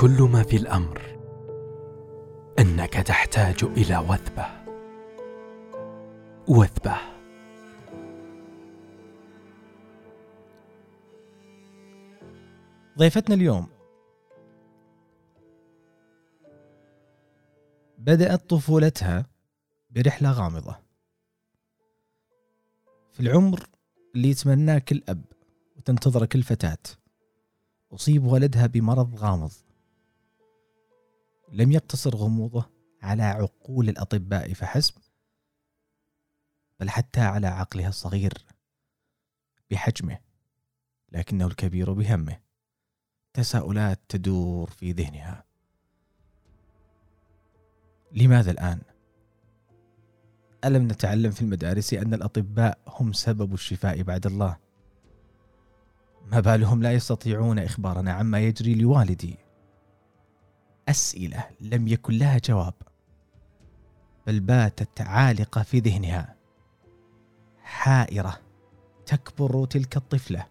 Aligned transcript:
كل 0.00 0.22
ما 0.22 0.42
في 0.42 0.56
الأمر 0.56 1.18
أنك 2.58 2.92
تحتاج 2.92 3.64
إلى 3.64 3.98
وثبة. 3.98 4.46
وثبة. 6.48 6.96
ضيفتنا 12.98 13.34
اليوم. 13.34 13.66
بدأت 17.98 18.50
طفولتها 18.50 19.26
برحلة 19.90 20.32
غامضة. 20.32 20.76
في 23.12 23.20
العمر 23.20 23.66
اللي 24.14 24.28
يتمناه 24.28 24.78
كل 24.78 25.02
أب 25.08 25.24
وتنتظره 25.76 26.24
كل 26.24 26.42
فتاة 26.42 26.78
أصيب 27.92 28.24
والدها 28.24 28.66
بمرض 28.66 29.14
غامض. 29.14 29.52
لم 31.52 31.72
يقتصر 31.72 32.16
غموضه 32.16 32.70
على 33.02 33.22
عقول 33.22 33.88
الأطباء 33.88 34.52
فحسب 34.52 34.94
بل 36.80 36.90
حتى 36.90 37.20
على 37.20 37.46
عقلها 37.46 37.88
الصغير 37.88 38.32
بحجمه 39.70 40.18
لكنه 41.12 41.46
الكبير 41.46 41.92
بهمه 41.92 42.40
تساؤلات 43.32 44.00
تدور 44.08 44.70
في 44.70 44.92
ذهنها 44.92 45.44
لماذا 48.12 48.50
الآن؟ 48.50 48.80
ألم 50.64 50.84
نتعلم 50.84 51.30
في 51.30 51.42
المدارس 51.42 51.94
أن 51.94 52.14
الأطباء 52.14 52.78
هم 52.88 53.12
سبب 53.12 53.54
الشفاء 53.54 54.02
بعد 54.02 54.26
الله؟ 54.26 54.56
ما 56.32 56.40
بالهم 56.40 56.82
لا 56.82 56.92
يستطيعون 56.92 57.58
إخبارنا 57.58 58.12
عما 58.12 58.40
يجري 58.40 58.74
لوالدي؟ 58.74 59.36
أسئلة 60.90 61.44
لم 61.60 61.88
يكن 61.88 62.14
لها 62.14 62.38
جواب 62.44 62.74
بل 64.26 64.40
باتت 64.40 65.00
عالقة 65.00 65.62
في 65.62 65.78
ذهنها. 65.78 66.34
حائرة 67.62 68.40
تكبر 69.06 69.64
تلك 69.64 69.96
الطفلة 69.96 70.46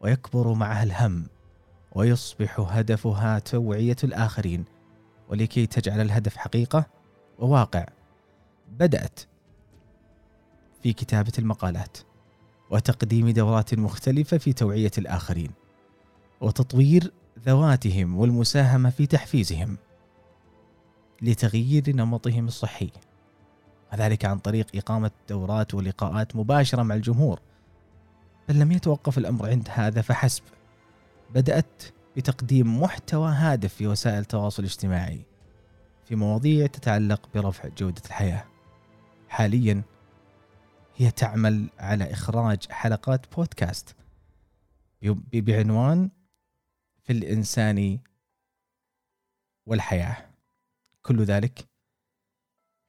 ويكبر 0.00 0.52
معها 0.54 0.82
الهم 0.82 1.26
ويصبح 1.92 2.60
هدفها 2.60 3.38
توعية 3.38 3.96
الآخرين. 4.04 4.64
ولكي 5.28 5.66
تجعل 5.66 6.00
الهدف 6.00 6.36
حقيقة 6.36 6.86
وواقع 7.38 7.86
بدأت 8.68 9.20
في 10.82 10.92
كتابة 10.92 11.32
المقالات 11.38 11.98
وتقديم 12.70 13.28
دورات 13.28 13.74
مختلفة 13.74 14.38
في 14.38 14.52
توعية 14.52 14.90
الآخرين 14.98 15.50
وتطوير 16.40 17.12
ذواتهم 17.38 18.16
والمساهمة 18.16 18.90
في 18.90 19.06
تحفيزهم 19.06 19.76
لتغيير 21.22 21.96
نمطهم 21.96 22.46
الصحي. 22.46 22.90
وذلك 23.92 24.24
عن 24.24 24.38
طريق 24.38 24.66
إقامة 24.74 25.10
دورات 25.28 25.74
ولقاءات 25.74 26.36
مباشرة 26.36 26.82
مع 26.82 26.94
الجمهور. 26.94 27.40
بل 28.48 28.58
لم 28.58 28.72
يتوقف 28.72 29.18
الأمر 29.18 29.50
عند 29.50 29.68
هذا 29.72 30.02
فحسب 30.02 30.42
بدأت 31.34 31.82
بتقديم 32.16 32.82
محتوى 32.82 33.30
هادف 33.30 33.74
في 33.74 33.86
وسائل 33.86 34.18
التواصل 34.18 34.62
الاجتماعي 34.62 35.20
في 36.04 36.16
مواضيع 36.16 36.66
تتعلق 36.66 37.28
برفع 37.34 37.68
جودة 37.68 38.02
الحياة. 38.06 38.44
حاليا 39.28 39.82
هي 40.96 41.10
تعمل 41.10 41.70
على 41.78 42.12
إخراج 42.12 42.66
حلقات 42.70 43.34
بودكاست 43.36 43.96
بعنوان 45.32 46.10
في 47.06 47.12
الإنسان 47.12 47.98
والحياة. 49.66 50.30
كل 51.02 51.22
ذلك 51.24 51.68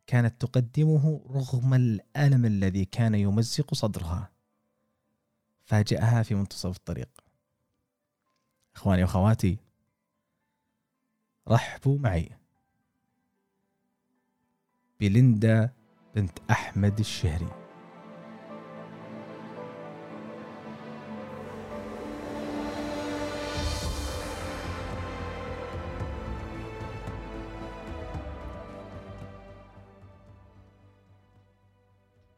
كانت 0.08 0.42
تقدمه 0.42 1.22
رغم 1.30 1.74
الألم 1.74 2.46
الذي 2.46 2.86
كان 2.86 3.16
يمزق 3.16 3.74
صدرها. 3.74 4.32
فاجأها 5.66 6.24
في 6.24 6.36
منتصف 6.36 6.76
الطريق. 6.76 7.10
إخواني 8.76 9.02
وأخواتي 9.04 9.58
رحبوا 11.48 12.00
معي. 12.00 12.30
بليندا 15.00 15.74
بنت 16.16 16.40
أحمد 16.52 17.00
الشهري. 17.00 17.67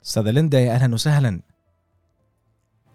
أستاذة 0.09 0.31
ليندا 0.31 0.59
يا 0.59 0.71
أهلا 0.71 0.93
وسهلا. 0.93 1.39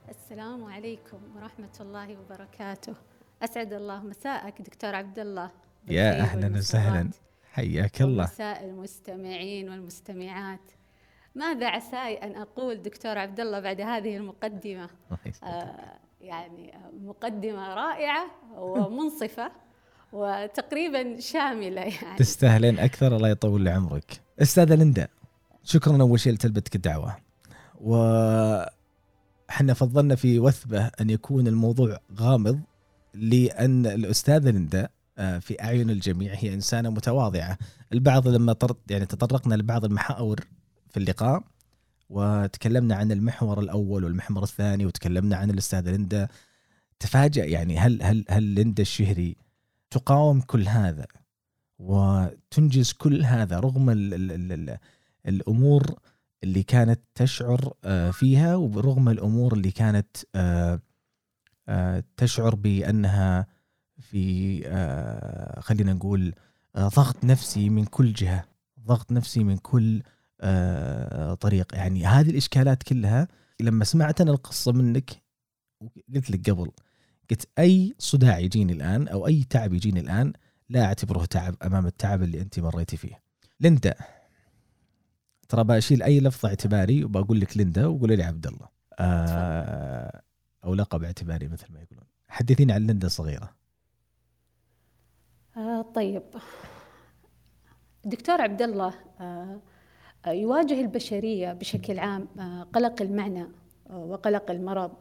السلام 0.09 0.65
عليكم 0.65 1.19
ورحمة 1.37 1.77
الله 1.81 2.17
وبركاته. 2.19 2.95
أسعد 3.43 3.73
الله 3.73 4.03
مساءك 4.03 4.63
دكتور 4.63 4.95
عبد 4.95 5.19
الله. 5.19 5.51
يا 5.89 6.21
أهلا 6.21 6.59
وسهلا. 6.59 7.11
حياك 7.53 8.03
الله. 8.03 8.25
مساء 8.25 8.65
المستمعين 8.65 9.69
والمستمعات. 9.69 10.71
ماذا 11.35 11.67
عساي 11.67 12.15
أن 12.15 12.37
أقول 12.37 12.83
دكتور 12.83 13.19
عبد 13.19 13.41
الله 13.41 13.61
بعد 13.61 13.81
هذه 13.81 14.17
المقدمة؟ 14.17 14.91
آه 15.45 15.99
يعني 16.21 16.75
مقدمة 17.01 17.75
رائعة 17.75 18.27
ومنصفة 18.57 19.53
وتقريبا 20.13 21.21
شاملة 21.21 21.81
يعني. 21.81 22.17
تستاهلين 22.19 22.79
أكثر 22.79 23.17
الله 23.17 23.29
يطول 23.29 23.69
عمرك. 23.69 24.21
أستاذة 24.43 24.75
ليندا. 24.75 25.09
شكرا 25.65 26.01
أول 26.01 26.21
شيء 26.21 26.33
لتلبتك 26.33 26.77
الدعوة. 26.77 27.17
و 27.75 27.97
إحنا 29.51 29.75
فضلنا 29.75 30.15
في 30.15 30.39
وثبة 30.39 30.87
أن 30.87 31.11
يكون 31.11 31.47
الموضوع 31.47 32.01
غامض 32.21 32.61
لأن 33.15 33.87
الاستاذه 33.87 34.51
ليندا 34.51 34.89
آه، 35.19 35.39
في 35.39 35.63
أعين 35.63 35.91
الجميع 35.91 36.35
هي 36.35 36.55
إنسانة 36.55 36.91
متواضعة، 36.91 37.59
البعض 37.93 38.29
لما 38.29 38.57
يعني 38.91 39.07
تطرقنا 39.07 39.55
لبعض 39.55 39.85
المحاور 39.85 40.41
في 40.89 40.97
اللقاء 40.97 41.43
وتكلمنا 42.11 42.95
عن 42.95 43.13
المحور 43.13 43.61
الأول 43.61 44.05
والمحور 44.05 44.43
الثاني 44.43 44.87
وتكلمنا 44.87 45.37
عن 45.37 45.51
الاستاذه 45.51 45.91
ليندا 45.91 46.29
تفاجأ 46.99 47.45
يعني 47.45 47.79
هل 47.79 48.03
هل 48.03 48.25
هل 48.29 48.43
ليندا 48.43 48.83
الشهري 48.83 49.37
تقاوم 49.91 50.41
كل 50.41 50.69
هذا؟ 50.69 51.07
وتنجز 51.79 52.93
كل 52.93 53.25
هذا 53.25 53.61
رغم 53.61 53.91
ال 53.91 54.15
ال 54.15 54.53
ال 54.53 54.79
الأمور 55.27 55.99
اللي 56.45 56.63
كانت 56.63 57.01
تشعر 57.15 57.75
آه، 57.85 58.11
فيها 58.11 58.57
ورغم 58.57 59.09
الأمور 59.09 59.53
اللي 59.53 59.71
كانت 59.71 60.17
آه، 60.35 60.81
آه، 61.69 62.05
تشعر 62.17 62.55
بأنها 62.55 63.47
في 64.01 64.63
خلينا 65.61 65.93
نقول 65.93 66.35
ضغط 66.77 67.25
نفسي 67.25 67.71
من 67.71 67.85
كل 67.85 68.13
جهة 68.13 68.45
ضغط 68.81 69.13
نفسي 69.13 69.45
من 69.45 69.57
كل 69.57 70.03
طريق. 71.41 71.75
يعني 71.75 72.07
هذه 72.07 72.31
الإشكالات 72.31 72.83
كلها 72.83 73.29
لما 73.61 73.85
سمعت 73.85 74.21
أنا 74.21 74.31
القصة 74.31 74.73
منك 74.73 75.23
قلت 76.15 76.31
لك 76.31 76.51
قبل 76.51 76.71
قلت 77.31 77.49
أي 77.59 77.95
صداع 77.99 78.39
يجيني 78.39 78.73
الآن 78.73 79.09
أو 79.09 79.27
أي 79.27 79.45
تعب 79.51 79.73
يجيني 79.73 80.01
الآن 80.01 80.33
لا 80.69 80.85
أعتبره 80.85 81.25
تعب 81.25 81.57
أمام 81.63 81.87
التعب 81.87 82.23
اللي 82.23 82.41
أنت 82.41 82.61
مريتي 82.61 82.97
فيه. 82.97 83.21
ليندا 83.61 83.95
ترى 85.55 85.65
بشيل 85.65 86.03
أي 86.03 86.21
لفظ 86.21 86.47
اعتباري 86.47 87.05
وبقول 87.05 87.41
لك 87.41 87.57
ليندا 87.57 87.87
وقولي 87.87 88.17
لي 88.17 88.23
عبد 88.23 88.47
الله 88.47 88.69
آه 88.99 90.23
أو 90.65 90.75
لقب 90.75 91.05
اعتباري 91.05 91.49
مثل 91.49 91.67
ما 91.73 91.81
يقولون. 91.81 92.05
حدثيني 92.29 92.73
عن 92.73 92.87
ليندا 92.87 93.07
الصغيره 93.07 93.55
آه 95.57 95.83
طيب. 95.83 96.23
دكتور 98.05 98.41
عبد 98.41 98.63
الله 98.63 98.95
آه 99.21 99.61
يواجه 100.27 100.81
البشرية 100.81 101.53
بشكل 101.53 101.99
عام 101.99 102.29
آه 102.39 102.63
قلق 102.63 103.03
المعنى 103.03 103.47
آه، 103.91 103.99
وقلق 103.99 104.51
المرض 104.51 104.93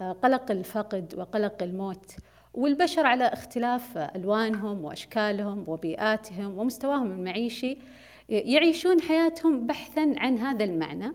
آه، 0.00 0.12
قلق 0.12 0.50
الفقد 0.50 1.14
وقلق 1.16 1.62
الموت 1.62 2.16
والبشر 2.54 3.06
على 3.06 3.24
اختلاف 3.24 3.98
ألوانهم 3.98 4.84
وأشكالهم 4.84 5.64
وبيئاتهم 5.66 6.58
ومستواهم 6.58 7.10
المعيشي 7.10 7.78
يعيشون 8.28 9.00
حياتهم 9.00 9.66
بحثا 9.66 10.14
عن 10.16 10.38
هذا 10.38 10.64
المعنى 10.64 11.12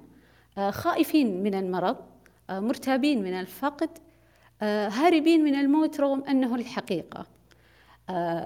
آه، 0.57 0.71
خائفين 0.71 1.43
من 1.43 1.55
المرض 1.55 1.97
آه، 2.49 2.59
مرتابين 2.59 3.23
من 3.23 3.33
الفقد 3.33 3.89
آه، 4.61 4.89
هاربين 4.89 5.43
من 5.43 5.55
الموت 5.55 5.99
رغم 5.99 6.23
أنه 6.23 6.55
الحقيقة. 6.55 7.25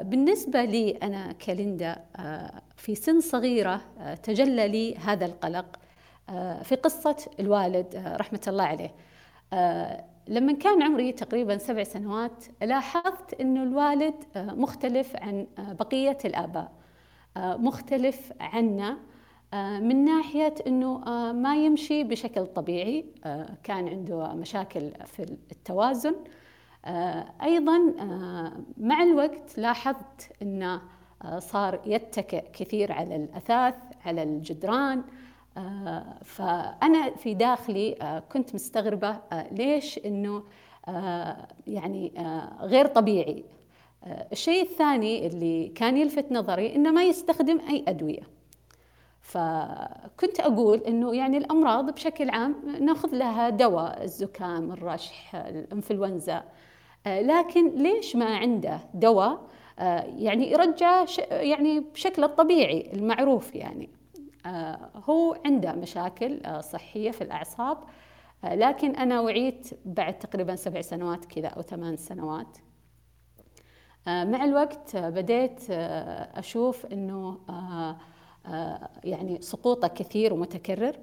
بالنسبة 0.02 0.64
لي 0.64 0.92
أنا 0.92 1.32
كليندا 1.32 2.06
في 2.76 2.96
سن 2.96 3.22
صغيرة 3.22 3.82
تجلى 4.24 4.68
لي 4.68 4.98
هذا 4.98 5.26
القلق 5.26 5.80
في 6.64 6.76
قصة 6.84 7.16
الوالد 7.40 8.16
رحمة 8.20 8.42
الله 8.48 8.64
عليه. 8.64 8.94
لما 10.28 10.54
كان 10.54 10.84
عمري 10.84 11.12
تقريبا 11.12 11.58
سبع 11.58 11.84
سنوات 11.84 12.46
لاحظت 12.62 13.34
أنه 13.34 13.64
الوالد 13.64 14.16
مختلف 14.36 15.16
عن 15.16 15.48
بقية 15.58 16.18
الآباء. 16.26 16.72
مختلف 17.38 18.34
عنا. 18.40 18.98
من 19.80 20.06
ناحية 20.06 20.56
أنه 20.68 20.98
ما 21.32 21.56
يمشي 21.56 22.04
بشكل 22.04 22.46
طبيعي. 22.46 23.06
كان 23.64 23.88
عنده 23.88 24.34
مشاكل 24.34 24.92
في 25.06 25.24
التوازن. 25.52 26.16
أيضا 27.44 27.78
مع 28.78 29.04
الوقت 29.04 29.58
لاحظت 29.58 30.32
أنه 30.42 30.82
صار 31.38 31.82
يتكئ 31.86 32.44
كثير 32.54 32.92
على 32.92 33.16
الأثاث 33.16 33.76
على 34.06 34.24
الجدران. 34.24 35.04
فأنا 36.24 37.16
في 37.16 37.34
داخلي 37.34 38.22
كنت 38.32 38.56
مستغربة 38.56 39.20
ليش 39.52 40.00
أنه 40.06 40.44
يعني 41.68 42.14
غير 42.62 42.88
طبيعي. 42.88 43.46
الشيء 44.08 44.62
الثاني 44.62 45.28
اللي 45.28 45.68
كان 45.68 45.98
يلفت 45.98 46.32
نظري 46.32 46.76
إنه 46.76 46.92
ما 46.92 47.04
يستخدم 47.04 47.60
أي 47.70 47.86
أدوية. 47.88 48.36
فكنت 49.22 50.40
أقول 50.40 50.78
إنه 50.78 51.16
يعني 51.16 51.38
الأمراض 51.38 51.92
بشكل 51.94 52.30
عام 52.30 52.56
نأخذ 52.82 53.16
لها 53.16 53.50
دواء 53.50 54.04
الزكام 54.04 54.72
الرشح 54.72 55.36
الإنفلونزا. 55.36 56.44
لكن 57.08 57.70
ليش 57.70 58.16
ما 58.16 58.38
عنده 58.38 58.80
دواء؟ 58.94 59.42
يعني 60.18 60.52
يرجع 60.52 61.06
يعني 61.30 61.80
بشكل 61.80 62.24
الطبيعي 62.24 62.92
المعروف 62.94 63.56
يعني. 63.56 63.90
هو 65.10 65.38
عنده 65.46 65.74
مشاكل 65.74 66.42
صحية 66.64 67.12
في 67.12 67.22
الأعصاب 67.22 67.78
لكن 68.44 68.96
أنا 68.96 69.20
وعيت 69.20 69.70
بعد 69.86 70.20
تقريبا 70.20 70.56
سبع 70.56 70.82
سنوات 70.82 71.26
كذا 71.26 71.48
أو 71.48 71.62
ثمان 71.62 71.98
سنوات. 71.98 72.58
مع 74.08 74.44
الوقت 74.44 74.98
بديت 74.98 75.70
أشوف 75.70 76.86
إنه 76.86 77.38
يعني 79.04 79.42
سقوطه 79.42 79.88
كثير 79.88 80.34
ومتكرر. 80.34 81.00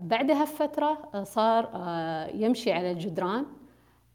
بعدها 0.00 0.44
بفترة 0.44 1.22
صار 1.24 1.70
يمشي 2.34 2.72
على 2.72 2.90
الجدران. 2.90 3.46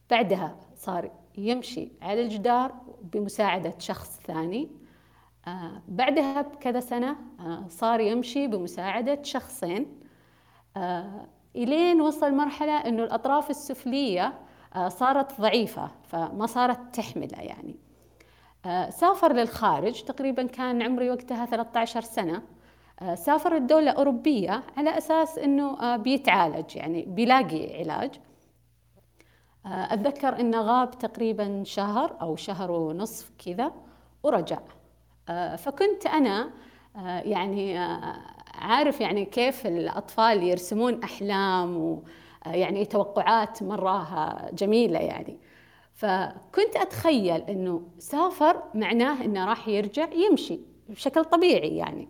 بعدها 0.10 0.56
صار 0.76 1.12
يمشي 1.38 1.92
على 2.02 2.22
الجدار 2.22 2.74
بمساعدة 3.02 3.74
شخص 3.80 4.20
ثاني. 4.20 4.72
بعدها 5.88 6.42
بكذا 6.42 6.80
سنة 6.80 7.16
صار 7.68 8.00
يمشي 8.00 8.48
بمساعدة 8.48 9.24
شخصين. 9.24 10.00
إلين 11.56 12.02
وصل 12.02 12.34
مرحلة 12.34 12.78
إنه 12.78 13.04
الأطراف 13.04 13.50
السفلية 13.50 14.40
صارت 14.88 15.42
ضعيفة 15.42 15.92
فما 16.08 16.46
صارت 16.46 16.96
تحمله 16.96 17.38
يعني. 17.38 17.76
سافر 18.90 19.34
للخارج 19.34 20.02
تقريبا 20.02 20.44
كان 20.44 20.82
عمري 20.82 21.10
وقتها 21.10 21.46
13 21.46 22.02
سنة. 22.02 22.42
سافر 23.16 23.56
الدولة 23.56 23.92
أوروبية 23.92 24.64
على 24.78 24.98
أساس 24.98 25.38
أنه 25.38 25.96
بيتعالج 25.96 26.76
يعني 26.76 27.06
بيلاقي 27.06 27.80
علاج. 27.80 28.12
أتذكر 29.66 30.40
أنه 30.40 30.62
غاب 30.62 30.92
تقريبا 30.92 31.64
شهر 31.66 32.18
أو 32.22 32.36
شهر 32.36 32.72
ونصف 32.72 33.32
كذا 33.46 33.72
ورجع. 34.24 34.60
فكنت 35.58 36.06
أنا 36.06 36.50
يعني 37.26 37.78
عارف 38.54 39.02
يعني 39.02 39.26
كيف 39.26 39.68
الأطفال 39.68 40.44
يرسمون 40.44 41.04
أحلام 41.04 42.02
يعني 42.46 42.86
توقعات 42.86 43.64
مرة 43.64 44.36
جميلة 44.54 45.00
يعني. 45.00 45.38
فكنت 45.94 46.76
أتخيل 46.76 47.42
أنه 47.42 47.82
سافر 47.98 48.64
معناه 48.74 49.26
أنه 49.26 49.46
راح 49.46 49.68
يرجع 49.68 50.08
يمشي 50.14 50.60
بشكل 50.90 51.26
طبيعي 51.26 51.78
يعني. 51.78 52.08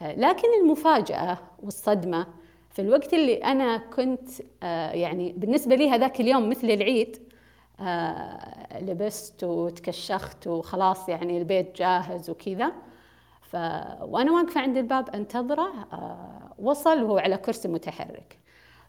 لكن 0.00 0.48
المفاجأة 0.62 1.38
والصدمة 1.62 2.26
في 2.70 2.82
الوقت 2.82 3.14
اللي 3.14 3.34
أنا 3.34 3.76
كنت 3.76 4.28
يعني 4.94 5.32
بالنسبة 5.32 5.74
لي 5.74 5.90
هذاك 5.90 6.20
اليوم 6.20 6.48
مثل 6.48 6.70
العيد 6.70 7.32
لبست 8.80 9.44
وتكشخت 9.44 10.46
وخلاص 10.46 11.08
يعني 11.08 11.38
البيت 11.38 11.76
جاهز 11.76 12.30
وكذا. 12.30 12.72
وأنا 14.02 14.32
واقفة 14.32 14.60
عند 14.60 14.76
الباب 14.76 15.10
أنتظره 15.10 15.72
وصل 16.58 17.02
وهو 17.02 17.18
على 17.18 17.36
كرسي 17.36 17.68
متحرك. 17.68 18.38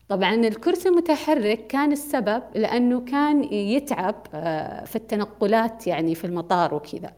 طبعا 0.10 0.34
الكرسي 0.34 0.90
المتحرك 0.90 1.68
كان 1.68 1.92
السبب 1.92 2.44
لأنه 2.56 3.02
كان 3.02 3.44
يتعب 3.54 4.16
آه، 4.34 4.86
في 4.86 4.96
التنقلات 4.96 5.88
يعني 5.88 6.16
في 6.16 6.28
المطار 6.28 6.74
وكذا. 6.74 7.14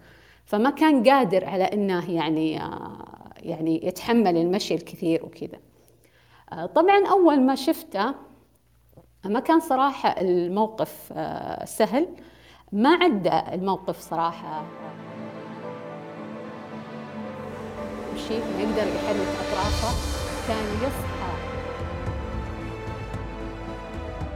فما 0.45 0.69
كان 0.69 1.09
قادر 1.09 1.45
على 1.45 1.63
إنه 1.63 2.11
يعني 2.11 2.61
آه، 2.61 3.05
يعني 3.39 3.87
يتحمل 3.87 4.37
المشي 4.37 4.75
الكثير 4.75 5.25
وكذا. 5.25 5.59
آه، 6.53 6.65
طبعا 6.65 7.07
أول 7.07 7.41
ما 7.41 7.55
شفته 7.55 8.13
ما 9.25 9.39
كان 9.39 9.59
صراحة 9.59 10.09
الموقف 10.21 11.13
سهل. 11.65 12.07
ما 12.71 12.89
عدى 12.89 13.41
الموقف 13.53 13.99
صراحة. 13.99 14.65
مشي 18.15 18.39
ما 18.39 18.61
يقدر 18.61 18.88
يحرك 18.95 19.27
أطرافه. 19.41 20.15
كان 20.47 20.65
يصحى 20.77 21.34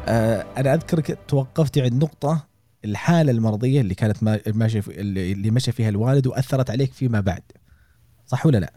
أنا 0.09 0.73
أذكرك 0.73 1.19
توقفتي 1.27 1.81
عند 1.81 2.03
نقطة 2.03 2.47
الحالة 2.85 3.31
المرضية 3.31 3.81
اللي 3.81 3.95
كانت 3.95 4.23
ماشيه 4.47 4.83
اللي 4.87 5.51
مشى 5.51 5.71
فيها 5.71 5.89
الوالد 5.89 6.27
وأثرت 6.27 6.69
عليك 6.69 6.93
فيما 6.93 7.19
بعد. 7.19 7.43
صح 8.25 8.45
ولا 8.45 8.57
لا؟ 8.57 8.73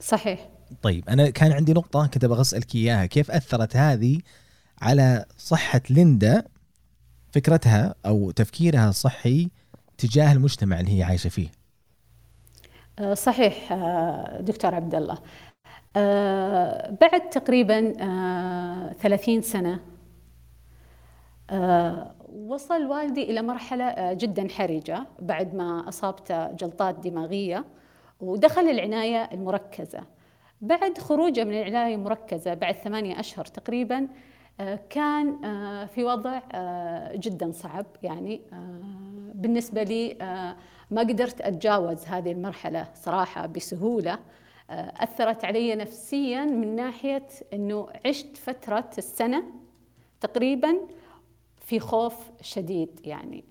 صحيح. 0.00 0.48
طيب 0.82 1.08
أنا 1.08 1.30
كان 1.30 1.52
عندي 1.52 1.72
نقطة 1.72 2.06
كنت 2.06 2.24
أبغى 2.24 2.40
أسألك 2.40 2.74
إياها. 2.74 3.06
كيف 3.06 3.30
أثرت 3.30 3.76
هذه 3.76 4.20
على 4.82 5.24
صحة 5.38 5.80
ليندا 5.90 6.44
فكرتها 7.32 7.94
أو 8.06 8.30
تفكيرها 8.30 8.88
الصحي 8.88 9.50
تجاه 9.98 10.32
المجتمع 10.32 10.80
اللي 10.80 10.98
هي 10.98 11.02
عايشة 11.02 11.28
فيه؟ 11.28 11.48
آه، 12.98 13.14
صحيح 13.14 13.72
آه، 13.72 14.40
دكتور 14.40 14.74
عبد 14.74 14.94
الله. 14.94 15.18
بعد 17.00 17.30
تقريبا 17.30 17.92
30 19.02 19.42
سنة 19.42 19.72
آه، 19.72 19.91
وصل 22.32 22.86
والدي 22.86 23.22
إلى 23.22 23.42
مرحلة 23.42 23.84
آه، 23.84 24.12
جدا 24.12 24.48
حرجة 24.48 25.06
بعد 25.18 25.54
ما 25.54 25.88
أصابته 25.88 26.52
جلطات 26.52 26.98
دماغية 26.98 27.64
ودخل 28.20 28.62
العناية 28.62 29.28
المركزة. 29.32 30.00
بعد 30.60 30.98
خروجه 30.98 31.44
من 31.44 31.52
العناية 31.52 31.94
المركزة 31.94 32.54
بعد 32.54 32.74
ثمانية 32.74 33.20
أشهر 33.20 33.44
تقريبا 33.44 34.08
آه، 34.60 34.80
كان 34.90 35.36
في 35.86 36.04
وضع 36.04 36.40
جدا 37.14 37.52
صعب. 37.52 37.86
يعني 38.02 38.40
بالنسبة 39.34 39.82
لي 39.82 40.16
ما 40.90 41.00
قدرت 41.00 41.40
أتجاوز 41.40 42.06
هذه 42.06 42.32
المرحلة 42.32 42.88
صراحة 42.94 43.46
بسهولة. 43.46 44.18
أثرت 44.70 45.44
علي 45.44 45.74
نفسيا 45.74 46.44
من 46.44 46.76
ناحية 46.76 47.26
أنه 47.52 47.88
عشت 48.06 48.36
فترة 48.36 48.90
السنة 48.98 49.42
تقريبا 50.20 50.78
في 51.64 51.80
خوف 51.80 52.30
شديد 52.40 53.00
يعني. 53.04 53.44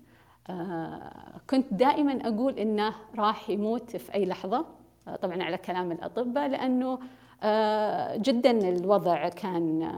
آه 0.50 1.40
كنت 1.50 1.74
دائما 1.74 2.28
أقول 2.28 2.58
إنه 2.58 2.94
راح 3.18 3.50
يموت 3.50 3.96
في 3.96 4.14
أي 4.14 4.26
لحظة 4.26 4.66
آه 5.08 5.16
طبعا 5.16 5.42
على 5.42 5.58
كلام 5.58 5.92
الأطباء 5.92 6.48
لأنه 6.48 6.98
آه 7.42 8.16
جدا 8.16 8.50
الوضع 8.68 9.28
كان 9.28 9.92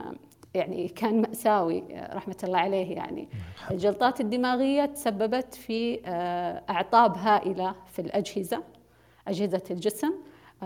يعني 0.53 0.87
كان 0.87 1.21
مأساوي 1.21 1.83
رحمة 1.91 2.35
الله 2.43 2.57
عليه 2.57 2.95
يعني. 2.95 3.27
الجلطات 3.71 4.21
الدماغية 4.21 4.85
تسببت 4.85 5.53
في 5.55 5.99
أعطاب 6.69 7.17
هائلة 7.17 7.75
في 7.87 7.99
الأجهزة 7.99 8.63
أجهزة 9.27 9.63
الجسم. 9.71 10.13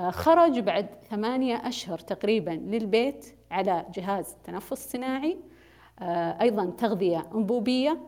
خرج 0.09 0.59
بعد 0.59 0.87
ثمانية 1.09 1.55
أشهر 1.55 1.97
تقريبا 1.99 2.51
للبيت 2.51 3.35
على 3.51 3.85
جهاز 3.95 4.35
تنفس 4.43 4.91
صناعي. 4.91 5.37
أيضا 6.41 6.65
تغذية 6.65 7.25
أنبوبية 7.35 7.99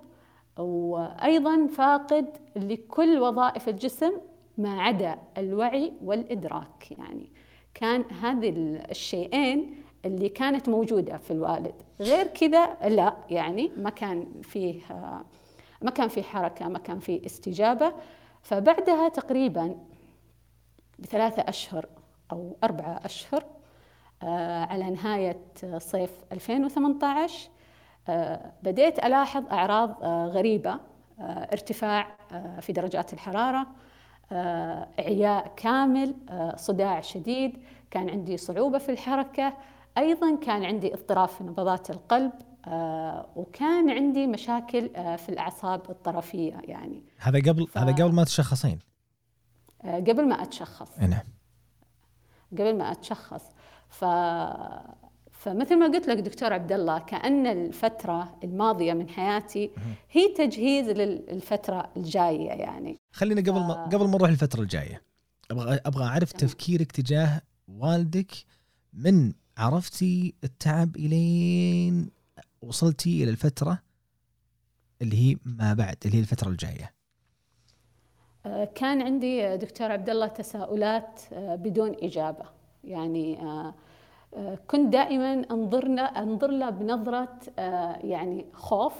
وأيضا 0.59 1.67
فاقد 1.67 2.37
لكل 2.55 3.19
وظائف 3.19 3.69
الجسم 3.69 4.11
ما 4.57 4.81
عدا 4.81 5.15
الوعي 5.37 5.93
والإدراك. 6.03 6.91
يعني 6.91 7.29
كان 7.73 8.05
هذه 8.21 8.49
الشيئين 8.91 9.75
اللي 10.05 10.29
كانت 10.29 10.69
موجودة 10.69 11.17
في 11.17 11.31
الوالد. 11.31 11.75
غير 12.01 12.27
كذا 12.27 12.77
لا 12.87 13.13
يعني 13.29 13.71
ما 13.77 13.89
كان 13.89 14.27
فيه 14.41 14.81
ما 15.81 15.91
كان 15.91 16.07
في 16.07 16.23
حركة 16.23 16.67
ما 16.67 16.79
كان 16.79 16.99
في 16.99 17.25
استجابة. 17.25 17.93
فبعدها 18.41 19.09
تقريبا 19.09 19.75
بثلاثة 20.99 21.41
أشهر 21.41 21.85
أو 22.31 22.57
أربعة 22.63 23.01
أشهر 23.05 23.43
آه، 24.23 24.65
على 24.65 24.89
نهاية 24.89 25.39
صيف 25.77 26.11
2018 26.31 27.49
بديت 28.63 28.99
ألاحظ 28.99 29.43
أعراض 29.51 30.03
غريبة 30.35 30.79
ارتفاع 31.19 32.07
في 32.61 32.73
درجات 32.73 33.13
الحرارة 33.13 33.67
إعياء 34.99 35.53
كامل 35.55 36.15
صداع 36.55 37.01
شديد 37.01 37.57
كان 37.91 38.09
عندي 38.09 38.37
صعوبة 38.37 38.77
في 38.77 38.91
الحركة 38.91 39.53
أيضا 39.97 40.35
كان 40.35 40.65
عندي 40.65 40.93
اضطراب 40.93 41.29
في 41.29 41.43
نبضات 41.43 41.89
القلب 41.89 42.31
وكان 43.35 43.89
عندي 43.89 44.27
مشاكل 44.27 44.89
في 45.17 45.29
الأعصاب 45.29 45.89
الطرفية 45.89 46.61
يعني. 46.63 47.03
هذا 47.17 47.39
قبل 47.39 47.67
ف... 47.67 47.77
هذا 47.77 47.91
قبل 47.91 48.15
ما 48.15 48.23
تشخصين؟ 48.23 48.79
قبل 49.83 50.27
ما 50.27 50.43
أتشخص. 50.43 50.99
نعم. 50.99 51.23
قبل 52.51 52.77
ما 52.77 52.91
أتشخص. 52.91 53.43
ف 53.89 54.05
فمثل 55.41 55.79
ما 55.79 55.85
قلت 55.85 56.07
لك 56.07 56.17
دكتور 56.17 56.53
عبد 56.53 56.71
الله 56.71 56.99
كأن 56.99 57.47
الفترة 57.47 58.39
الماضية 58.43 58.93
من 58.93 59.09
حياتي 59.09 59.71
هي 60.11 60.33
تجهيز 60.33 60.89
للفترة 60.89 61.91
الجاية 61.97 62.49
يعني. 62.49 62.99
خلينا 63.11 63.41
قبل 63.41 63.59
ما 63.59 63.85
قبل 63.85 64.05
ما 64.05 64.17
نروح 64.17 64.29
الفترة 64.29 64.61
الجاية 64.61 65.01
أبغى 65.51 65.79
أبغى 65.85 66.03
أعرف 66.03 66.31
تفكيرك 66.31 66.91
تجاه 66.91 67.41
والدك 67.67 68.31
من 68.93 69.33
عرفتي 69.57 70.33
التعب 70.43 70.95
إلين 70.95 72.09
وصلتي 72.61 73.23
إلى 73.23 73.31
الفترة 73.31 73.79
اللي 75.01 75.17
هي 75.17 75.37
ما 75.45 75.73
بعد 75.73 75.95
اللي 76.05 76.17
هي 76.17 76.21
الفترة 76.21 76.49
الجاية؟ 76.49 76.93
آه، 78.45 78.65
كان 78.65 79.01
عندي 79.01 79.57
دكتور 79.57 79.91
عبد 79.91 80.09
الله 80.09 80.27
تساؤلات 80.27 81.21
آه، 81.33 81.55
بدون 81.55 81.95
إجابة. 82.03 82.45
يعني 82.83 83.41
آه، 83.41 83.75
كنت 84.67 84.93
دائما 84.93 85.45
أنظر 85.51 85.87
له 85.87 86.03
أنظر 86.03 86.51
له 86.51 86.69
بنظرة 86.69 87.39
آه، 87.59 87.97
يعني 88.03 88.45
خوف 88.53 88.93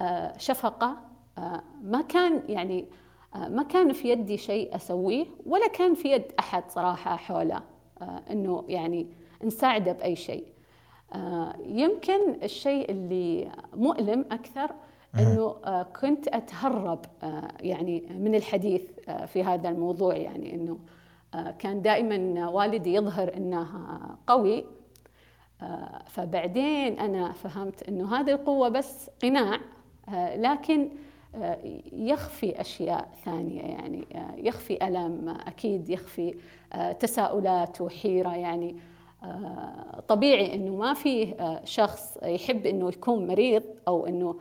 آه، 0.00 0.38
شفقة 0.38 0.96
آه، 1.38 1.62
ما 1.82 2.02
كان 2.02 2.42
يعني 2.48 2.86
ما 3.34 3.62
كان 3.62 3.92
في 3.92 4.08
يدي 4.08 4.38
شيء 4.38 4.76
أسويه 4.76 5.26
ولا 5.46 5.68
كان 5.68 5.94
في 5.94 6.12
يد 6.12 6.32
أحد 6.38 6.70
صراحة 6.70 7.16
حوله 7.16 7.62
إنه 8.30 8.64
يعني 8.68 9.06
نساعده 9.44 9.92
بأي 9.92 10.16
شيء. 10.16 10.44
يمكن 11.66 12.34
الشيء 12.42 12.90
اللي 12.90 13.52
مؤلم 13.76 14.24
أكثر 14.30 14.70
إنه 15.18 15.56
كنت 16.00 16.28
أتهرب 16.28 17.04
يعني 17.60 18.06
من 18.10 18.34
الحديث 18.34 18.82
في 19.26 19.44
هذا 19.44 19.68
الموضوع 19.68 20.16
يعني 20.16 20.54
إنه 20.54 20.72
آه، 20.72 20.99
كان 21.58 21.82
دائما 21.82 22.48
والدي 22.48 22.94
يظهر 22.94 23.36
انه 23.36 23.66
قوي. 24.26 24.64
فبعدين 26.06 26.98
أنا 26.98 27.32
فهمت 27.32 27.88
إنه 27.88 28.16
هذه 28.16 28.30
القوة 28.30 28.68
بس 28.68 29.10
قناع 29.22 29.60
لكن 30.36 30.88
يخفي 31.92 32.60
أشياء 32.60 33.08
ثانية 33.24 33.62
يعني 33.62 34.06
يخفي 34.36 34.88
ألم 34.88 35.36
أكيد 35.46 35.90
يخفي 35.90 36.34
تساؤلات 37.00 37.80
وحيرة 37.80 38.36
يعني. 38.36 38.76
طبيعي 40.08 40.54
إنه 40.54 40.76
ما 40.76 40.94
في 40.94 41.34
شخص 41.64 42.18
يحب 42.22 42.66
إنه 42.66 42.88
يكون 42.88 43.26
مريض 43.26 43.62
أو 43.88 44.06
إنه 44.06 44.36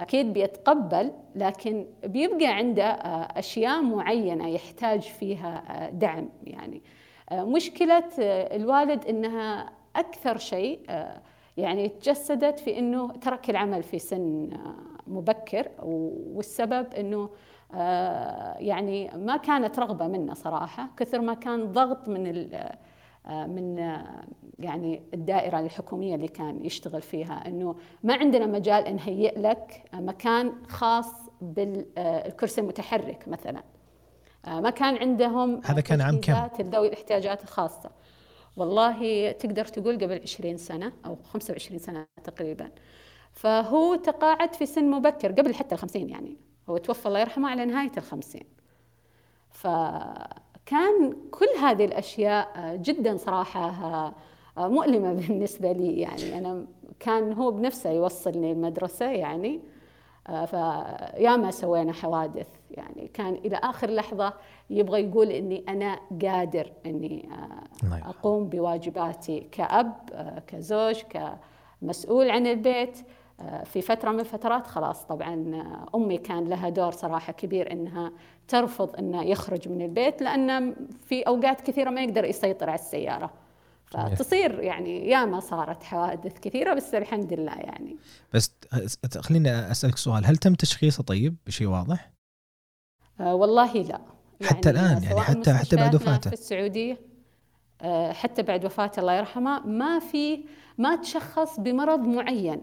أكيد 0.00 0.32
بيتقبل 0.32 1.12
لكن 1.34 1.86
بيبقى 2.04 2.46
عنده 2.46 2.84
آه، 2.84 3.38
أشياء 3.38 3.82
معينة 3.82 4.48
يحتاج 4.48 5.00
فيها 5.00 5.62
آه، 5.68 5.90
دعم 5.90 6.28
يعني. 6.44 6.82
آه، 7.30 7.44
مشكلة 7.44 8.04
الوالد 8.56 9.06
إنها 9.06 9.72
أكثر 9.96 10.38
شيء 10.38 10.80
يعني 11.56 11.88
تجسدت 11.88 12.60
في 12.60 12.78
إنه 12.78 13.12
ترك 13.12 13.50
العمل 13.50 13.82
في 13.82 13.98
سن 13.98 14.50
مبكر 15.06 15.68
والسبب 15.78 16.94
إنه 16.94 17.30
يعني 18.58 19.10
ما 19.16 19.36
كانت 19.36 19.78
رغبة 19.78 20.06
منه 20.06 20.34
صراحة 20.34 20.88
كثر 20.96 21.20
ما 21.20 21.34
كان 21.34 21.72
ضغط 21.72 22.08
من 22.08 22.26
من 23.28 23.78
يعني 24.58 25.02
الدائرة 25.14 25.60
الحكومية 25.60 26.14
اللي 26.14 26.28
كان 26.28 26.64
يشتغل 26.64 27.02
فيها 27.02 27.46
أنه 27.46 27.76
ما 28.02 28.14
عندنا 28.14 28.46
مجال 28.46 28.96
نهيئ 28.96 29.38
لك 29.38 29.82
مكان 29.94 30.52
خاص 30.68 31.14
بالكرسي 31.40 32.60
المتحرك 32.60 33.28
مثلا. 33.28 33.62
آه، 34.44 34.60
ما 34.60 34.70
كان 34.70 34.96
عندهم 34.96 35.60
هذا 35.64 35.80
كان 35.80 36.00
عام 36.00 36.20
كم؟ 36.20 36.48
ذوي 36.60 36.88
الاحتياجات 36.88 37.42
الخاصة. 37.42 37.90
والله 38.56 39.30
تقدر 39.32 39.64
تقول 39.64 39.94
قبل 39.94 40.20
20 40.22 40.56
سنة 40.56 40.92
أو 41.06 41.16
25 41.16 41.78
سنة 41.78 42.06
تقريبا. 42.24 42.70
فهو 43.32 43.94
تقاعد 43.94 44.54
في 44.54 44.66
سن 44.66 44.90
مبكر 44.90 45.32
قبل 45.32 45.54
حتى 45.54 45.74
الخمسين 45.74 46.08
يعني. 46.08 46.36
هو 46.68 46.76
توفى 46.76 47.06
الله 47.06 47.20
يرحمه 47.20 47.50
على 47.50 47.64
نهاية 47.64 47.92
الخمسين. 47.96 48.44
ف 49.50 49.66
كان 50.70 51.16
كل 51.30 51.46
هذه 51.62 51.84
الأشياء 51.84 52.48
آه، 52.56 52.76
جدا 52.76 53.16
صراحة 53.16 53.68
آه، 54.58 54.68
مؤلمة 54.68 55.12
بالنسبة 55.20 55.72
لي. 55.72 56.00
يعني 56.00 56.38
أنا 56.38 56.64
كان 57.00 57.32
هو 57.32 57.50
بنفسه 57.50 57.90
يوصلني 57.90 58.52
المدرسة 58.52 59.06
يعني 59.10 59.60
آه، 60.28 60.44
فياما 60.44 61.50
سوينا 61.50 61.92
حوادث. 61.92 62.46
يعني 62.70 63.10
كان 63.14 63.34
إلى 63.34 63.56
آخر 63.56 63.90
لحظة 63.90 64.32
يبغى 64.70 65.00
يقول 65.00 65.30
إني 65.30 65.64
أنا 65.68 66.00
قادر 66.22 66.72
إني 66.86 67.28
أقوم 67.84 68.48
بواجباتي 68.48 69.40
كأب 69.52 69.94
كزوج 70.46 71.02
كمسؤول 71.82 72.30
عن 72.30 72.46
البيت. 72.46 72.98
في 73.64 73.80
فترة 73.80 74.10
من 74.10 74.20
الفترات 74.20 74.66
خلاص 74.66 75.04
طبعا 75.04 75.62
أمي 75.94 76.18
كان 76.18 76.48
لها 76.48 76.68
دور 76.68 76.90
صراحة 76.90 77.32
كبير 77.32 77.72
إنها 77.72 78.12
ترفض 78.50 78.96
إنه 78.96 79.22
يخرج 79.22 79.68
من 79.68 79.82
البيت 79.82 80.22
لأنه 80.22 80.74
في 81.08 81.22
أوقات 81.22 81.60
كثيرة 81.60 81.90
ما 81.90 82.02
يقدر 82.02 82.24
يسيطر 82.24 82.70
على 82.70 82.78
السيارة. 82.78 83.30
فتصير 83.86 84.60
يعني 84.60 85.08
ياما 85.08 85.40
صارت 85.40 85.82
حوادث 85.82 86.38
كثيرة 86.38 86.74
بس 86.74 86.94
الحمد 86.94 87.32
لله 87.32 87.52
يعني. 87.52 87.96
بس 88.34 88.52
خليني 89.18 89.50
أسألك 89.50 89.96
سؤال 89.96 90.26
هل 90.26 90.36
تم 90.36 90.54
تشخيصه 90.54 91.02
طيب 91.02 91.36
بشيء 91.46 91.66
واضح؟ 91.66 92.10
آه 93.20 93.34
والله 93.34 93.72
لا. 93.72 94.00
يعني 94.40 94.54
حتى 94.54 94.70
الآن 94.70 95.02
يعني 95.02 95.20
حتى 95.20 95.54
حتى 95.54 95.76
بعد 95.76 95.94
وفاته. 95.94 96.30
في 96.30 96.34
السعودية 96.34 97.00
آه 97.82 98.12
حتى 98.12 98.42
بعد 98.42 98.64
وفاته 98.64 99.00
الله 99.00 99.12
يرحمه 99.12 99.66
ما 99.66 99.98
في 99.98 100.44
ما 100.78 100.96
تشخص 100.96 101.60
بمرض 101.60 102.00
معين. 102.00 102.62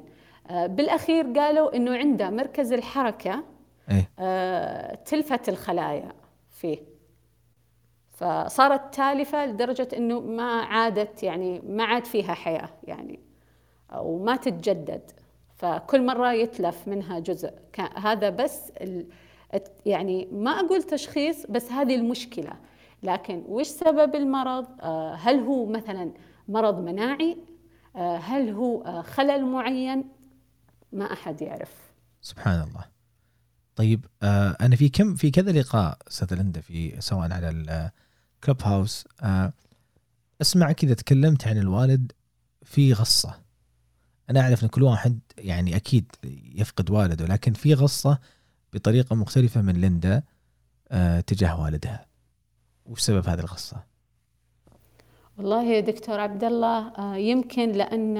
آه، 0.49 0.67
بالأخير 0.67 1.25
قالوا 1.39 1.75
إنه 1.75 1.97
عنده 1.97 2.29
مركز 2.29 2.73
الحركة 2.73 3.43
إيه؟ 3.91 4.09
آه، 4.19 4.95
تلفت 4.95 5.49
الخلايا 5.49 6.13
فيه. 6.51 6.77
فصارت 8.09 8.95
تالفة 8.95 9.45
لدرجة 9.45 9.87
إنه 9.97 10.19
ما 10.19 10.61
عادت 10.61 11.23
يعني 11.23 11.59
ما 11.59 11.83
عاد 11.83 12.05
فيها 12.05 12.33
حياة 12.33 12.69
يعني 12.83 13.19
أو 13.91 14.23
ما 14.23 14.35
تتجدد. 14.35 15.11
فكل 15.55 16.05
مرة 16.05 16.33
يتلف 16.33 16.87
منها 16.87 17.19
جزء. 17.19 17.53
هذا 17.95 18.29
بس 18.29 18.71
يعني 19.85 20.27
ما 20.31 20.51
أقول 20.51 20.83
تشخيص 20.83 21.45
بس 21.45 21.71
هذه 21.71 21.95
المشكلة. 21.95 22.53
لكن 23.03 23.43
وش 23.47 23.67
سبب 23.67 24.15
المرض؟ 24.15 24.67
آه، 24.81 25.13
هل 25.13 25.39
هو 25.39 25.65
مثلا 25.65 26.11
مرض 26.47 26.79
مناعي؟ 26.79 27.37
هل 27.95 28.49
هو 28.49 29.01
خلل 29.03 29.45
معين؟ 29.45 30.09
ما 30.91 31.13
أحد 31.13 31.41
يعرف. 31.41 31.91
سبحان 32.21 32.61
الله. 32.69 32.96
طيب 33.77 34.05
آه 34.23 34.57
أنا 34.61 34.75
في 34.75 34.89
كم 34.89 35.15
في 35.15 35.31
كذا 35.31 35.51
لقاء 35.51 35.97
أستاذ 36.07 36.33
لندا 36.35 36.61
في 36.61 37.01
سواء 37.01 37.33
على 37.33 37.49
الكلوب 37.49 38.61
هاوس 38.63 39.05
آه 39.21 39.53
أسمع 40.41 40.71
كذا 40.71 40.93
تكلمت 40.93 41.47
عن 41.47 41.57
الوالد 41.57 42.11
في 42.63 42.93
غصة. 42.93 43.39
أنا 44.29 44.41
أعرف 44.41 44.63
إن 44.63 44.69
كل 44.69 44.83
واحد 44.83 45.19
يعني 45.37 45.75
أكيد 45.75 46.11
يفقد 46.55 46.89
والده 46.89 47.25
لكن 47.25 47.53
في 47.53 47.73
غصة 47.73 48.19
بطريقة 48.73 49.15
مختلفة 49.15 49.61
من 49.61 49.73
ليندا 49.73 50.23
آه 50.91 51.19
تجاه 51.19 51.61
والدها 51.61 52.05
وش 52.85 53.01
سبب 53.01 53.29
هذه 53.29 53.39
الغصة؟ 53.39 53.83
والله 55.37 55.63
يا 55.63 55.79
دكتور 55.79 56.19
عبد 56.19 56.43
الله 56.43 56.87
آه 56.87 57.15
يمكن 57.15 57.71
لأن 57.71 58.17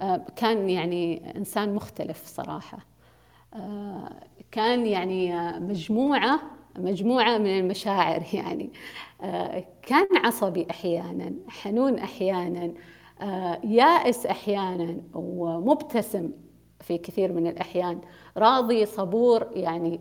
آه، 0.00 0.26
كان 0.36 0.70
يعني 0.70 1.36
إنسان 1.36 1.74
مختلف 1.74 2.26
صراحة. 2.26 2.78
آه، 2.78 2.93
كان 4.50 4.86
يعني 4.86 5.34
مجموعة 5.60 6.40
مجموعة 6.78 7.38
من 7.38 7.58
المشاعر 7.58 8.22
يعني 8.34 8.70
كان 9.82 10.06
عصبي 10.24 10.66
أحيانا 10.70 11.32
حنون 11.48 11.98
أحيانا 11.98 12.72
يائس 13.64 14.26
أحيانا 14.26 14.96
ومبتسم 15.14 16.30
في 16.80 16.98
كثير 16.98 17.32
من 17.32 17.46
الأحيان 17.46 18.00
راضي 18.36 18.86
صبور 18.86 19.46
يعني 19.52 20.00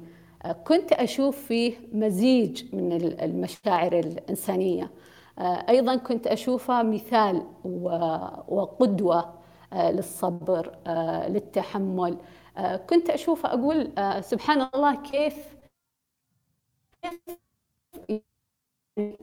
كنت 0.68 0.94
أشوف 0.94 1.38
فيه 1.38 1.74
مزيج 1.94 2.76
من 2.76 2.92
المشاعر 3.22 4.00
الإنسانية. 4.00 4.92
أيضا 5.40 5.96
كنت 5.96 6.28
أشوفه 6.28 6.84
مثال 6.84 7.44
وقدوة 8.48 9.34
للصبر 9.74 10.72
للتحمل 11.30 12.18
كنت 12.90 13.10
أشوف 13.10 13.46
أقول 13.46 13.92
سبحان 14.24 14.70
الله 14.76 14.96
كيف 14.96 15.36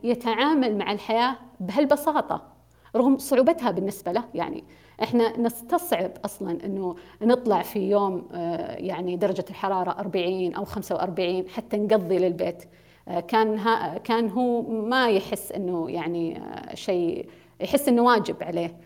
يتعامل 0.02 0.78
مع 0.78 0.92
الحياة 0.92 1.36
بهالبساطة 1.60 2.42
رغم 2.96 3.18
صعوبتها 3.18 3.70
بالنسبة 3.70 4.12
له. 4.12 4.24
يعني 4.34 4.64
إحنا 5.02 5.38
نستصعب 5.40 6.12
أصلا 6.24 6.64
إنه 6.64 6.96
نطلع 7.22 7.62
في 7.62 7.90
يوم 7.90 8.28
آه، 8.32 8.76
يعني 8.76 9.16
درجة 9.16 9.44
الحرارة 9.50 9.90
40 9.90 10.54
أو 10.54 10.64
45 10.64 11.48
حتى 11.48 11.76
نقضي 11.76 12.18
للبيت. 12.18 12.64
آه، 13.08 13.20
كان 13.20 13.56
كان 14.04 14.28
هو 14.30 14.62
ما 14.62 15.08
يحس 15.10 15.52
إنه 15.52 15.90
يعني 15.90 16.38
آه، 16.38 16.74
شيء 16.74 17.28
يحس 17.60 17.88
إنه 17.88 18.02
واجب 18.02 18.42
عليه. 18.42 18.76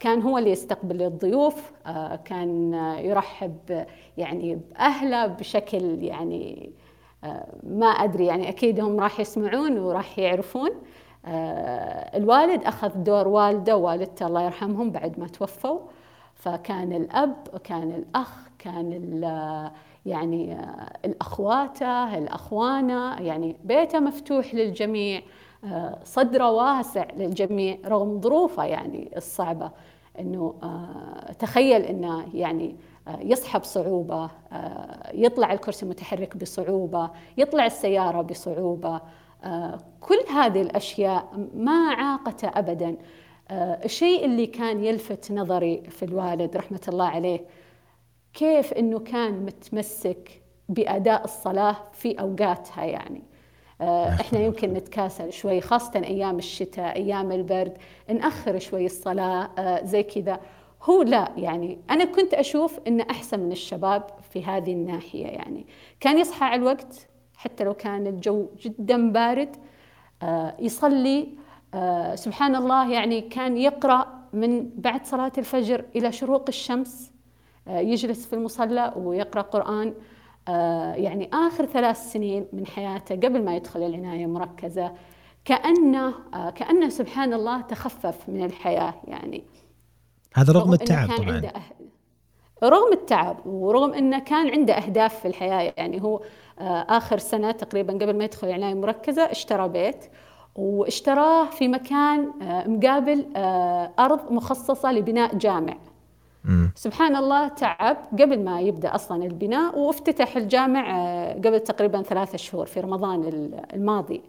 كان 0.00 0.22
هو 0.22 0.38
اللي 0.38 0.50
يستقبل 0.50 1.02
الضيوف 1.02 1.72
كان 2.24 2.74
يرحب 2.98 3.86
يعني 4.16 4.54
بأهله 4.54 5.26
بشكل 5.26 6.02
يعني 6.02 6.72
ما 7.62 7.86
أدري 7.86 8.26
يعني 8.26 8.48
أكيد 8.48 8.80
هم 8.80 9.00
راح 9.00 9.20
يسمعون 9.20 9.78
وراح 9.78 10.18
يعرفون. 10.18 10.70
آه، 11.26 12.16
الوالد 12.16 12.64
أخذ 12.64 12.88
دور 12.88 13.28
والده 13.28 13.76
ووالدته 13.76 14.26
الله 14.26 14.42
يرحمهم 14.42 14.90
بعد 14.90 15.20
ما 15.20 15.28
توفوا. 15.28 15.80
فكان 16.34 16.92
الأب 16.92 17.36
كان 17.64 17.90
الأخ 17.92 18.48
كان 18.58 18.92
يعني 20.06 20.54
آه، 20.54 20.96
الأخواته 21.04 22.18
الأخوانة 22.18 23.20
يعني 23.20 23.56
بيته 23.64 24.00
مفتوح 24.00 24.54
للجميع. 24.54 25.18
آه، 25.18 25.22
صدره 26.04 26.50
واسع 26.50 27.06
للجميع 27.16 27.78
رغم 27.84 28.20
ظروفه 28.20 28.64
يعني 28.64 29.10
الصعبة. 29.16 29.70
أنه 30.20 30.54
تخيل 31.38 31.82
أنه 31.82 32.26
يعني 32.34 32.76
يصحى 33.20 33.58
بصعوبة 33.58 34.30
يطلع 35.14 35.52
الكرسي 35.52 35.82
المتحرك 35.84 36.36
بصعوبة 36.36 37.10
يطلع 37.36 37.66
السيارة 37.66 38.22
بصعوبة. 38.22 39.00
كل 40.00 40.18
هذه 40.34 40.62
الأشياء 40.62 41.48
ما 41.54 41.94
عاقته 41.94 42.48
ابدا. 42.48 42.96
آه، 43.50 43.84
الشيء 43.84 44.24
اللي 44.24 44.46
كان 44.46 44.84
يلفت 44.84 45.32
نظري 45.32 45.82
في 45.90 46.04
الوالد 46.04 46.56
رحمة 46.56 46.80
الله 46.88 47.04
عليه 47.04 47.40
كيف 48.34 48.72
إنه 48.72 48.98
كان 48.98 49.44
متمسك 49.44 50.42
بأداء 50.68 51.24
الصلاة 51.24 51.76
في 51.92 52.20
أوقاتها 52.20 52.84
يعني. 52.84 53.18
آه، 53.18 53.31
إحنا 54.20 54.38
يمكن 54.38 54.72
نتكاسل 54.72 55.32
شوي 55.32 55.60
خاصة 55.60 56.00
أيام 56.04 56.38
الشتاء 56.38 56.96
أيام 56.96 57.32
البرد 57.32 57.78
نأخر 58.08 58.58
شوي 58.58 58.86
الصلاة 58.86 59.50
آه، 59.58 59.84
زي 59.84 60.02
كذا. 60.02 60.40
هو 60.82 61.02
لا 61.02 61.32
يعني 61.36 61.78
أنا 61.90 62.04
كنت 62.04 62.34
أشوف 62.34 62.80
انه 62.86 63.06
أحسن 63.10 63.40
من 63.40 63.52
الشباب 63.52 64.02
في 64.30 64.44
هذه 64.44 64.72
الناحية 64.72 65.26
يعني. 65.26 65.66
كان 66.00 66.18
يصحى 66.18 66.44
على 66.44 66.60
الوقت 66.60 67.08
حتى 67.36 67.64
لو 67.64 67.74
كان 67.74 68.06
الجو 68.06 68.46
جدا 68.62 69.12
بارد 69.12 69.56
آه، 70.22 70.56
يصلي 70.58 71.28
آه، 71.74 72.14
سبحان 72.14 72.56
الله 72.56 72.92
يعني 72.92 73.20
كان 73.20 73.56
يقرأ 73.56 74.22
من 74.32 74.70
بعد 74.76 75.06
صلاة 75.06 75.32
الفجر 75.38 75.84
إلى 75.96 76.12
شروق 76.12 76.44
الشمس 76.48 77.12
آه، 77.68 77.78
يجلس 77.78 78.26
في 78.26 78.32
المصلى 78.32 78.92
ويقرأ 78.96 79.42
قرآن. 79.42 79.94
يعني 80.96 81.30
آخر 81.32 81.66
ثلاث 81.66 82.12
سنين 82.12 82.46
من 82.52 82.66
حياته 82.66 83.14
قبل 83.14 83.44
ما 83.44 83.56
يدخل 83.56 83.82
العناية 83.82 84.24
المركزة 84.24 84.92
كأنه 85.44 86.14
كأنه 86.54 86.88
سبحان 86.88 87.32
الله 87.32 87.60
تخفف 87.60 88.28
من 88.28 88.44
الحياة 88.44 88.94
يعني. 89.04 89.44
هذا 90.34 90.52
رغم 90.52 90.72
التعب 90.72 91.08
طبعا. 91.16 91.52
رغم 92.64 92.92
التعب 92.92 93.46
ورغم 93.46 93.94
إنه 93.94 94.18
كان 94.18 94.50
عنده 94.50 94.74
أهداف 94.74 95.20
في 95.20 95.28
الحياة. 95.28 95.74
يعني 95.76 96.02
هو 96.02 96.20
آه، 96.58 96.86
آخر 96.88 97.18
سنة 97.18 97.50
تقريبا 97.50 97.92
قبل 97.92 98.18
ما 98.18 98.24
يدخل 98.24 98.48
العناية 98.48 98.72
المركزه 98.72 99.22
اشترى 99.22 99.68
بيت 99.68 100.04
واشتراه 100.54 101.44
في 101.44 101.68
مكان 101.68 102.32
آه، 102.42 102.68
مقابل 102.68 103.26
آه، 103.36 103.92
أرض 103.98 104.32
مخصصة 104.32 104.92
لبناء 104.92 105.36
جامع. 105.36 105.76
سبحان 106.74 107.16
الله 107.16 107.48
تعب 107.48 107.96
قبل 108.12 108.44
ما 108.44 108.60
يبدأ 108.60 108.94
أصلا 108.94 109.24
البناء 109.24 109.78
وافتتح 109.78 110.36
الجامع 110.36 110.84
قبل 111.32 111.60
تقريبا 111.60 112.02
ثلاثة 112.02 112.38
شهور 112.38 112.66
في 112.66 112.80
رمضان 112.80 113.50
الماضي. 113.74 114.22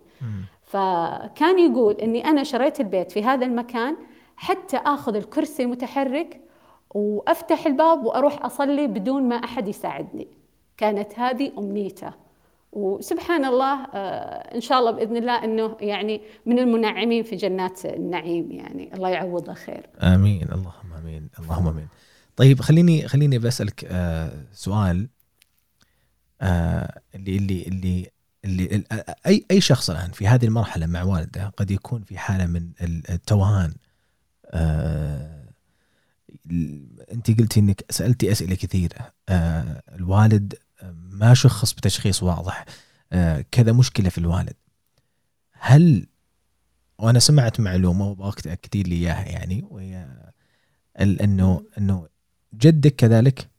فكان 0.63 1.71
يقول 1.71 1.93
إني 1.93 2.25
أنا 2.25 2.43
شريت 2.43 2.79
البيت 2.79 3.11
في 3.11 3.23
هذا 3.23 3.45
المكان 3.45 3.95
حتى 4.35 4.77
آخذ 4.77 5.15
الكرسي 5.15 5.63
المتحرك 5.63 6.41
وأفتح 6.93 7.65
الباب 7.65 8.05
وأروح 8.05 8.45
أصلي 8.45 8.87
بدون 8.87 9.23
ما 9.29 9.35
أحد 9.35 9.67
يساعدني. 9.67 10.27
كانت 10.77 11.19
هذه 11.19 11.51
أمنيته. 11.57 12.13
وسبحان 12.71 13.45
الله 13.45 13.85
آه، 13.93 14.55
إن 14.55 14.61
شاء 14.61 14.79
الله 14.79 14.91
بإذن 14.91 15.17
الله 15.17 15.43
إنه 15.43 15.75
يعني 15.81 16.21
من 16.45 16.59
المنعمين 16.59 17.23
في 17.23 17.35
جنات 17.35 17.85
النعيم 17.85 18.51
يعني 18.51 18.93
الله 18.93 19.09
يعوضه 19.09 19.53
خير. 19.53 19.89
آمين. 20.01 20.43
اللهم 20.43 20.93
آمين. 21.01 21.29
اللهم 21.39 21.67
آمين. 21.67 21.87
طيب 22.35 22.61
خليني 22.61 23.07
خليني 23.07 23.39
بسالك 23.39 23.85
آه، 23.85 24.45
سؤال 24.53 25.07
آه، 26.41 27.01
اللي 27.15 27.37
اللي 27.37 27.67
اللي 27.67 28.11
اللي 28.43 28.83
أي 29.25 29.45
أي 29.51 29.61
شخص 29.61 29.89
الآن 29.89 30.11
في 30.11 30.27
هذه 30.27 30.45
المرحلة 30.45 30.85
مع 30.85 31.03
والده 31.03 31.47
قد 31.57 31.71
يكون 31.71 32.03
في 32.03 32.17
حالة 32.17 32.45
من 32.45 32.71
التوهان 32.81 33.73
أنت 37.11 37.39
قلتي 37.39 37.59
إنك 37.59 37.85
سألتي 37.89 38.31
أسئلة 38.31 38.55
كثيرة 38.55 39.13
آه 39.29 39.83
الوالد 39.95 40.53
ما 40.93 41.33
شخص 41.33 41.73
بتشخيص 41.73 42.23
واضح 42.23 42.65
آه 43.13 43.45
كذا 43.51 43.71
مشكلة 43.71 44.09
في 44.09 44.17
الوالد. 44.17 44.55
هل 45.53 46.07
وأنا 46.99 47.19
سمعت 47.19 47.59
معلومة 47.59 48.07
وأبغاك 48.07 48.41
تاكدي 48.41 48.83
لي 48.83 48.95
إياها 48.95 49.25
يعني 49.25 49.65
وهي 49.69 50.07
إنه 50.99 51.65
إنه 51.77 52.07
جدك 52.53 52.95
كذلك 52.95 53.49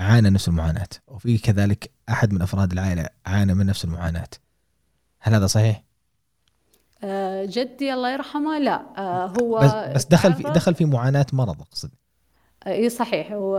عانى 0.00 0.30
نفس 0.30 0.48
المعاناة 0.48 0.88
وفي 1.08 1.38
كذلك 1.38 1.90
أحد 2.08 2.32
من 2.32 2.42
أفراد 2.42 2.72
العائلة 2.72 3.08
عانى 3.26 3.54
من 3.54 3.66
نفس 3.66 3.84
المعاناة. 3.84 4.28
هل 5.20 5.34
هذا 5.34 5.46
صحيح؟ 5.46 5.82
آه 7.04 7.44
جدي 7.44 7.94
الله 7.94 8.12
يرحمه 8.12 8.58
لا 8.58 8.82
آه 8.98 9.26
هو 9.26 9.58
بس, 9.58 9.72
بس 9.94 10.04
دخل 10.04 10.34
في 10.34 10.42
دخل 10.42 10.74
في 10.74 10.84
معاناة 10.84 11.26
مرض 11.32 11.60
أقصد. 11.60 11.90
إي 12.66 12.88
صحيح. 12.88 13.32
هو 13.32 13.56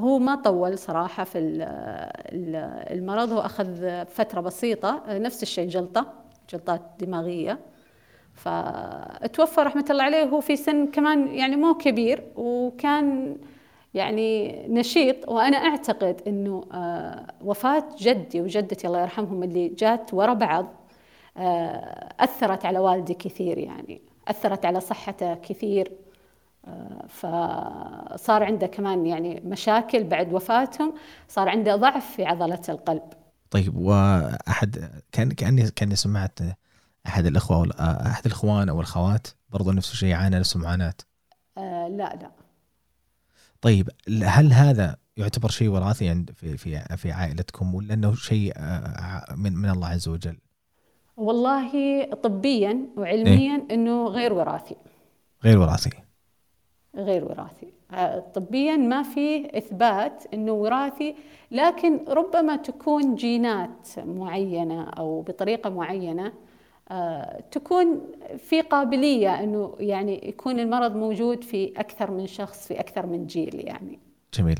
هو 0.00 0.18
ما 0.18 0.34
طول 0.34 0.78
صراحة 0.78 1.24
في 1.24 1.38
المرض 2.90 3.32
هو 3.32 3.40
أخذ 3.40 4.04
فترة 4.06 4.40
بسيطة 4.40 5.02
نفس 5.08 5.42
الشيء 5.42 5.68
جلطة 5.68 6.12
جلطات 6.52 6.82
دماغية. 7.00 7.58
فتوفى 8.34 9.60
رحمة 9.60 9.84
الله 9.90 10.04
عليه 10.04 10.24
وهو 10.24 10.40
في 10.40 10.56
سن 10.56 10.86
كمان 10.86 11.28
يعني 11.28 11.56
مو 11.56 11.74
كبير 11.74 12.32
وكان 12.36 13.36
يعني 13.94 14.62
نشيط 14.68 15.28
وأنا 15.28 15.56
أعتقد 15.56 16.22
إنه 16.26 16.64
آه، 16.72 17.26
وفاة 17.40 17.84
جدي 17.98 18.40
وجدتي 18.40 18.86
الله 18.86 19.00
يرحمهم 19.00 19.42
اللي 19.42 19.68
جات 19.68 20.14
ورا 20.14 20.34
بعض 20.34 20.66
آه، 21.36 22.14
أثرت 22.20 22.64
على 22.64 22.78
والدي 22.78 23.14
كثير 23.14 23.58
يعني 23.58 24.02
أثرت 24.28 24.64
على 24.64 24.80
صحته 24.80 25.34
كثير 25.34 25.92
فصار 27.08 28.42
عنده 28.42 28.66
كمان 28.66 29.06
يعني 29.06 29.42
مشاكل 29.44 30.04
بعد 30.04 30.32
وفاتهم 30.32 30.94
صار 31.28 31.48
عنده 31.48 31.76
ضعف 31.76 32.16
في 32.16 32.24
عضلة 32.24 32.62
القلب. 32.68 33.02
طيب 33.50 33.76
وأحد 33.76 34.90
كان 35.12 35.30
كأني 35.30 35.70
كأني 35.70 35.96
سمعت 35.96 36.38
أحد 37.06 37.26
الأخوة 37.26 37.70
أحد 37.80 38.26
الإخوان 38.26 38.68
أو 38.68 38.80
الخوات 38.80 39.26
برضو 39.50 39.72
نفس 39.72 39.92
الشيء 39.92 40.14
عانى 40.14 40.38
نفس 40.38 40.56
المعاناة؟ 40.56 40.94
آه 41.58 41.88
لا 41.88 42.18
لا. 42.22 42.30
طيب 43.60 43.88
هل 44.22 44.52
هذا 44.52 44.96
يعتبر 45.16 45.48
شيء 45.48 45.68
وراثي 45.68 46.08
عند 46.08 46.30
في 46.30 46.56
في 46.56 46.96
في 46.96 47.12
عائلتكم 47.12 47.74
ولا 47.74 47.94
إنه 47.94 48.14
شيء 48.14 48.52
آه، 48.56 49.34
من 49.36 49.56
من 49.56 49.70
الله 49.70 49.88
عز 49.88 50.08
وجل؟ 50.08 50.36
والله 51.16 52.04
طبيا 52.04 52.86
وعلميا 52.96 53.56
إيه؟ 53.56 53.74
إنه 53.74 54.06
غير 54.06 54.32
وراثي 54.32 54.76
غير 55.44 55.58
وراثي 55.58 55.90
غير 56.96 57.24
وراثي 57.24 57.72
آه، 57.92 58.18
طبيا 58.34 58.76
ما 58.76 59.02
في 59.02 59.58
إثبات 59.58 60.24
إنه 60.34 60.52
وراثي 60.52 61.14
لكن 61.50 62.04
ربما 62.08 62.56
تكون 62.56 63.14
جينات 63.14 63.88
معينة 63.98 64.84
أو 64.84 65.22
بطريقة 65.22 65.70
معينة 65.70 66.32
تكون 67.50 68.00
في 68.48 68.60
قابلية 68.60 69.40
إنه 69.40 69.76
يعني 69.80 70.28
يكون 70.28 70.60
المرض 70.60 70.96
موجود 70.96 71.44
في 71.44 71.72
أكثر 71.76 72.10
من 72.10 72.26
شخص 72.26 72.66
في 72.66 72.80
أكثر 72.80 73.06
من 73.06 73.26
جيل 73.26 73.54
يعني. 73.54 73.98
جميل. 74.34 74.58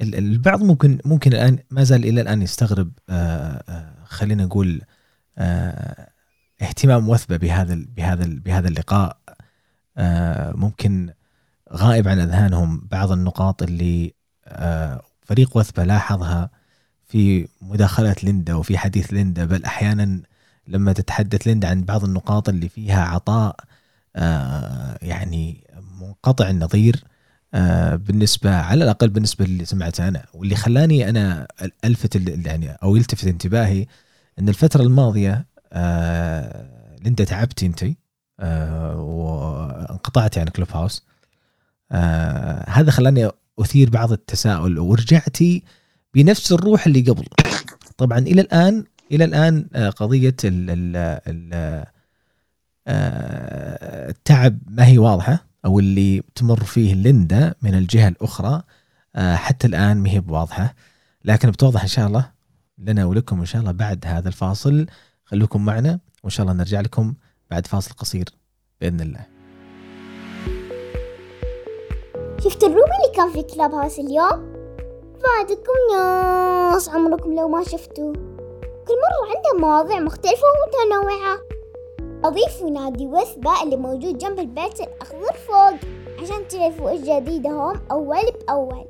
البعض 0.00 0.62
ممكن 0.62 0.98
ممكن 1.04 1.32
الآن 1.32 1.58
ما 1.70 1.84
زال 1.84 2.04
إلى 2.04 2.20
الآن 2.20 2.42
يستغرب 2.42 2.90
آه، 3.10 3.94
خلينا 4.04 4.44
نقول 4.44 4.82
اهتمام 6.62 7.08
وثبة 7.08 7.36
بهذا 7.36 7.78
بهذا 7.96 8.24
بهذا 8.26 8.68
اللقاء 8.68 9.18
ممكن 10.56 11.10
غائب 11.72 12.08
عن 12.08 12.20
أذهانهم 12.20 12.88
بعض 12.90 13.12
النقاط 13.12 13.62
اللي 13.62 14.14
آه، 14.46 15.02
فريق 15.22 15.56
وثبة 15.56 15.84
لاحظها 15.84 16.50
في 17.06 17.48
مداخلة 17.62 18.16
ليندا 18.22 18.54
وفي 18.54 18.78
حديث 18.78 19.12
ليندا 19.12 19.44
بل 19.44 19.64
أحيانا 19.64 20.22
لما 20.68 20.92
تتحدث 20.92 21.46
ليندا 21.46 21.68
عن 21.68 21.82
بعض 21.82 22.04
النقاط 22.04 22.48
اللي 22.48 22.68
فيها 22.68 23.04
عطاء 23.04 23.56
آه، 24.16 24.98
يعني 25.02 25.64
منقطع 26.00 26.50
النظير 26.50 27.04
آه، 27.54 27.96
بالنسبة 27.96 28.56
على 28.56 28.84
الأقل 28.84 29.08
بالنسبة 29.08 29.44
اللي 29.44 29.64
سمعته 29.64 30.08
أنا. 30.08 30.24
واللي 30.34 30.56
خلاني 30.56 31.08
أنا 31.08 31.46
ألفت 31.84 32.16
يعني 32.46 32.70
أو 32.82 32.96
يلتفت 32.96 33.26
انتباهي 33.26 33.86
إن 34.38 34.48
الفترة 34.48 34.82
الماضية 34.82 35.46
آه، 35.72 36.96
ليندا 37.04 37.24
تعبتي 37.24 37.66
أنت 37.66 37.84
وانقطعتي 38.98 40.40
عن 40.40 40.46
كلوب 40.46 40.68
هاوس. 40.72 41.04
هذا 42.68 42.90
خلاني 42.90 43.30
أثير 43.58 43.90
بعض 43.90 44.12
التساؤل 44.12 44.78
ورجعتي 44.78 45.62
بنفس 46.14 46.52
الروح 46.52 46.86
اللي 46.86 47.00
قبل. 47.00 47.26
طبعا 47.96 48.18
إلى 48.18 48.40
الآن 48.40 48.84
إلى 49.12 49.24
الآن 49.24 49.68
آه، 49.74 49.90
قضية 49.90 50.36
آه، 50.44 51.90
التعب 54.08 54.58
ما 54.66 54.86
هي 54.86 54.98
واضحة 54.98 55.46
أو 55.64 55.78
اللي 55.78 56.22
تمر 56.34 56.64
فيه 56.64 56.94
ليندا 56.94 57.54
من 57.62 57.74
الجهة 57.74 58.08
الأخرى 58.08 58.62
آه، 59.16 59.34
حتى 59.34 59.66
الآن 59.66 59.96
ما 59.96 60.10
هي 60.10 60.20
بواضحة. 60.20 60.74
لكن 61.24 61.50
بتوضح 61.50 61.82
إن 61.82 61.88
شاء 61.88 62.06
الله 62.06 62.30
لنا 62.78 63.04
ولكم 63.04 63.40
إن 63.40 63.46
شاء 63.46 63.60
الله 63.60 63.72
بعد 63.72 64.04
هذا 64.06 64.28
الفاصل. 64.28 64.86
خلوكم 65.24 65.64
معنا 65.64 65.98
وإن 66.22 66.30
شاء 66.30 66.46
الله 66.46 66.58
نرجع 66.58 66.80
لكم 66.80 67.14
بعد 67.50 67.66
فاصل 67.66 67.94
قصير 67.94 68.24
بإذن 68.80 69.00
الله. 69.00 69.26
شفت 72.44 72.64
الروبي 72.64 72.80
اللي 72.80 73.16
كان 73.16 73.32
في 73.32 73.54
كلاب 73.54 73.74
هاوس 73.74 73.98
اليوم؟ 73.98 74.54
فاتكم 75.22 75.94
ناس 75.94 76.88
عمركم 76.88 77.34
لو 77.34 77.48
ما 77.48 77.64
شفتوا 77.64 78.33
كل 78.88 78.94
مرة 78.94 79.36
عنده 79.36 79.66
مواضيع 79.66 80.00
مختلفة 80.00 80.42
ومتنوعة. 80.54 81.38
أضيفوا 82.24 82.70
نادي 82.70 83.06
وثبة 83.06 83.62
اللي 83.62 83.76
موجود 83.76 84.18
جنب 84.18 84.38
البيت 84.38 84.80
الأخضر 84.80 85.32
فوق 85.32 85.74
عشان 86.22 86.48
تعرفوا 86.48 86.90
إيش 86.90 87.00
جديدهم 87.00 87.80
أول 87.90 88.32
بأول. 88.32 88.86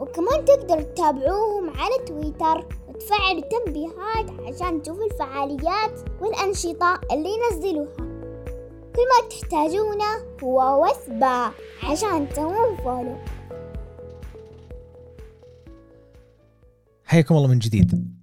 وكمان 0.00 0.44
تقدروا 0.44 0.82
تتابعوهم 0.82 1.70
على 1.70 1.98
تويتر 2.06 2.66
وتفعلوا 2.88 3.40
تنبيهات 3.40 4.54
عشان 4.54 4.82
تشوفوا 4.82 5.04
الفعاليات 5.04 6.00
والأنشطة 6.20 7.00
اللي 7.12 7.28
ينزلوها. 7.28 7.96
كل 8.96 9.02
ما 9.02 9.28
تحتاجونه 9.30 10.38
هو 10.44 10.84
وثبة 10.84 11.52
عشان 11.82 12.28
تسوون 12.28 12.76
فولو 12.84 13.16
حياكم 17.04 17.36
الله 17.36 17.48
من 17.48 17.58
جديد. 17.58 18.18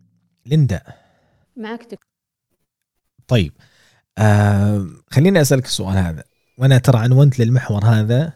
ليندا. 0.45 1.04
معك 1.57 1.81
دكتور 1.81 2.09
طيب 3.27 3.53
آه 4.17 4.87
خليني 5.11 5.41
أسألك 5.41 5.65
السؤال 5.65 5.97
هذا. 5.97 6.23
وأنا 6.57 6.77
ترى 6.77 6.97
عنونت 6.99 7.39
للمحور 7.39 7.85
هذا 7.85 8.33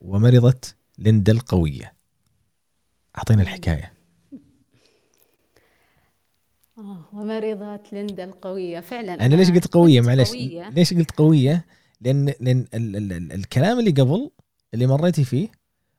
ومرضت 0.00 0.76
ليندا 0.98 1.32
القوية. 1.32 1.94
اعطينا 3.18 3.42
الحكاية. 3.42 3.92
آه 6.78 7.04
ومرضت 7.12 7.92
ليندا 7.92 8.24
القوية. 8.24 8.80
فعلا 8.80 9.26
أنا 9.26 9.34
ليش 9.34 9.50
قلت 9.50 9.66
قوية؟ 9.66 10.00
معلش 10.00 10.32
ليش 10.72 10.94
قلت 10.94 11.10
قوية؟ 11.10 11.66
لأن, 12.00 12.34
لأن 12.40 12.66
ال 12.74 12.96
ال 12.96 13.12
ال 13.12 13.32
الكلام 13.32 13.78
اللي 13.78 13.90
قبل 13.90 14.30
اللي 14.74 14.86
مريتي 14.86 15.24
فيه 15.24 15.48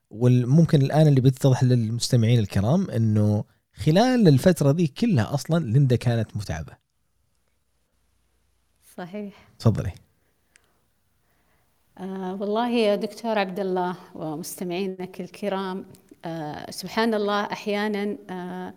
وممكن 0.09 0.81
الآن 0.81 1.07
اللي 1.07 1.21
بيتضح 1.21 1.63
للمستمعين 1.63 2.39
الكرام 2.39 2.89
أنه 2.89 3.43
خلال 3.85 4.27
الفترة 4.27 4.71
ذي 4.71 4.87
كلها 4.87 5.33
أصلا 5.33 5.65
ليندا 5.65 5.95
كانت 5.95 6.37
متعبة. 6.37 6.73
صحيح. 8.97 9.33
تفضلي. 9.59 9.91
آه 11.97 12.37
والله 12.41 12.69
يا 12.69 12.95
دكتور 12.95 13.39
عبد 13.39 13.59
الله 13.59 13.95
ومستمعينك 14.15 15.21
الكرام 15.21 15.85
آه 16.25 16.71
سبحان 16.71 17.13
الله 17.13 17.43
أحيانا 17.43 18.17
آه 18.29 18.73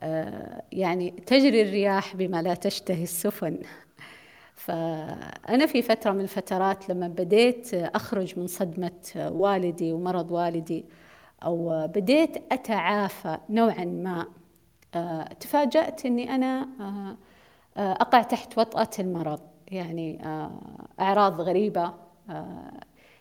آه 0.00 0.62
يعني 0.72 1.10
تجري 1.10 1.62
الرياح 1.62 2.16
بما 2.16 2.42
لا 2.42 2.54
تشتهي 2.54 3.02
السفن. 3.02 3.58
فأنا 4.54 5.66
في 5.66 5.82
فترة 5.82 6.10
من 6.12 6.20
الفترات 6.20 6.88
لما 6.88 7.08
بديت 7.08 7.74
أخرج 7.74 8.38
من 8.38 8.46
صدمة 8.46 9.00
والدي 9.16 9.92
ومرض 9.92 10.30
والدي 10.30 10.84
أو 11.44 11.86
بديت 11.94 12.52
أتعافى 12.52 13.38
نوعا 13.50 13.84
ما. 13.84 14.39
تفاجأت 15.40 16.06
أني 16.06 16.34
أنا 16.34 16.68
آه، 16.80 17.16
آه، 17.76 17.92
أقع 17.92 18.22
تحت 18.22 18.58
وطأة 18.58 18.90
المرض. 18.98 19.40
يعني 19.68 20.18
أعراض 21.00 21.40
غريبة. 21.40 21.94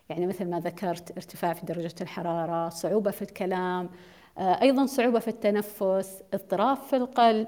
يعني 0.10 0.28
مثل 0.28 0.50
ما 0.50 0.60
ذكرت 0.60 1.12
ارتفاع 1.12 1.54
في 1.54 1.66
درجة 1.66 1.96
الحرارة 2.02 2.70
صعوبة 2.70 3.12
في 3.12 3.22
الكلام 3.22 3.90
أيضا 4.38 4.86
صعوبة 4.86 5.20
في 5.20 5.28
التنفس 5.28 6.24
اضطراب 6.34 6.78
في 6.78 6.96
القلب 6.96 7.48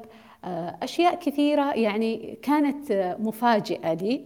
أشياء 0.84 1.16
كثيرة 1.16 1.74
يعني 1.74 2.40
كانت 2.42 3.16
مفاجئة 3.20 3.94
لي. 3.94 4.26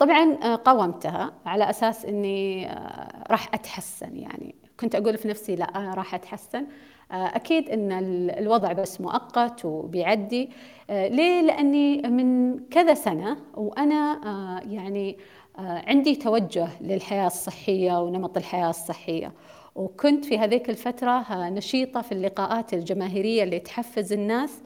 طبعا 0.00 0.34
قاومتها 0.54 1.32
على 1.46 1.70
أساس 1.70 2.04
أني 2.04 2.66
راح 3.30 3.54
أتحسن. 3.54 4.16
يعني 4.16 4.54
كنت 4.80 4.94
أقول 4.94 5.18
في 5.18 5.28
نفسي 5.28 5.56
لا 5.56 5.64
أنا 5.64 5.94
راح 5.94 6.14
أتحسن. 6.14 6.66
أكيد 7.12 7.70
أن 7.70 7.92
الوضع 8.38 8.72
بس 8.72 9.00
مؤقت 9.00 9.64
وبيعدي. 9.64 10.50
ليه؟ 10.90 11.42
لأني 11.42 12.02
من 12.02 12.58
كذا 12.68 12.94
سنة 12.94 13.36
وأنا 13.54 14.20
يعني 14.70 15.16
عندي 15.58 16.16
توجه 16.16 16.68
للحياة 16.80 17.26
الصحية 17.26 18.02
ونمط 18.02 18.36
الحياة 18.36 18.70
الصحية. 18.70 19.32
وكنت 19.74 20.24
في 20.24 20.38
هذيك 20.38 20.70
الفترة 20.70 21.48
نشيطة 21.48 22.00
في 22.00 22.12
اللقاءات 22.12 22.74
الجماهيرية 22.74 23.42
اللي 23.42 23.58
تحفز 23.58 24.12
الناس 24.12 24.62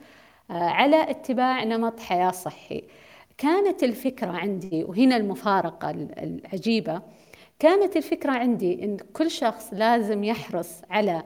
على 0.50 1.10
اتباع 1.10 1.64
نمط 1.64 2.00
حياة 2.00 2.30
صحي. 2.30 2.82
كانت 3.38 3.84
الفكرة 3.84 4.30
عندي 4.30 4.84
وهنا 4.84 5.16
المفارقة 5.16 5.90
العجيبة 5.90 7.02
كانت 7.58 7.96
الفكرة 7.96 8.32
عندي 8.32 8.84
أن 8.84 8.96
كل 9.12 9.30
شخص 9.30 9.68
لازم 9.72 10.24
يحرص 10.24 10.82
على 10.90 11.22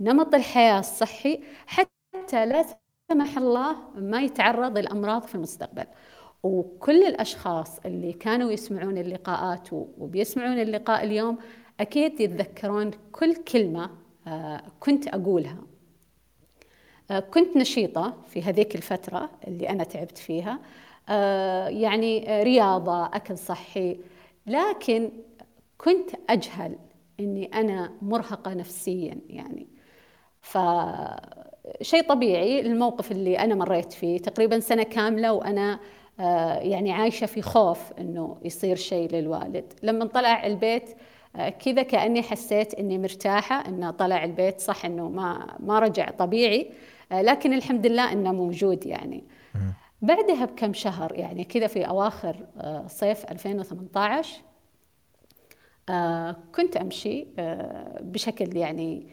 نمط 0.00 0.34
الحياة 0.34 0.78
الصحي 0.78 1.40
حتى 1.66 2.46
لا 2.46 2.64
سمح 3.10 3.38
الله 3.38 3.76
ما 3.94 4.22
يتعرض 4.22 4.78
للأمراض 4.78 5.22
في 5.22 5.34
المستقبل. 5.34 5.84
وكل 6.42 7.02
الأشخاص 7.04 7.78
اللي 7.86 8.12
كانوا 8.12 8.52
يسمعون 8.52 8.98
اللقاءات 8.98 9.68
وبيسمعون 9.72 10.58
اللقاء 10.58 11.04
اليوم 11.04 11.38
أكيد 11.80 12.20
يتذكرون 12.20 12.90
كل 13.12 13.34
كلمة 13.36 13.90
آه، 14.26 14.62
كنت 14.80 15.08
أقولها. 15.08 15.58
آه، 17.10 17.20
كنت 17.20 17.56
نشيطة 17.56 18.16
في 18.28 18.42
هذيك 18.42 18.74
الفترة 18.74 19.30
اللي 19.48 19.68
أنا 19.68 19.84
تعبت 19.84 20.18
فيها. 20.18 20.58
آه، 21.08 21.68
يعني 21.68 22.42
رياضة 22.42 23.06
أكل 23.06 23.38
صحي. 23.38 24.00
لكن 24.46 25.10
كنت 25.78 26.10
أجهل 26.30 26.78
أني 27.20 27.46
أنا 27.46 27.92
مرهقة 28.02 28.54
نفسيا 28.54 29.18
يعني. 29.28 29.79
فشيء 30.40 32.02
طبيعي 32.08 32.60
الموقف 32.60 33.12
اللي 33.12 33.38
أنا 33.38 33.54
مريت 33.54 33.92
فيه 33.92 34.18
تقريبا 34.18 34.60
سنة 34.60 34.82
كاملة 34.82 35.32
وأنا 35.32 35.80
آه، 36.20 36.58
يعني 36.58 36.92
عايشة 36.92 37.26
في 37.26 37.42
خوف 37.42 37.92
أنه 37.98 38.36
يصير 38.44 38.76
شيء 38.76 39.12
للوالد. 39.12 39.72
لما 39.82 40.04
طلع 40.04 40.46
البيت 40.46 40.90
آه، 41.36 41.48
كذا 41.48 41.82
كأني 41.82 42.22
حسيت 42.22 42.74
أني 42.74 42.98
مرتاحة 42.98 43.68
أنه 43.68 43.90
طلع 43.90 44.24
البيت 44.24 44.60
صح 44.60 44.84
أنه 44.84 45.08
ما 45.08 45.56
ما 45.58 45.78
رجع 45.78 46.10
طبيعي 46.10 46.70
آه، 47.12 47.22
لكن 47.22 47.52
الحمد 47.52 47.86
لله 47.86 48.12
أنه 48.12 48.32
موجود 48.32 48.86
يعني. 48.86 49.24
بعدها 50.02 50.44
بكم 50.44 50.72
شهر 50.72 51.12
يعني 51.14 51.44
كذا 51.44 51.66
في 51.66 51.88
أواخر 51.88 52.36
صيف 52.86 53.24
2018 53.24 54.40
كنت 56.54 56.76
أمشي 56.76 57.26
بشكل 58.00 58.56
يعني 58.56 59.06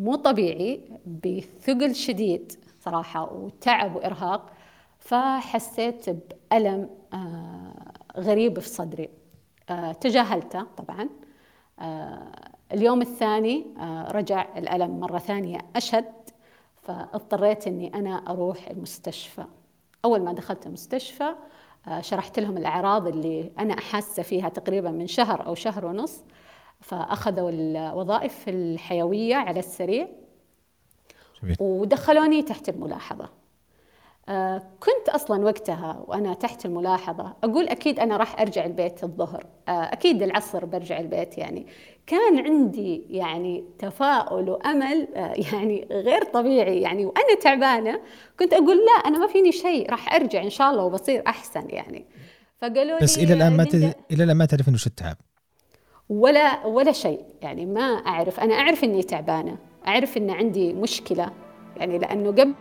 مو 0.00 0.14
طبيعي 0.14 0.80
بثقل 1.06 1.94
شديد 1.94 2.52
صراحة 2.80 3.32
وتعب 3.32 3.96
وإرهاق 3.96 4.52
فحسيت 4.98 6.10
بألم 6.10 6.90
آه، 7.14 7.92
غريب 8.16 8.58
في 8.58 8.68
صدري. 8.68 9.08
آه، 9.70 9.92
تجاهلته 9.92 10.66
طبعا. 10.76 11.08
آه، 11.80 12.32
اليوم 12.72 13.02
الثاني 13.02 13.66
رجع 14.10 14.46
الألم 14.56 15.00
مرة 15.00 15.18
ثانية 15.18 15.58
أشد 15.76 16.12
فاضطريت 16.82 17.66
أني 17.66 17.94
أنا 17.94 18.14
أروح 18.14 18.68
المستشفى. 18.70 19.44
أول 20.04 20.22
ما 20.22 20.32
دخلت 20.32 20.66
المستشفى 20.66 21.34
شرحت 22.00 22.38
لهم 22.38 22.56
الأعراض 22.56 23.08
اللي 23.08 23.52
أنا 23.58 23.74
أحاسة 23.74 24.22
فيها 24.22 24.48
تقريبا 24.48 24.90
من 24.90 25.06
شهر 25.06 25.46
أو 25.46 25.54
شهر 25.54 25.86
ونص 25.86 26.22
فأخذوا 26.80 27.50
الوظائف 27.50 28.48
الحيوية 28.48 29.36
على 29.36 29.58
السريع 29.58 30.08
جميل. 31.42 31.56
ودخلوني 31.60 32.42
تحت 32.42 32.68
الملاحظة. 32.68 33.28
آه، 34.28 34.62
كنت 34.80 35.08
أصلا 35.08 35.44
وقتها 35.44 36.04
وأنا 36.06 36.34
تحت 36.34 36.66
الملاحظة 36.66 37.36
أقول 37.44 37.68
أكيد 37.68 38.00
أنا 38.00 38.16
راح 38.16 38.40
أرجع 38.40 38.64
البيت 38.64 39.04
الظهر. 39.04 39.46
آه، 39.68 39.70
أكيد 39.70 40.22
العصر 40.22 40.64
برجع 40.64 41.00
البيت 41.00 41.38
يعني. 41.38 41.66
كان 42.06 42.38
عندي 42.38 43.06
يعني 43.10 43.64
تفاؤل 43.78 44.50
وأمل 44.50 45.08
آه، 45.14 45.34
يعني 45.52 45.88
غير 45.90 46.24
طبيعي 46.24 46.80
يعني. 46.80 47.06
وأنا 47.06 47.34
تعبانة 47.42 48.00
كنت 48.38 48.52
أقول 48.52 48.76
لا 48.76 49.08
أنا 49.08 49.18
ما 49.18 49.26
فيني 49.26 49.52
شيء 49.52 49.90
راح 49.90 50.14
أرجع 50.14 50.42
إن 50.42 50.50
شاء 50.50 50.70
الله 50.70 50.84
وبصير 50.84 51.22
أحسن 51.26 51.70
يعني. 51.70 52.06
فقالوا 52.58 53.02
بس 53.02 53.18
لي 53.18 53.24
إلى 53.24 53.34
الآن 53.34 53.56
ما 53.56 53.64
تد... 53.64 53.94
إلى 54.10 54.24
الآن 54.24 54.36
ما 54.36 54.44
تعرفين 54.44 54.74
وش 54.74 54.86
التعب؟ 54.86 55.16
ولا 56.10 56.66
ولا 56.66 56.92
شيء. 56.92 57.24
يعني 57.42 57.66
ما 57.66 57.80
أعرف. 57.82 58.40
أنا 58.40 58.54
أعرف 58.54 58.84
إني 58.84 59.02
تعبانة. 59.02 59.58
أعرف 59.86 60.16
إن 60.16 60.30
عندي 60.30 60.72
مشكلة. 60.72 61.30
يعني 61.76 61.98
لأنه 61.98 62.30
قبل 62.30 62.54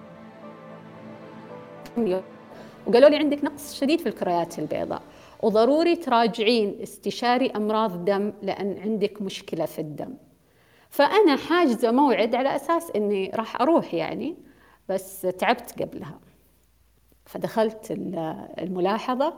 وقالوا 2.88 3.10
لي 3.10 3.16
عندك 3.18 3.44
نقص 3.44 3.74
شديد 3.80 4.00
في 4.00 4.10
الكريات 4.10 4.60
البيضاء. 4.60 5.02
وضروري 5.44 5.96
تراجعين 5.96 6.80
استشاري 6.84 7.52
أمراض 7.52 8.06
دم 8.06 8.34
لأن 8.42 8.78
عندك 8.84 9.22
مشكلة 9.22 9.66
في 9.66 9.80
الدم. 9.80 10.14
فأنا 10.90 11.36
حاجزه 11.36 11.92
موعد 11.92 12.36
على 12.36 12.56
أساس 12.56 12.92
إني 12.96 13.32
راح 13.36 13.62
أروح 13.62 13.94
يعني 13.94 14.36
بس 14.90 15.22
تعبت 15.22 15.82
قبلها. 15.82 16.20
فدخلت 17.26 17.92
ال- 17.92 18.48
الملاحظة 18.60 19.34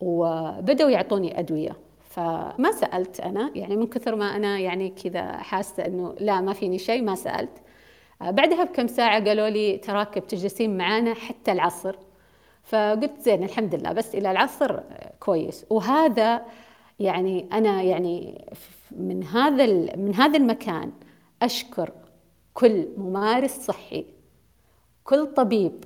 وبدأوا 0.00 0.90
يعطوني 0.90 1.38
أدوية. 1.38 1.76
فما 2.18 2.72
سألت 2.72 3.20
أنا 3.20 3.50
يعني 3.54 3.76
من 3.76 3.86
كثر 3.86 4.16
ما 4.16 4.36
أنا 4.36 4.58
يعني 4.58 4.90
كذا 4.90 5.32
حاسة 5.32 5.86
أنه 5.86 6.14
لا 6.20 6.40
ما 6.40 6.52
فيني 6.52 6.78
شيء 6.78 7.02
ما 7.02 7.14
سألت. 7.14 7.62
آه، 8.22 8.30
بعدها 8.30 8.64
بكم 8.64 8.86
ساعة 8.86 9.24
قالوا 9.24 9.48
لي 9.48 9.76
تراك 9.76 10.18
بتجلسين 10.18 10.76
معانا 10.76 11.14
حتى 11.14 11.52
العصر. 11.52 11.96
فقلت 12.64 13.20
زين 13.20 13.44
الحمد 13.44 13.74
لله 13.74 13.92
بس 13.92 14.14
إلى 14.14 14.30
العصر 14.30 14.80
كويس. 15.20 15.66
وهذا 15.70 16.42
يعني 16.98 17.48
أنا 17.52 17.82
يعني 17.82 18.44
من 18.90 19.24
هذا 19.24 19.66
من 19.96 20.14
هذا 20.14 20.38
المكان 20.38 20.92
أشكر 21.42 21.92
كل 22.54 22.88
ممارس 22.96 23.50
صحي 23.50 24.06
كل 25.04 25.26
طبيب 25.26 25.84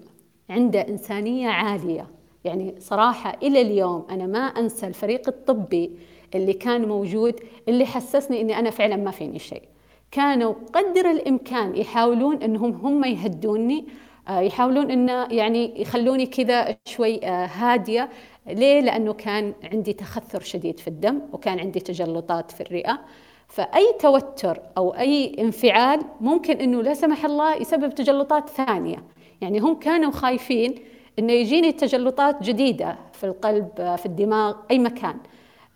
عنده 0.50 0.80
إنسانية 0.88 1.48
عالية. 1.48 2.06
يعني 2.44 2.74
صراحة 2.78 3.36
إلى 3.42 3.62
اليوم 3.62 4.06
أنا 4.10 4.26
ما 4.26 4.38
أنسى 4.38 4.86
الفريق 4.86 5.28
الطبي 5.28 5.98
اللي 6.34 6.52
كان 6.52 6.88
موجود 6.88 7.40
اللي 7.68 7.86
حسسني 7.86 8.40
أني 8.40 8.58
أنا 8.58 8.70
فعلا 8.70 8.96
ما 8.96 9.10
فيني 9.10 9.38
شيء. 9.38 9.62
كانوا 10.10 10.54
قدر 10.72 11.10
الإمكان 11.10 11.76
يحاولون 11.76 12.42
أنهم 12.42 12.72
هم 12.72 13.04
يهدوني 13.04 13.84
آه، 14.28 14.40
يحاولون 14.40 14.90
أنه 14.90 15.26
يعني 15.30 15.80
يخلوني 15.82 16.26
كذا 16.26 16.76
شوي 16.84 17.26
آه، 17.26 17.46
هادية. 17.46 18.08
ليه؟ 18.46 18.80
لأنه 18.80 19.12
كان 19.12 19.54
عندي 19.72 19.92
تخثر 19.92 20.40
شديد 20.40 20.80
في 20.80 20.88
الدم 20.88 21.20
وكان 21.32 21.58
عندي 21.58 21.80
تجلطات 21.80 22.50
في 22.50 22.60
الرئة. 22.60 23.00
فأي 23.48 23.94
توتر 24.00 24.60
أو 24.76 24.90
أي 24.90 25.36
انفعال 25.38 26.00
ممكن 26.20 26.56
أنه 26.56 26.82
لا 26.82 26.94
سمح 26.94 27.24
الله 27.24 27.54
يسبب 27.56 27.94
تجلطات 27.94 28.48
ثانية. 28.48 29.04
يعني 29.40 29.58
هم 29.58 29.74
كانوا 29.74 30.10
خايفين 30.10 30.74
أنه 31.18 31.32
يجيني 31.32 31.72
تجلطات 31.72 32.42
جديدة 32.42 32.96
في 33.12 33.24
القلب 33.24 33.96
في 33.96 34.06
الدماغ 34.06 34.54
أي 34.70 34.78
مكان. 34.78 35.16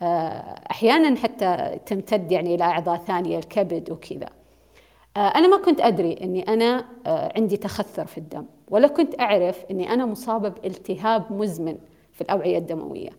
آه، 0.02 0.54
أحيانا 0.70 1.16
حتى 1.16 1.78
تمتد 1.86 2.32
يعني 2.32 2.54
إلى 2.54 2.64
أعضاء 2.64 2.96
ثانية 2.98 3.38
الكبد 3.38 3.90
وكذا. 3.90 4.28
آه، 5.16 5.20
أنا 5.20 5.48
ما 5.48 5.56
كنت 5.64 5.80
أدري 5.80 6.12
أني 6.22 6.42
أنا 6.48 6.84
آه، 7.06 7.32
عندي 7.36 7.56
تخثر 7.56 8.06
في 8.06 8.18
الدم 8.18 8.44
ولا 8.70 8.88
كنت 8.88 9.20
أعرف 9.20 9.64
أني 9.70 9.92
أنا 9.94 10.06
مصابة 10.06 10.48
بالتهاب 10.48 11.32
مزمن 11.32 11.76
في 12.12 12.20
الأوعية 12.20 12.58
الدموية. 12.58 13.10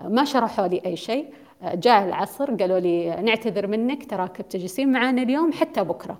آه، 0.00 0.08
ما 0.08 0.24
شرحوا 0.24 0.66
لي 0.66 0.82
أي 0.86 0.96
شيء. 0.96 1.26
جاء 1.74 2.04
العصر 2.04 2.54
قالوا 2.54 2.78
لي 2.78 3.10
نعتذر 3.10 3.66
منك 3.66 4.10
تراك 4.10 4.42
بتجلسين 4.42 4.92
معنا 4.92 5.22
اليوم 5.22 5.52
حتى 5.52 5.84
بكرة. 5.84 6.18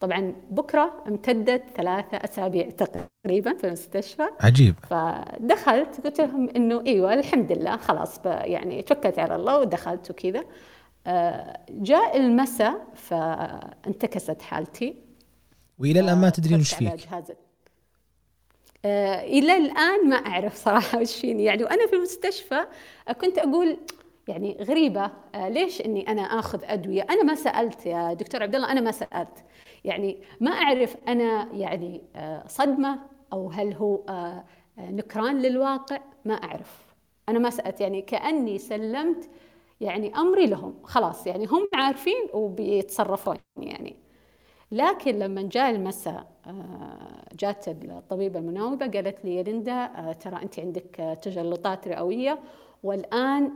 طبعا 0.00 0.34
بكرة 0.50 1.04
امتدت 1.08 1.62
ثلاثة 1.76 2.16
أسابيع 2.16 2.70
تقريبا 2.70 3.54
في 3.54 3.66
المستشفى. 3.66 4.28
عجيب. 4.40 4.74
فدخلت 4.82 6.00
قلت 6.04 6.20
لهم 6.20 6.48
إنه 6.56 6.82
إيوه 6.86 7.14
الحمد 7.14 7.52
لله 7.52 7.76
خلاص 7.76 8.20
يعني 8.26 8.82
توكلت 8.82 9.18
على 9.18 9.36
الله 9.36 9.58
ودخلت 9.58 10.10
وكذا. 10.10 10.44
آه، 11.06 11.60
جاء 11.70 12.16
المساء 12.16 12.86
فانتكست 12.94 14.42
حالتي. 14.42 14.96
وإلى 15.78 16.00
الآن 16.00 16.18
ما 16.18 16.30
تدرين 16.30 16.60
وش 16.60 16.74
فيك؟ 16.74 17.08
آه، 18.84 19.22
إلى 19.22 19.56
الآن 19.56 20.08
ما 20.08 20.16
أعرف 20.16 20.56
صراحة 20.64 21.00
وش 21.00 21.16
فيني. 21.16 21.44
يعني 21.44 21.64
وأنا 21.64 21.86
في 21.86 21.96
المستشفى 21.96 22.66
آه، 23.08 23.12
كنت 23.12 23.38
أقول 23.38 23.78
يعني 24.28 24.56
غريبة 24.60 25.10
آه، 25.34 25.48
ليش 25.48 25.80
إني 25.80 26.08
أنا 26.08 26.22
آخذ 26.22 26.60
أدوية؟ 26.64 27.06
أنا 27.10 27.22
ما 27.22 27.34
سألت 27.34 27.86
يا 27.86 28.12
دكتور 28.12 28.42
عبد 28.42 28.54
الله 28.54 28.72
أنا 28.72 28.80
ما 28.80 28.92
سألت. 28.92 29.44
يعني 29.84 30.22
ما 30.40 30.50
أعرف 30.50 30.96
أنا 31.08 31.48
يعني 31.52 32.00
آه، 32.16 32.46
صدمة 32.46 32.98
أو 33.32 33.50
هل 33.50 33.74
هو 33.74 34.00
آه، 34.08 34.44
آه، 34.78 34.90
نكران 34.90 35.38
للواقع؟ 35.42 35.98
ما 36.24 36.34
أعرف. 36.34 36.86
أنا 37.28 37.38
ما 37.38 37.50
سألت 37.50 37.80
يعني 37.80 38.02
كأني 38.02 38.58
سلمت 38.58 39.30
يعني 39.80 40.14
أمري 40.16 40.46
لهم. 40.46 40.74
خلاص 40.84 41.26
يعني 41.26 41.46
هم 41.46 41.68
عارفين 41.74 42.28
وبيتصرفون 42.34 43.36
يعني. 43.56 43.96
لكن 44.72 45.18
لما 45.18 45.42
جاء 45.42 45.70
المساء 45.70 46.26
جات 47.32 47.68
الطبيبة 47.68 48.38
المناوبة 48.38 48.86
قالت 48.86 49.24
لي 49.24 49.34
يا 49.36 49.42
ليندا 49.42 50.12
ترى 50.20 50.42
أنت 50.42 50.60
عندك 50.60 51.18
تجلطات 51.22 51.88
رئوية. 51.88 52.38
والآن 52.82 53.52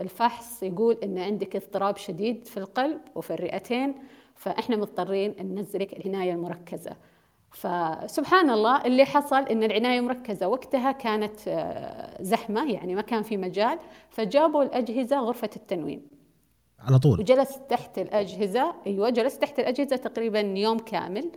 الفحص 0.00 0.62
يقول 0.62 0.98
أن 1.04 1.18
عندك 1.18 1.56
اضطراب 1.56 1.96
شديد 1.96 2.46
في 2.46 2.56
القلب 2.56 3.00
وفي 3.14 3.34
الرئتين. 3.34 3.94
فإحنا 4.40 4.76
مضطرين 4.76 5.34
ننزلك 5.40 5.92
العناية 5.92 6.32
المركزة 6.32 6.96
فسبحان 7.50 8.50
الله 8.50 8.84
اللي 8.84 9.04
حصل 9.04 9.42
أن 9.42 9.62
العناية 9.62 9.98
المركزة 9.98 10.48
وقتها 10.48 10.92
كانت 10.92 11.48
آه، 11.48 12.22
زحمة 12.22 12.72
يعني 12.72 12.94
ما 12.94 13.02
كان 13.02 13.22
في 13.22 13.36
مجال 13.36 13.78
فجابوا 14.10 14.62
الأجهزة 14.62 15.20
غرفة 15.20 15.50
التنويم 15.56 16.02
على 16.78 16.98
طول 16.98 17.20
وجلست 17.20 17.60
تحت 17.68 17.98
الأجهزة 17.98 18.74
أيوة 18.86 19.10
جلست 19.10 19.42
تحت 19.42 19.58
الأجهزة 19.58 19.96
تقريبا 19.96 20.40
يوم 20.40 20.78
كامل 20.78 21.30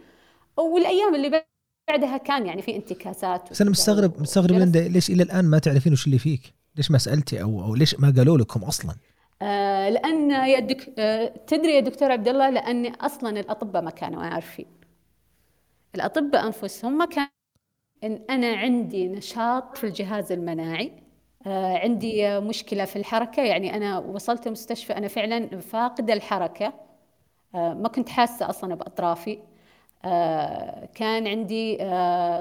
والأيام 0.58 1.16
اللي 1.16 1.44
بعدها 1.90 2.18
كان 2.18 2.46
يعني 2.46 2.62
في 2.62 2.76
انتكاسات 2.76 3.52
بس 3.52 3.62
أنا. 3.62 3.70
مستغرب 3.72 4.22
مستغرب 4.22 4.52
ليندا 4.52 4.88
ليش 4.88 5.10
إلى 5.10 5.24
الآن 5.24 5.46
ما 5.46 5.60
تعرفين 5.60 5.94
وش 5.94 6.06
اللي 6.06 6.20
فيك؟ 6.20 6.54
ليش 6.76 6.92
ما 6.92 6.98
سألتي 6.98 7.42
أو 7.42 7.64
أو 7.64 7.76
ليش 7.76 8.00
ما 8.00 8.14
قالوا 8.18 8.38
لكم 8.38 8.64
أصلا؟ 8.64 8.96
آه 9.44 9.90
لأن 9.90 10.32
يا 10.32 10.60
دك... 10.60 11.00
آه 11.00 11.28
تدري 11.48 11.76
يا 11.76 11.80
دكتور 11.80 12.12
عبد 12.12 12.28
الله 12.28 12.50
لأن 12.50 12.86
أصلا 12.96 13.40
الأطباء 13.40 13.82
ما 13.82 13.92
كانوا 13.92 14.24
عارفين. 14.24 14.68
الأطباء 15.96 16.46
أنفسهم 16.48 16.98
ما 16.98 17.06
كان 17.06 17.28
إن 18.04 18.24
أنا 18.30 18.48
عندي 18.58 19.08
نشاط 19.08 19.78
في 19.78 19.84
الجهاز 19.88 20.32
المناعي 20.32 20.94
آه 21.48 21.78
عندي 21.80 22.40
مشكلة 22.40 22.86
في 22.86 22.96
الحركة 22.96 23.44
يعني 23.44 23.78
أنا 23.78 24.00
وصلت 24.00 24.48
المستشفى 24.48 24.94
أنا 24.98 25.10
فعلا 25.10 25.60
فاقدة 25.62 26.14
الحركة 26.14 26.74
آه 27.56 27.74
ما 27.74 27.90
كنت 27.90 28.10
حاسة 28.10 28.50
أصلا 28.50 28.76
بأطرافي 28.76 29.40
آه 30.06 30.86
كان 30.96 31.28
عندي 31.28 31.78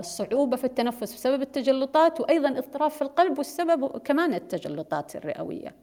صعوبة 0.03 0.57
في 0.57 0.65
التنفس 0.65 1.15
بسبب 1.15 1.43
التجلطات 1.43 2.21
وأيضا 2.21 2.59
اضطراب 2.59 2.91
في 2.93 3.03
القلب 3.03 3.39
والسبب 3.39 3.99
كمان 3.99 4.35
التجلطات 4.35 5.17
الرئوية. 5.17 5.75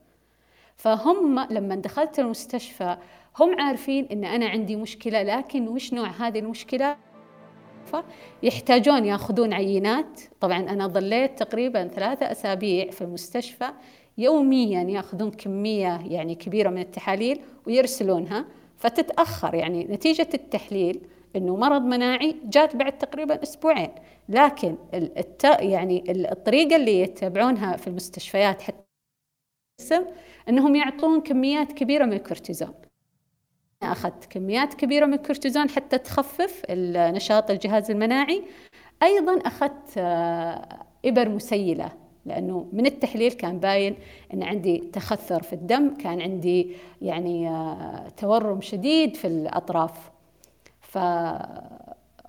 فهم 0.79 1.39
لما 1.39 1.75
دخلت 1.75 2.19
المستشفى 2.19 2.97
هم 3.39 3.61
عارفين 3.61 4.07
إن 4.11 4.25
أنا 4.25 4.47
عندي 4.47 4.75
مشكلة 4.75 5.23
لكن 5.23 5.67
وش 5.67 5.93
نوع 5.93 6.07
هذه 6.07 6.39
المشكلة؟ 6.39 6.97
يحتاجون 8.43 9.05
ياخذون 9.05 9.53
عينات. 9.53 10.21
طبعا 10.41 10.57
أنا 10.57 10.87
ظليت 10.87 11.43
تقريبا 11.43 11.87
ثلاثة 11.87 12.31
أسابيع 12.31 12.89
في 12.89 13.01
المستشفى. 13.01 13.69
يوميا 14.17 14.81
ياخذون 14.81 15.31
كمية 15.31 15.99
يعني 16.07 16.35
كبيرة 16.35 16.69
من 16.69 16.81
التحاليل 16.81 17.41
ويرسلونها. 17.67 18.45
فتتأخر 18.77 19.55
يعني 19.55 19.83
نتيجة 19.83 20.29
التحليل 20.33 21.01
إنه 21.35 21.55
مرض 21.55 21.81
مناعي 21.81 22.35
جات 22.43 22.75
بعد 22.75 22.97
تقريبا 22.97 23.43
أسبوعين. 23.43 23.91
لكن 24.29 24.75
الت... 24.93 25.43
يعني 25.43 26.03
الطريقة 26.31 26.75
اللي 26.75 27.01
يتبعونها 27.01 27.77
في 27.77 27.87
المستشفيات 27.87 28.61
حتى 28.61 28.83
إنهم 30.49 30.75
يعطون 30.75 31.21
كميات 31.21 31.71
كبيرة 31.71 32.05
من 32.05 32.13
الكورتيزون. 32.13 32.73
أخذت 33.83 34.25
كميات 34.25 34.73
كبيرة 34.73 35.05
من 35.05 35.13
الكورتيزون 35.13 35.69
حتى 35.69 35.97
تخفف 35.97 36.61
نشاط 36.95 37.51
الجهاز 37.51 37.91
المناعي. 37.91 38.43
أيضا 39.03 39.39
أخذت 39.45 39.97
آه، 39.97 40.85
إبر 41.05 41.29
مسيلة 41.29 41.91
لأنه 42.25 42.67
من 42.73 42.85
التحليل 42.85 43.31
كان 43.31 43.59
باين 43.59 43.95
إن 44.33 44.43
عندي 44.43 44.77
تخثر 44.93 45.43
في 45.43 45.53
الدم 45.53 45.95
كان 45.95 46.21
عندي 46.21 46.75
يعني 47.01 47.49
آه، 47.49 48.07
تورم 48.17 48.61
شديد 48.61 49.15
في 49.15 49.27
الأطراف. 49.27 50.11
ف 50.81 50.97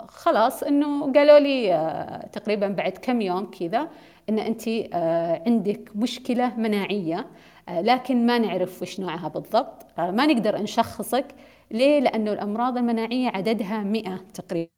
خلاص 0.07 0.63
إنه 0.63 1.13
قالوا 1.13 1.39
لي 1.39 1.73
آه، 1.73 2.27
تقريبا 2.27 2.67
بعد 2.67 2.91
كم 2.91 3.21
يوم 3.21 3.51
كذا 3.59 3.89
إن 4.29 4.39
انت 4.39 4.67
عندك 5.47 5.91
مشكلة 5.95 6.57
مناعية. 6.57 7.25
لكن 7.69 8.25
ما 8.25 8.37
نعرف 8.37 8.81
وش 8.81 8.99
نوعها 8.99 9.27
بالضبط. 9.27 9.85
ما 9.99 10.25
نقدر 10.25 10.61
نشخصك 10.61 11.25
ليه؟ 11.71 11.99
لأنه 11.99 12.33
الأمراض 12.33 12.77
المناعية 12.77 13.29
عددها 13.29 13.83
100 13.83 14.17
تقريبا. 14.33 14.71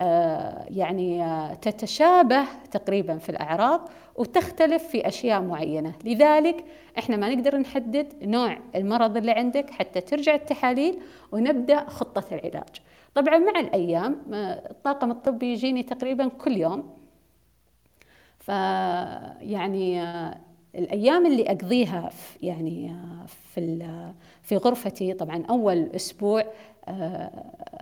آه، 0.00 0.66
يعني 0.70 1.24
آه، 1.24 1.54
تتشابه 1.54 2.44
تقريبا 2.70 3.18
في 3.18 3.28
الأعراض 3.28 3.88
وتختلف 4.16 4.82
في 4.88 5.08
أشياء 5.08 5.40
معينة. 5.40 5.94
لذلك 6.04 6.64
إحنا 6.98 7.16
ما 7.16 7.34
نقدر 7.34 7.56
نحدد 7.58 8.24
نوع 8.24 8.58
المرض 8.74 9.16
اللي 9.16 9.32
عندك 9.32 9.70
حتى 9.70 10.00
ترجع 10.00 10.34
التحاليل 10.34 11.00
ونبدأ 11.32 11.88
خطة 11.88 12.24
العلاج. 12.34 12.82
طبعا 13.14 13.38
مع 13.38 13.60
الأيام 13.60 14.22
آه، 14.34 14.70
الطاقم 14.70 15.10
الطبي 15.10 15.46
يجيني 15.52 15.82
تقريبا 15.82 16.28
كل 16.28 16.56
يوم. 16.56 16.94
فيعني 18.40 20.02
الأيام 20.74 21.26
اللي 21.26 21.46
أقضيها 21.46 22.08
في 22.08 22.46
يعني 22.46 22.96
في 23.26 23.88
في 24.42 24.56
غرفتي. 24.56 25.12
طبعا 25.12 25.44
أول 25.50 25.90
أسبوع 25.96 26.44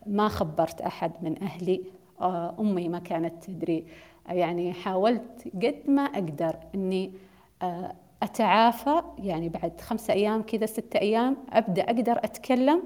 ما 0.07 0.29
خبرت 0.29 0.81
أحد 0.81 1.13
من 1.23 1.43
أهلي. 1.43 1.81
آه، 2.21 2.55
أمي 2.61 2.89
ما 2.89 2.99
كانت 2.99 3.45
تدري. 3.45 3.85
يعني 4.29 4.73
حاولت 4.73 5.49
قد 5.55 5.83
ما 5.87 6.03
أقدر 6.03 6.57
أني 6.75 7.13
آه، 7.63 7.95
أتعافى. 8.23 9.03
يعني 9.19 9.49
بعد 9.49 9.81
خمسة 9.81 10.15
أيام 10.15 10.43
كذا 10.43 10.67
ستة 10.67 10.99
أيام 11.01 11.37
أبدأ 11.53 11.83
أقدر 11.83 12.19
أتكلم. 12.19 12.83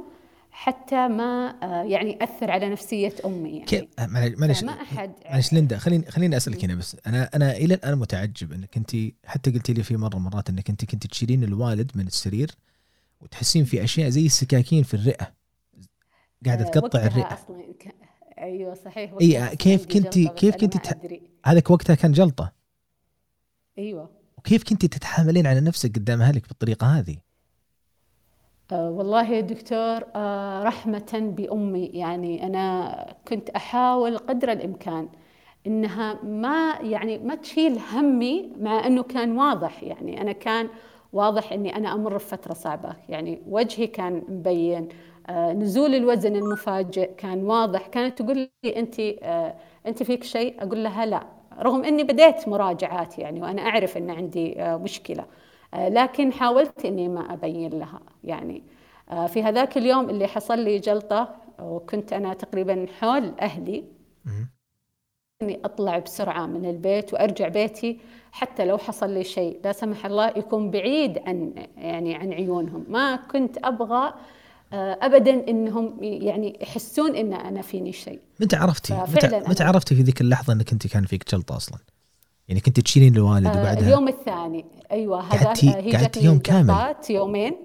حتى 0.57 1.09
ما 1.09 1.55
آه، 1.62 1.83
يعني 1.83 2.25
أثر 2.25 2.51
على 2.51 2.69
نفسية 2.69 3.14
أمي 3.25 3.51
يعني. 3.51 3.64
كيف 3.64 3.85
معلش 3.99 4.64
ما 4.64 4.73
أحد 4.73 5.12
معلش 5.31 5.53
ليندا 5.53 5.79
خليني 5.79 6.11
خليني 6.11 6.37
أسألك 6.37 6.64
هنا 6.64 6.75
بس. 6.75 6.97
أنا 7.07 7.31
أنا 7.35 7.57
إلى 7.57 7.75
الآن 7.75 7.99
متعجب 7.99 8.53
أنك 8.53 8.77
أنت 8.77 8.97
حتى 9.25 9.51
قلتي 9.51 9.73
لي 9.73 9.83
في 9.83 9.97
مرة 9.97 10.19
مرات 10.19 10.49
أنك 10.51 10.71
أنت 10.71 10.85
كنت 10.85 11.07
تشيلين 11.07 11.45
الوالد 11.45 11.92
من 11.95 12.07
السرير 12.07 12.51
وتحسين 13.21 13.64
في 13.64 13.85
أشياء 13.85 14.09
زي 14.09 14.27
السكاكين 14.27 14.83
في 14.83 14.95
الرئة. 14.95 15.33
قاعدة 16.47 16.64
تقطع 16.64 17.07
الرئة. 17.07 17.35
أصلا 17.35 17.64
أيوه 18.38 18.75
صحيح 18.75 19.14
إي 19.21 19.57
كيف 19.57 19.87
كنت 19.87 20.19
كيف 20.19 20.57
كنت 20.57 20.77
تح... 20.77 20.92
هذاك 21.45 21.71
وقتها 21.71 21.95
كان 21.95 22.12
جلطة؟ 22.12 22.53
أيوه. 23.79 24.11
وكيف 24.38 24.64
كنت 24.64 24.87
تتحاملين 24.87 25.47
على 25.47 25.61
نفسك 25.61 25.97
قدام 25.97 26.23
أهلك 26.23 26.49
بالطريقة 26.49 26.87
هذه؟ 26.87 27.16
أه 28.72 28.90
والله 28.90 29.31
يا 29.33 29.40
دكتور 29.40 30.05
أه 30.16 30.62
رحمة 30.62 31.33
بأمي. 31.37 31.87
يعني 31.87 32.46
أنا 32.46 33.07
كنت 33.29 33.50
أحاول 33.50 34.18
قدر 34.18 34.52
الإمكان 34.52 35.09
إنها 35.66 36.18
ما 36.24 36.74
يعني 36.81 37.18
ما 37.18 37.35
تشيل 37.35 37.79
همي 37.94 38.52
مع 38.61 38.87
أنه 38.87 39.02
كان 39.02 39.38
واضح. 39.38 39.83
يعني 39.83 40.20
أنا 40.20 40.33
كان 40.33 40.68
واضح 41.12 41.52
إني 41.52 41.76
أنا 41.76 41.92
أمر 41.94 42.14
بفترة 42.14 42.55
صعبة. 42.55 42.96
يعني 43.09 43.42
وجهي 43.48 43.87
كان 43.87 44.22
مبين 44.29 44.88
آه، 45.29 45.52
نزول 45.52 45.94
الوزن 45.94 46.37
المفاجئ 46.37 47.14
كان 47.14 47.44
واضح. 47.44 47.87
كانت 47.87 48.22
تقول 48.22 48.50
لي 48.64 48.76
أنت 48.79 49.00
آه، 49.00 49.55
أنت 49.87 50.02
فيك 50.02 50.24
شيء؟ 50.24 50.62
أقول 50.62 50.85
لها 50.85 51.07
لا. 51.07 51.22
رغم 51.59 51.85
إني 51.85 52.05
بديت 52.05 52.48
مراجعات 52.48 53.18
يعني 53.18 53.42
وأنا 53.42 53.62
أعرف 53.62 53.96
إن 53.96 54.11
عندي 54.11 54.62
آه، 54.62 54.76
مشكلة. 54.76 55.24
لكن 55.76 56.32
حاولت 56.32 56.84
إني 56.84 57.08
ما 57.08 57.32
أبين 57.32 57.70
لها. 57.70 58.00
يعني 58.24 58.62
في 59.28 59.42
هذاك 59.42 59.76
اليوم 59.76 60.10
اللي 60.10 60.26
حصل 60.26 60.58
لي 60.58 60.78
جلطة 60.78 61.34
وكنت 61.58 62.12
أنا 62.12 62.34
تقريبا 62.34 62.86
حول 63.00 63.32
أهلي. 63.40 63.84
إني 65.42 65.60
أطلع 65.64 65.98
بسرعة 65.98 66.46
من 66.46 66.70
البيت 66.70 67.12
وأرجع 67.12 67.48
بيتي 67.48 68.00
حتى 68.32 68.64
لو 68.64 68.78
حصل 68.78 69.10
لي 69.10 69.24
شيء. 69.24 69.60
لا 69.64 69.72
سمح 69.72 70.06
الله 70.06 70.28
يكون 70.28 70.70
بعيد 70.70 71.18
عن 71.26 71.52
يعني 71.76 72.14
عن 72.14 72.32
عيونهم. 72.32 72.84
ما 72.88 73.16
كنت 73.16 73.58
أبغى 73.64 74.14
آه، 74.72 74.98
ابدا 75.02 75.48
إنهم 75.48 75.98
يعني 76.02 76.58
يحسون 76.62 77.16
إن 77.16 77.32
أنا 77.32 77.62
فيني 77.62 77.92
شيء. 77.92 78.20
متى 78.40 78.56
عرفتي؟ 78.56 78.94
متى, 78.94 79.40
متى 79.48 79.64
عرفتي 79.64 79.94
في 79.94 80.02
ذيك 80.02 80.20
اللحظة 80.20 80.52
إنك 80.52 80.72
أنت 80.72 80.86
كان 80.86 81.04
فيك 81.04 81.30
جلطة 81.30 81.56
أصلا؟ 81.56 81.78
يعني 82.48 82.61
كنت 82.61 82.80
تشيلين 82.80 83.16
الوالد 83.16 83.46
آه 83.46 83.61
وبعدها؟ 83.61 83.87
اليوم 83.87 84.09
الثاني. 84.09 84.64
أيوه 84.90 85.20
هذا 85.20 85.44
قعدتي 85.44 86.24
يوم 86.24 86.38
كامل. 86.38 86.94
يومين. 87.11 87.56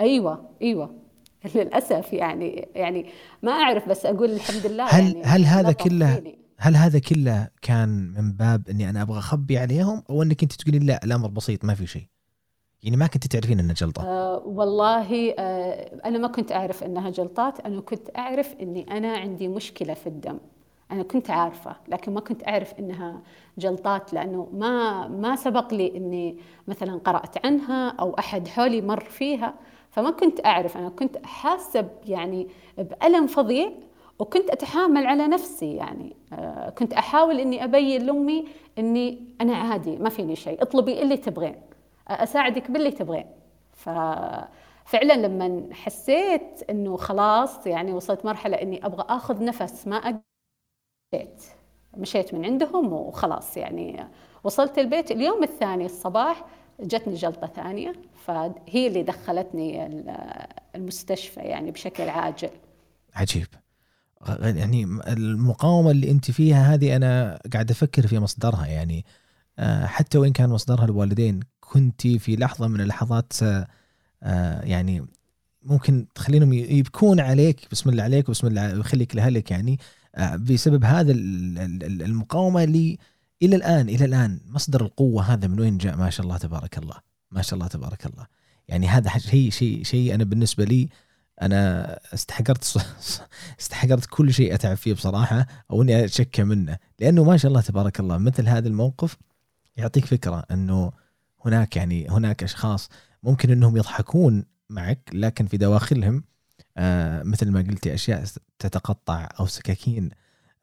أيوه 0.00 0.50
أيوه. 0.62 1.00
للأسف 1.54 2.12
يعني 2.12 2.68
يعني 2.74 3.06
ما 3.42 3.52
أعرف 3.52 3.88
بس 3.88 4.06
أقول 4.06 4.30
الحمد 4.30 4.66
لله 4.66 4.84
هل 4.84 5.04
يعني 5.04 5.22
هل 5.24 5.44
هذا 5.44 5.72
كله 5.72 6.22
هل 6.58 6.76
هذا 6.76 6.98
كله 6.98 7.48
كان 7.62 7.88
من 7.88 8.32
باب 8.32 8.68
إني 8.68 8.90
أنا 8.90 9.02
أبغى 9.02 9.18
أخبي 9.18 9.58
عليهم 9.58 10.02
أو 10.10 10.22
إنك 10.22 10.42
انت 10.42 10.52
تقولين 10.52 10.82
لا 10.82 11.04
الأمر 11.04 11.28
بسيط 11.28 11.64
ما 11.64 11.74
في 11.74 11.86
شيء؟ 11.86 12.06
يعني 12.82 12.96
ما 12.96 13.06
كنت 13.06 13.26
تعرفين 13.26 13.60
إنها 13.60 13.74
جلطة؟ 13.74 14.02
آه 14.02 14.42
والله 14.46 15.34
آه 15.38 16.00
أنا 16.04 16.18
ما 16.18 16.28
كنت 16.28 16.52
أعرف 16.52 16.84
إنها 16.84 17.10
جلطات، 17.10 17.60
أنا 17.60 17.80
كنت 17.80 18.08
أعرف 18.16 18.54
إني 18.60 18.86
أنا 18.90 19.16
عندي 19.16 19.48
مشكلة 19.48 19.94
في 19.94 20.06
الدم. 20.06 20.38
أنا 20.90 21.02
كنت 21.02 21.30
عارفة 21.30 21.76
لكن 21.88 22.14
ما 22.14 22.20
كنت 22.20 22.48
أعرف 22.48 22.74
إنها 22.78 23.22
جلطات 23.60 24.14
لأنه 24.14 24.48
ما 24.52 25.08
ما 25.08 25.36
سبق 25.36 25.74
لي 25.74 25.96
إني 25.96 26.36
مثلا 26.68 27.00
قرأت 27.04 27.46
عنها 27.46 27.90
أو 27.90 28.14
أحد 28.18 28.48
حولي 28.48 28.80
مر 28.82 29.00
فيها 29.04 29.54
فما 29.90 30.10
كنت 30.10 30.46
أعرف. 30.46 30.76
أنا 30.76 30.88
كنت 30.88 31.26
حاسة 31.26 31.88
يعني 32.06 32.48
بألم 32.78 33.26
فظيع 33.26 33.70
وكنت 34.18 34.50
أتحامل 34.50 35.06
على 35.06 35.26
نفسي 35.28 35.74
يعني. 35.76 36.16
آه 36.32 36.70
كنت 36.70 36.92
أحاول 36.92 37.40
إني 37.40 37.64
أبين 37.64 38.02
لأمي 38.06 38.44
إني 38.78 39.24
أنا 39.40 39.56
عادي 39.56 39.96
ما 39.96 40.08
فيني 40.10 40.36
شيء 40.36 40.62
اطلبي 40.62 41.02
اللي 41.02 41.16
تبغين 41.16 41.56
أساعدك 42.08 42.70
باللي 42.70 42.90
تبغين. 42.90 43.26
ففعلا 43.74 45.14
لما 45.14 45.68
حسيت 45.74 46.62
إنه 46.70 46.96
خلاص 46.96 47.66
يعني 47.66 47.92
وصلت 47.92 48.24
مرحلة 48.26 48.56
إني 48.62 48.86
أبغى 48.86 49.04
آخذ 49.08 49.44
نفس 49.44 49.86
ما 49.88 50.22
مشيت 51.14 51.42
مشيت 51.96 52.34
من 52.34 52.44
عندهم 52.44 52.92
وخلاص 52.92 53.56
يعني. 53.56 54.04
وصلت 54.44 54.78
البيت 54.78 55.10
اليوم 55.10 55.42
الثاني 55.42 55.84
الصباح 55.84 56.44
جتني 56.80 57.14
جلطة 57.14 57.46
ثانية 57.46 57.92
فهي 58.26 58.86
اللي 58.86 59.02
دخلتني 59.02 59.86
المستشفى 60.74 61.40
يعني 61.40 61.70
بشكل 61.70 62.08
عاجل. 62.08 62.50
عجيب. 63.14 63.46
يعني 64.40 64.84
المقاومة 65.08 65.90
اللي 65.90 66.10
أنت 66.10 66.30
فيها 66.30 66.74
هذه 66.74 66.96
أنا 66.96 67.38
قاعد 67.52 67.70
أفكر 67.70 68.06
في 68.06 68.18
مصدرها 68.18 68.66
يعني. 68.66 69.04
آه، 69.58 69.86
حتى 69.86 70.18
وإن 70.18 70.32
كان 70.32 70.50
مصدرها 70.50 70.84
الوالدين 70.84 71.40
كنت 71.60 72.06
في 72.06 72.36
لحظة 72.36 72.68
من 72.68 72.80
اللحظات 72.80 73.32
آه، 74.22 74.62
يعني 74.62 75.06
ممكن 75.62 76.06
تخلينهم 76.14 76.52
يبكون 76.52 77.20
عليك 77.20 77.60
بسم 77.72 77.90
الله 77.90 78.02
عليك 78.02 78.28
وبسم 78.28 78.46
الله 78.46 78.76
ويخليك 78.76 79.16
لاهلك 79.16 79.50
يعني. 79.50 79.78
بسبب 80.18 80.84
هذا 80.84 81.12
المقاومة 81.12 82.64
اللي 82.64 82.98
إلى 83.42 83.56
الآن 83.56 83.88
إلى 83.88 84.04
الآن 84.04 84.40
مصدر 84.46 84.80
القوة 84.80 85.22
هذا 85.22 85.48
من 85.48 85.60
وين 85.60 85.78
جاء؟ 85.78 85.96
ما 85.96 86.10
شاء 86.10 86.26
الله 86.26 86.38
تبارك 86.38 86.78
الله 86.78 86.96
ما 87.30 87.42
شاء 87.42 87.54
الله 87.54 87.66
تبارك 87.66 88.06
الله. 88.06 88.26
يعني 88.68 88.88
هذا 88.88 89.18
شيء 89.18 89.50
شيء 89.50 89.84
شيء 89.84 90.14
أنا 90.14 90.24
بالنسبة 90.24 90.64
لي 90.64 90.88
أنا 91.42 91.98
استحقرت 92.14 92.76
استحقرت 93.60 94.06
كل 94.06 94.32
شيء 94.32 94.54
أتعب 94.54 94.76
فيه 94.76 94.92
بصراحة 94.92 95.46
أو 95.70 95.82
إني 95.82 96.04
اتشكى 96.04 96.44
منه 96.44 96.78
لأنه 96.98 97.24
ما 97.24 97.36
شاء 97.36 97.48
الله 97.48 97.60
تبارك 97.60 98.00
الله 98.00 98.18
مثل 98.18 98.48
هذا 98.48 98.68
الموقف 98.68 99.16
يعطيك 99.76 100.04
فكرة 100.04 100.44
أنه 100.50 100.92
هناك 101.44 101.76
يعني 101.76 102.08
هناك 102.08 102.42
أشخاص 102.42 102.88
ممكن 103.22 103.50
أنهم 103.50 103.76
يضحكون 103.76 104.44
معك 104.70 105.10
لكن 105.12 105.46
في 105.46 105.56
دواخلهم 105.56 106.16
آه 106.16 106.22
مثل 107.24 107.50
ما 107.50 107.60
قلتي 107.60 107.94
أشياء 107.94 108.24
تتقطع 108.58 109.28
أو 109.40 109.46
سكاكين. 109.46 110.10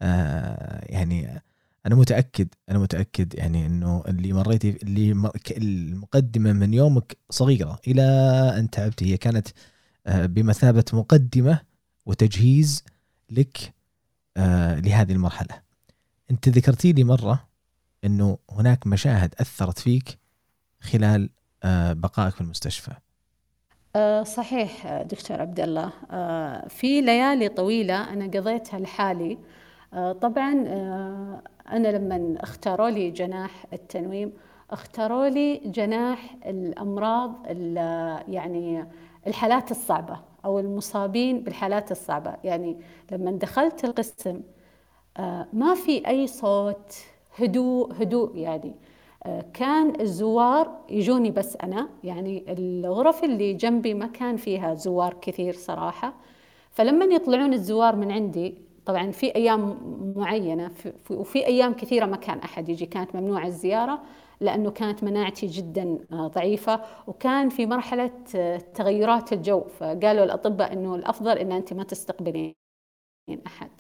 آه 0.02 0.86
يعني 0.86 1.42
أنا 1.86 1.96
متأكد 1.96 2.48
أنا 2.70 2.80
متأكد 2.80 3.36
يعني 3.36 3.66
إنه 3.66 4.04
اللي 4.08 4.34
مريتي 4.34 4.70
اللي 4.84 5.32
المقدمة 5.52 6.54
من 6.54 6.74
يومك 6.74 7.18
صغيرة 7.30 7.80
إلى 7.88 8.04
أن 8.60 8.70
تعبتي. 8.70 9.06
هي 9.06 9.18
كانت 9.18 9.48
آه 10.08 10.26
بمثابة 10.26 10.86
مقدمة 10.94 11.60
وتجهيز 12.06 12.84
لك 13.32 13.74
آه 14.38 14.80
لهذه 14.80 15.12
المرحلة. 15.12 15.62
أنت 16.32 16.50
ذكرتي 16.50 16.94
لي 16.94 17.04
مرة 17.04 17.48
إنه 18.04 18.38
هناك 18.52 18.88
مشاهد 18.88 19.36
أثرت 19.40 19.80
فيك 19.80 20.18
خلال 20.82 21.30
آه، 21.64 21.94
بقائك 21.94 22.34
في 22.36 22.42
المستشفى. 22.42 22.92
آه، 22.92 23.02
صحيح 24.24 25.02
دكتور 25.02 25.42
عبد 25.42 25.60
الله. 25.60 25.92
آه، 26.12 26.68
في 26.68 27.02
ليالي 27.02 27.50
طويلة 27.50 28.14
أنا 28.14 28.26
قضيتها 28.26 28.80
لحالي. 28.80 29.38
طبعا 30.22 30.52
أنا 31.72 31.88
لما 31.88 32.36
اختاروا 32.44 32.90
لي 32.90 33.12
جناح 33.12 33.66
التنويم 33.74 34.34
اختاروا 34.72 35.28
لي 35.28 35.58
جناح 35.66 36.36
الأمراض 36.46 37.46
يعني 38.28 38.86
الحالات 39.28 39.72
الصعبة 39.72 40.20
أو 40.46 40.60
المصابين 40.60 41.44
بالحالات 41.44 41.92
الصعبة. 41.92 42.36
يعني 42.44 42.78
لما 43.12 43.32
دخلت 43.32 43.84
القسم 43.86 44.42
آه، 45.18 45.48
ما 45.54 45.76
في 45.76 46.08
أي 46.08 46.28
صوت 46.28 46.94
هدوء 47.40 47.94
هدوء 48.04 48.38
يعني. 48.38 48.70
آه، 48.70 48.78
كان 49.54 50.02
الزوار 50.02 50.80
يجوني 50.90 51.32
بس 51.32 51.56
أنا 51.64 51.90
يعني 52.04 52.46
الغرف 52.48 53.24
اللي 53.24 53.54
جنبي 53.54 53.94
ما 53.94 54.08
كان 54.08 54.38
فيها 54.38 54.74
زوار 54.74 55.14
كثير 55.22 55.54
صراحة. 55.54 56.14
فلما 56.72 57.06
يطلعون 57.06 57.54
الزوار 57.54 57.96
من 57.96 58.12
عندي 58.12 58.56
طبعا 58.86 59.12
في 59.12 59.36
أيام 59.36 59.78
معينة 60.16 60.72
وفي 61.12 61.46
أيام 61.46 61.74
كثيرة 61.74 62.06
ما 62.06 62.18
كان 62.18 62.40
أحد 62.40 62.70
يجي 62.70 62.86
كانت 62.86 63.16
ممنوع 63.16 63.46
الزيارة 63.46 64.02
لأنه 64.42 64.72
كانت 64.72 65.04
مناعتي 65.04 65.48
جدا 65.48 65.98
آه، 66.12 66.28
ضعيفة 66.28 66.82
وكان 67.08 67.50
في 67.50 67.66
مرحلة 67.66 68.12
تغيرات 68.76 69.34
الجو. 69.34 69.62
فقالوا 69.80 70.24
الأطباء 70.24 70.74
أنه 70.74 70.96
الأفضل 70.96 71.38
أن 71.38 71.52
أنت 71.52 71.74
ما 71.74 71.84
تستقبلين 71.84 72.54
أحد. 73.48 73.72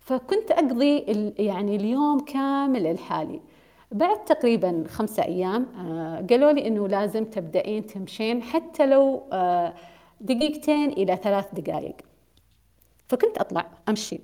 فكنت 0.00 0.50
أقضي 0.50 0.98
يعني 1.38 1.76
اليوم 1.76 2.20
كامل 2.20 2.94
لحالي 2.94 3.40
بعد 3.92 4.24
تقريبا 4.24 4.84
خمسة 4.88 5.22
أيام 5.24 5.66
آه، 5.76 6.26
قالوا 6.30 6.52
لي 6.52 6.66
أنه 6.66 6.88
لازم 6.88 7.24
تبدأين 7.24 7.86
تمشين 7.86 8.42
حتى 8.42 8.86
لو 8.86 9.28
آه، 9.32 9.74
دقيقتين 10.20 10.90
إلى 10.90 11.16
ثلاث 11.16 11.54
دقائق 11.54 11.96
فكنت 13.08 13.38
أطلع 13.38 13.70
أمشي. 13.88 14.20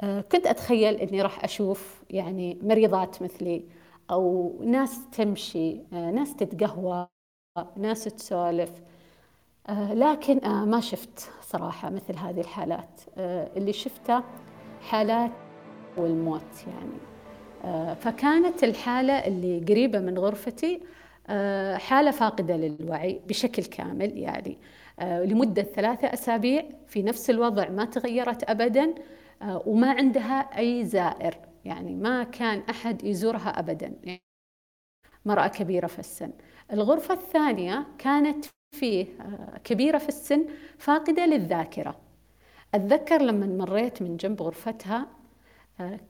آه، 0.00 0.20
كنت 0.20 0.46
أتخيل 0.46 0.94
أني 0.94 1.22
راح 1.22 1.44
أشوف 1.44 2.02
يعني 2.10 2.58
مريضات 2.62 3.22
مثلي 3.22 3.64
أو 4.10 4.54
ناس 4.64 5.00
تمشي 5.12 5.76
ناس 5.92 6.36
تتقهوى 6.36 7.08
ناس 7.76 8.04
تسولف. 8.04 8.70
لكن 9.90 10.40
ما 10.48 10.80
شفت 10.80 11.30
صراحة 11.42 11.90
مثل 11.90 12.16
هذه 12.16 12.40
الحالات. 12.40 13.00
اللي 13.56 13.72
شفته 13.72 14.22
حالات 14.80 15.32
والموت 15.96 16.66
يعني. 16.66 17.15
فكانت 17.94 18.64
الحالة 18.64 19.12
اللي 19.12 19.58
قريبة 19.68 19.98
من 19.98 20.18
غرفتي 20.18 20.80
آه، 21.28 21.76
حالة 21.76 22.10
فاقدة 22.10 22.56
للوعي 22.56 23.20
بشكل 23.28 23.64
كامل 23.64 24.18
يعني. 24.18 24.58
آه، 25.00 25.24
لمدة 25.24 25.62
ثلاثة 25.62 26.12
أسابيع 26.12 26.64
في 26.86 27.02
نفس 27.02 27.30
الوضع 27.30 27.68
ما 27.68 27.84
تغيرت 27.84 28.50
أبدا 28.50 28.94
وما 29.42 29.90
عندها 29.90 30.58
أي 30.58 30.84
زائر 30.84 31.38
يعني 31.64 31.94
ما 31.94 32.24
كان 32.24 32.62
أحد 32.70 33.04
يزورها 33.04 33.58
أبدا. 33.58 33.92
يعني 34.04 34.22
مرأة 35.24 35.48
كبيرة 35.48 35.86
في 35.86 35.98
السن. 35.98 36.30
الغرفة 36.72 37.14
الثانية 37.14 37.86
كانت 37.98 38.44
فيه 38.74 39.06
كبيرة 39.64 39.98
في 39.98 40.08
السن 40.08 40.44
فاقدة 40.78 41.26
للذاكرة. 41.26 41.96
أتذكر 42.74 43.22
لما 43.22 43.46
مريت 43.46 44.02
من 44.02 44.16
جنب 44.16 44.42
غرفتها 44.42 44.98
آه، 44.98 45.15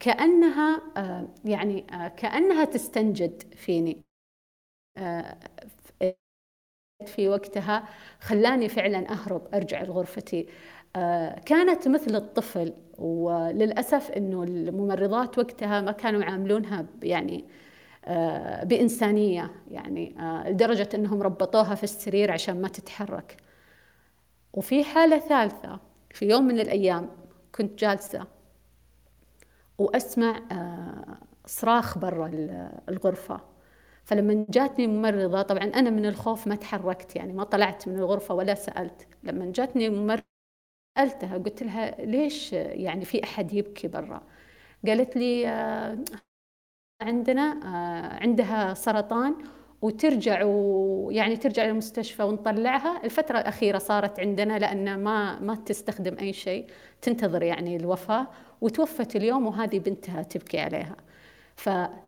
كأنها 0.00 0.82
آه، 0.96 1.28
يعني 1.44 1.86
آه، 1.92 2.08
كأنها 2.08 2.64
تستنجد 2.64 3.42
فيني. 3.56 4.02
في 7.06 7.28
وقتها 7.28 7.84
خلاني 8.20 8.68
فعلا 8.68 9.12
أهرب 9.12 9.54
أرجع 9.54 9.82
لغرفتي. 9.82 10.46
كانت 11.46 11.88
مثل 11.88 12.16
الطفل 12.16 12.72
وللأسف 12.98 14.10
أنه 14.10 14.42
الممرضات 14.42 15.38
وقتها 15.38 15.80
ما 15.80 15.92
كانوا 15.92 16.20
يعاملونها 16.22 16.86
يعني 17.02 17.44
بإنسانية 18.64 19.50
يعني 19.70 20.14
لدرجة 20.46 20.88
أنهم 20.94 21.22
ربطوها 21.22 21.74
في 21.74 21.84
السرير 21.84 22.32
عشان 22.32 22.62
ما 22.62 22.68
تتحرك. 22.68 23.36
وفي 24.52 24.84
حالة 24.84 25.18
ثالثة 25.18 25.80
في 26.10 26.28
يوم 26.28 26.44
من 26.44 26.60
الأيام 26.60 27.08
كنت 27.54 27.78
جالسة 27.78 28.26
وأسمع 29.78 30.42
آه، 30.52 31.18
صراخ 31.46 31.98
برا 31.98 32.26
الغرفة. 32.88 33.40
فلما 34.04 34.46
جاتني 34.50 34.86
ممرضة 34.86 35.42
طبعا 35.42 35.62
أنا 35.64 35.90
من 35.90 36.06
الخوف 36.06 36.46
ما 36.46 36.54
تحركت 36.56 37.16
يعني 37.16 37.32
ما 37.32 37.44
طلعت 37.44 37.88
من 37.88 37.96
الغرفة 37.98 38.34
ولا 38.34 38.54
سألت. 38.54 39.06
لما 39.24 39.52
جاتني 39.52 39.90
ممرضة 39.90 40.22
سألتها 40.98 41.38
قلت 41.38 41.62
لها 41.62 42.06
ليش 42.06 42.52
يعني 42.54 43.04
في 43.04 43.24
أحد 43.24 43.54
يبكي 43.54 43.88
برا؟ 43.88 44.22
قالت 44.86 45.16
لي 45.16 45.48
آه، 45.48 45.98
عندنا 47.02 47.42
آه، 47.64 48.22
عندها 48.22 48.74
سرطان 48.74 49.34
وترجع 49.82 50.44
ويعني 50.44 51.36
ترجع 51.36 51.64
للمستشفى 51.66 52.22
ونطلعها. 52.22 53.04
الفترة 53.04 53.38
الأخيرة 53.40 53.78
صارت 53.78 54.20
عندنا 54.20 54.58
لأن 54.58 54.98
ما 55.04 55.40
ما 55.40 55.54
تستخدم 55.54 56.16
أي 56.18 56.32
شيء 56.32 56.66
تنتظر 57.02 57.42
يعني 57.42 57.76
الوفاة. 57.76 58.26
وتوفت 58.60 59.16
اليوم 59.16 59.46
وهذه 59.46 59.78
بنتها 59.78 60.22
تبكي 60.22 60.58
عليها. 60.60 60.96
فأنا 61.56 62.06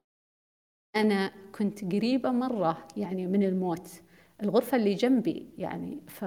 كنت 1.58 1.84
قريبة 1.94 2.30
مرة 2.30 2.86
يعني 2.96 3.26
من 3.26 3.42
الموت. 3.42 3.88
الغرفة 4.42 4.76
اللي 4.76 4.94
جنبي 4.94 5.48
يعني 5.58 6.00
ف 6.08 6.24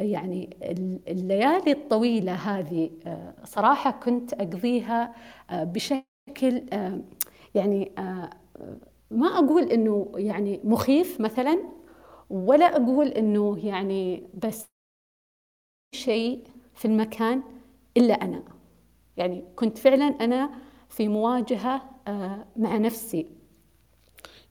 يعني 0.00 0.50
الليالي 1.08 1.72
الطويلة 1.72 2.34
هذه 2.34 2.90
آه، 3.06 3.34
صراحة 3.44 3.90
كنت 3.90 4.32
أقضيها 4.34 5.14
آه، 5.50 5.64
بشكل 5.64 6.66
آه، 6.72 7.00
يعني 7.54 7.92
ما 9.10 9.26
أقول 9.28 9.62
إنه 9.72 10.12
يعني 10.16 10.60
مخيف 10.64 11.20
مثلا 11.20 11.58
ولا 12.30 12.76
أقول 12.76 13.08
إنه 13.08 13.66
يعني 13.66 14.22
بس 14.44 14.66
شيء 15.94 16.44
في 16.74 16.84
المكان 16.84 17.42
إلا 17.96 18.14
أنا. 18.14 18.42
يعني 19.16 19.44
كنت 19.56 19.78
فعلا 19.78 20.04
أنا 20.04 20.50
في 20.88 21.08
مواجهة 21.08 21.82
آه، 22.08 22.46
مع 22.56 22.76
نفسي. 22.76 23.26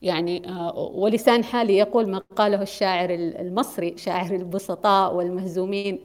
يعني 0.02 0.48
آه، 0.48 0.78
ولسان 0.78 1.44
حالي 1.44 1.76
يقول 1.76 2.10
ما 2.10 2.18
قاله 2.36 2.62
الشاعر 2.62 3.10
المصري 3.14 3.96
شاعر 3.96 4.34
البسطاء 4.34 5.14
والمهزومين 5.14 6.02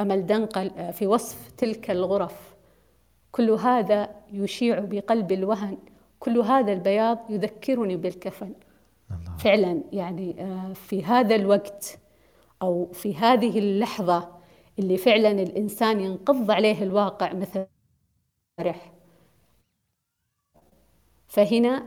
أمل 0.00 0.26
دنقل 0.26 0.70
آه، 0.76 0.90
في 0.90 1.06
وصف 1.06 1.50
تلك 1.56 1.90
الغرف. 1.90 2.54
كل 3.32 3.50
هذا 3.50 4.10
يشيع 4.32 4.80
بقلب 4.80 5.32
الوهن 5.32 5.78
كل 6.18 6.38
هذا 6.38 6.72
البياض 6.72 7.18
يذكرني 7.30 7.96
بالكفن. 7.96 8.52
الله. 9.10 9.36
فعلا 9.36 9.82
يعني 9.92 10.36
في 10.74 11.04
هذا 11.04 11.34
الوقت 11.34 11.98
أو 12.62 12.92
في 12.92 13.16
هذه 13.16 13.58
اللحظة 13.58 14.28
اللي 14.78 14.96
فعلا 14.96 15.30
الإنسان 15.30 16.00
ينقض 16.00 16.50
عليه 16.50 16.82
الواقع 16.82 17.32
مثل 17.32 17.66
رح 18.60 18.92
فهنا 21.28 21.86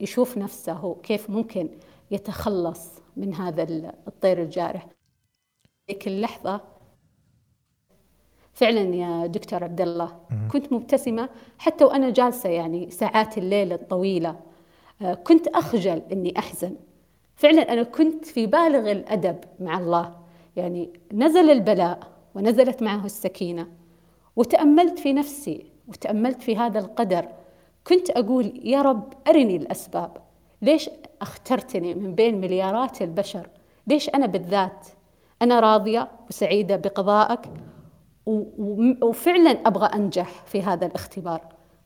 يشوف 0.00 0.38
نفسه 0.38 0.94
كيف 1.02 1.30
ممكن 1.30 1.68
يتخلص 2.10 2.90
من 3.16 3.34
هذا 3.34 3.62
الطير 4.08 4.42
الجارح. 4.42 4.86
ذيك 5.90 6.06
اللحظة 6.08 6.60
فعلا 8.52 8.80
يا 8.80 9.26
دكتور 9.26 9.64
عبد 9.64 9.80
الله 9.80 10.20
كنت 10.52 10.72
مبتسمة 10.72 11.28
حتى 11.58 11.84
وأنا 11.84 12.10
جالسة 12.10 12.48
يعني 12.48 12.90
ساعات 12.90 13.38
الليل 13.38 13.72
الطويلة. 13.72 14.40
آه، 15.02 15.14
كنت 15.14 15.48
أخجل 15.48 16.02
إني 16.12 16.38
أحزن. 16.38 16.76
فعلا 17.36 17.72
أنا 17.72 17.82
كنت 17.82 18.24
في 18.24 18.46
بالغ 18.46 18.90
الأدب 18.92 19.44
مع 19.60 19.78
الله. 19.78 20.20
يعني 20.56 20.92
نزل 21.12 21.50
البلاء 21.50 22.12
ونزلت 22.34 22.82
معه 22.82 23.04
السكينة. 23.04 23.68
وتأملت 24.36 24.98
في 24.98 25.12
نفسي 25.12 25.73
وتأملت 25.88 26.42
في 26.42 26.56
هذا 26.56 26.78
القدر 26.78 27.28
كنت 27.86 28.10
أقول 28.10 28.60
يا 28.64 28.82
رب 28.82 29.12
أرني 29.28 29.56
الأسباب. 29.56 30.16
ليش 30.62 30.90
أخترتني 31.22 31.94
من 31.94 32.14
بين 32.14 32.40
مليارات 32.40 33.02
البشر؟ 33.02 33.48
ليش 33.86 34.08
أنا 34.08 34.26
بالذات؟ 34.26 34.86
أنا 35.42 35.60
راضية 35.60 36.10
وسعيدة 36.30 36.76
بقضائك 36.76 37.40
وفعلا 39.02 39.50
أبغى 39.50 39.86
أنجح 39.86 40.44
في 40.46 40.62
هذا 40.62 40.86
الاختبار. 40.86 41.40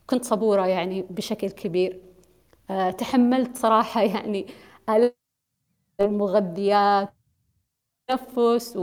كنت 0.07 0.25
صبورة 0.25 0.67
يعني 0.67 1.03
بشكل 1.11 1.51
كبير. 1.51 2.01
آه، 2.71 2.91
تحملت 2.91 3.57
صراحة 3.57 4.03
يعني 4.15 4.47
المغذيات 6.01 7.09
تنفس 8.09 8.79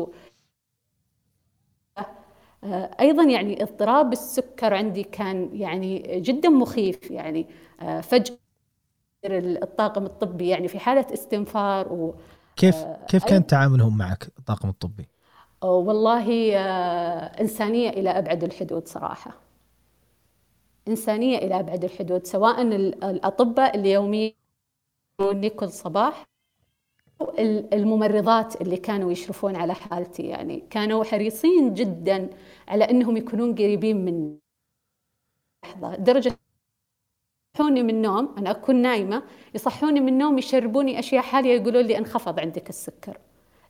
أيضا 2.99 3.24
يعني 3.24 3.64
اضطراب 3.64 4.14
السكر 4.14 4.74
عندي 4.74 5.03
كان 5.03 5.49
يعني 5.53 6.20
جدا 6.20 6.49
مخيف 6.49 7.12
يعني 7.12 7.47
آه، 7.82 8.01
فجأة 8.01 8.38
الطاقم 9.26 10.06
الطبي 10.06 10.47
يعني 10.47 10.68
في 10.68 10.80
حالة 10.80 11.14
استنفار 11.14 11.93
و 11.93 12.16
كيف 12.56 12.76
كيف 13.08 13.26
كان 13.26 13.47
تعاملهم 13.47 13.97
معك 13.97 14.28
الطاقم 14.39 14.70
الطبي؟ 14.70 15.08
والله 15.64 16.58
آه، 16.58 17.41
إنسانية 17.41 17.89
إلى 17.89 18.10
أبعد 18.10 18.43
الحدود 18.43 18.88
صراحة 18.88 19.32
إنسانية 20.88 21.38
إلى 21.38 21.60
أبعد 21.60 21.84
الحدود 21.84 22.26
سواء 22.26 22.62
الأطباء 22.62 23.76
اللي 23.76 23.91
يوميا 23.91 24.34
كل 25.18 25.70
صباح 25.70 26.26
الممرضات 27.74 28.61
اللي 28.61 28.78
كانوا 28.78 29.11
يشرفون 29.11 29.55
على 29.55 29.74
حالتي 29.74 30.24
يعني 30.24 30.63
كانوا 30.70 31.03
حريصين 31.03 31.74
جدا 31.74 32.30
على 32.68 32.84
إنهم 32.84 33.18
يكونون 33.18 33.55
قريبين 33.55 34.05
من 34.05 34.38
لحظة. 35.66 35.95
درجة 35.95 36.36
يصحوني 37.55 37.84
من 37.84 37.89
النوم 37.89 38.36
أنا 38.38 38.51
أكون 38.51 38.76
نايمة 38.76 39.24
يصحوني 39.55 39.99
من 39.99 40.09
النوم 40.09 40.38
يشربوني 40.38 40.99
أشياء 40.99 41.22
حالية 41.22 41.61
يقولون 41.61 41.86
لي 41.86 41.97
انخفض 41.97 42.39
عندك 42.39 42.70
السكر. 42.70 43.18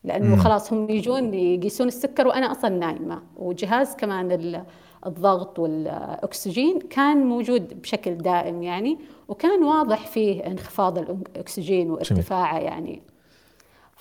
لأنه 0.04 0.36
خلاص 0.36 0.74
هم 0.74 0.89
يجون 0.89 1.34
يقيسون 1.34 1.88
السكر 1.88 2.28
وأنا 2.28 2.52
أصلا 2.52 2.70
نايمة. 2.70 3.24
وجهاز 3.36 3.96
كمان 3.96 4.66
الضغط 5.06 5.60
والأكسجين 5.60 6.80
كان 6.80 7.26
موجود 7.26 7.82
بشكل 7.82 8.18
دائم 8.18 8.64
يعني 8.64 8.98
وكان 9.28 9.64
واضح 9.64 10.08
فيه 10.08 10.48
انخفاض 10.48 10.98
الأكسجين 10.98 11.91
وارتفاعه 11.91 12.60
يعني. 12.60 13.02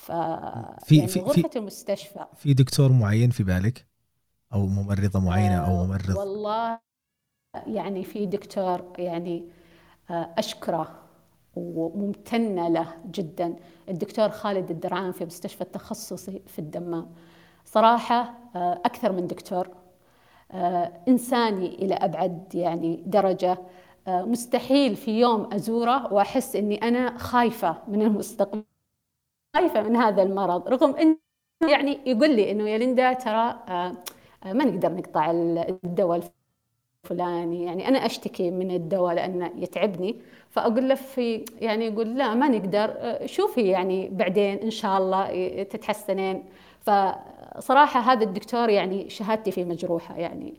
ف 0.04 0.12
في 0.84 0.96
يعني 0.96 1.08
في 1.08 1.20
غرفة 1.20 1.48
في 1.48 1.58
المستشفى. 1.58 2.26
في 2.36 2.54
دكتور 2.54 2.92
معين 2.92 3.30
في 3.30 3.44
بالك؟ 3.44 3.86
أو 4.52 4.66
ممرضة 4.66 5.20
معينة 5.20 5.56
أو 5.56 5.84
ممرض؟ 5.84 6.16
والله 6.16 6.78
يعني 7.66 8.04
في 8.04 8.26
دكتور 8.26 8.92
يعني 8.98 9.44
آه، 10.10 10.34
أشكره 10.38 10.98
وممتنة 11.56 12.68
له 12.68 12.94
جدا. 13.06 13.56
الدكتور 13.88 14.28
خالد 14.28 14.70
الدرعان 14.70 15.12
في 15.12 15.24
مستشفى 15.24 15.60
التخصصي 15.60 16.42
في 16.46 16.58
الدمام. 16.58 17.14
صراحة 17.64 18.34
آه، 18.56 18.80
أكثر 18.84 19.12
من 19.12 19.26
دكتور. 19.26 19.68
آه، 20.52 20.92
إنساني 21.08 21.66
إلى 21.74 21.94
أبعد 21.94 22.54
يعني 22.54 23.02
درجة. 23.06 23.58
مستحيل 24.08 24.96
في 24.96 25.20
يوم 25.20 25.52
أزوره 25.54 26.12
وأحس 26.12 26.56
إني 26.56 26.76
أنا 26.88 27.18
خايفة 27.18 27.76
من 27.88 28.02
المستقبل. 28.02 28.64
خايفة 29.54 29.82
من 29.82 29.96
هذا 29.96 30.22
المرض 30.22 30.68
رغم 30.68 30.96
انه 30.96 31.16
يعني 31.70 31.98
يقول 32.06 32.36
لي 32.36 32.50
إنه 32.50 32.68
يا 32.68 32.78
ليندا 32.78 33.12
ترى 33.12 33.60
ما 34.44 34.64
نقدر 34.64 34.92
نقطع 34.92 35.30
الدواء 35.30 36.30
الفلاني 37.04 37.64
يعني 37.64 37.88
أنا 37.88 38.06
أشتكي 38.06 38.50
من 38.50 38.70
الدواء 38.70 39.14
لأنه 39.14 39.52
يتعبني 39.56 40.16
فأقول 40.50 40.88
له 40.88 40.94
في 40.94 41.44
يعني 41.58 41.86
يقول 41.86 42.18
لا 42.18 42.34
ما 42.34 42.48
نقدر 42.48 43.18
شوفي 43.26 43.60
يعني 43.60 44.08
بعدين 44.08 44.58
إن 44.58 44.70
شاء 44.70 44.98
الله 44.98 45.62
تتحسنين 45.62 46.44
فصراحة 46.80 48.00
هذا 48.00 48.24
الدكتور 48.24 48.70
يعني 48.70 49.08
شهادتي 49.10 49.50
فيه 49.50 49.64
مجروحة 49.64 50.16
يعني 50.16 50.54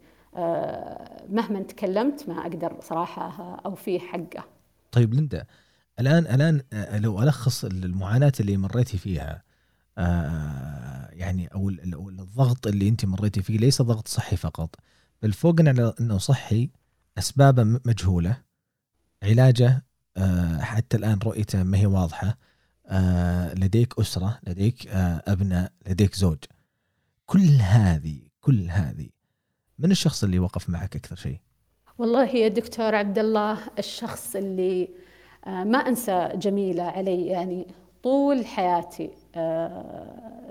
مهما 1.30 1.62
تكلمت 1.68 2.30
ما 2.30 2.42
أقدر 2.42 2.74
صراحة 2.80 3.56
أوفيه 3.66 4.00
حقه. 4.00 4.44
طيب 4.92 5.14
ليندا 5.14 5.46
الآن 6.00 6.26
الآن 6.26 6.62
لو 7.02 7.24
ألخص 7.24 7.66
المعاناة 7.66 8.34
اللي 8.40 8.58
مريتي 8.58 8.98
فيها 8.98 9.44
يعني 11.12 11.48
أو 11.48 11.70
الضغط 11.70 12.68
اللي 12.68 12.88
أنت 12.88 13.06
مريتي 13.06 13.42
فيه 13.42 13.58
ليس 13.58 13.82
ضغط 13.82 14.08
صحي 14.08 14.38
فقط 14.38 14.76
بل 15.22 15.34
فوق 15.34 15.60
إنه 15.60 16.18
صحي 16.18 16.70
اسبابه 17.18 17.64
مجهولة 17.64 18.38
علاجه 19.24 19.86
آه، 20.18 20.62
حتى 20.62 20.98
الآن 20.98 21.20
رؤيته 21.24 21.64
ما 21.64 21.78
هي 21.78 21.86
واضحة 21.86 22.38
آه، 22.88 23.54
لديك 23.54 24.00
أسرة 24.00 24.40
لديك 24.48 24.88
آه، 24.88 25.24
أبناء 25.28 25.72
لديك 25.88 26.16
زوج. 26.16 26.38
كل 27.26 27.50
هذه 27.62 28.20
كل 28.42 28.70
هذه 28.70 29.10
من 29.80 29.92
الشخص 29.92 30.24
اللي 30.24 30.40
وقف 30.40 30.70
معك 30.70 30.96
أكثر 30.96 31.16
شيء؟ 31.16 31.40
والله 31.98 32.30
يا 32.30 32.48
دكتور 32.48 32.96
عبد 32.96 33.20
الله 33.20 33.60
الشخص 33.80 34.36
اللي 34.36 34.90
ما 35.46 35.78
أنسى 35.78 36.30
جميلة 36.36 36.84
علي 36.84 37.26
يعني 37.28 37.68
طول 38.04 38.46
حياتي 38.46 39.10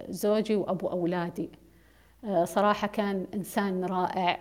زوجي 0.09 0.57
وأبو 0.57 0.88
أولادي. 0.88 1.51
صراحة 2.45 2.86
كان 2.88 3.26
إنسان 3.34 3.84
رائع. 3.84 4.38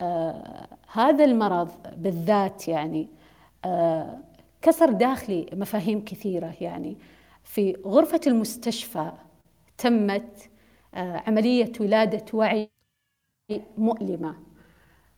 آه 0.00 0.66
هذا 0.92 1.24
المرض 1.24 1.68
بالذات 1.96 2.68
يعني 2.68 3.08
آه 3.64 4.18
كسر 4.62 4.90
داخلي 4.92 5.46
مفاهيم 5.52 6.04
كثيرة 6.04 6.54
يعني. 6.60 6.96
في 7.44 7.76
غرفة 7.86 8.20
المستشفى 8.26 9.12
تمت 9.78 10.50
آه 10.94 11.22
عملية 11.26 11.72
ولادة 11.80 12.24
وعي 12.34 12.70
مؤلمة. 13.78 14.34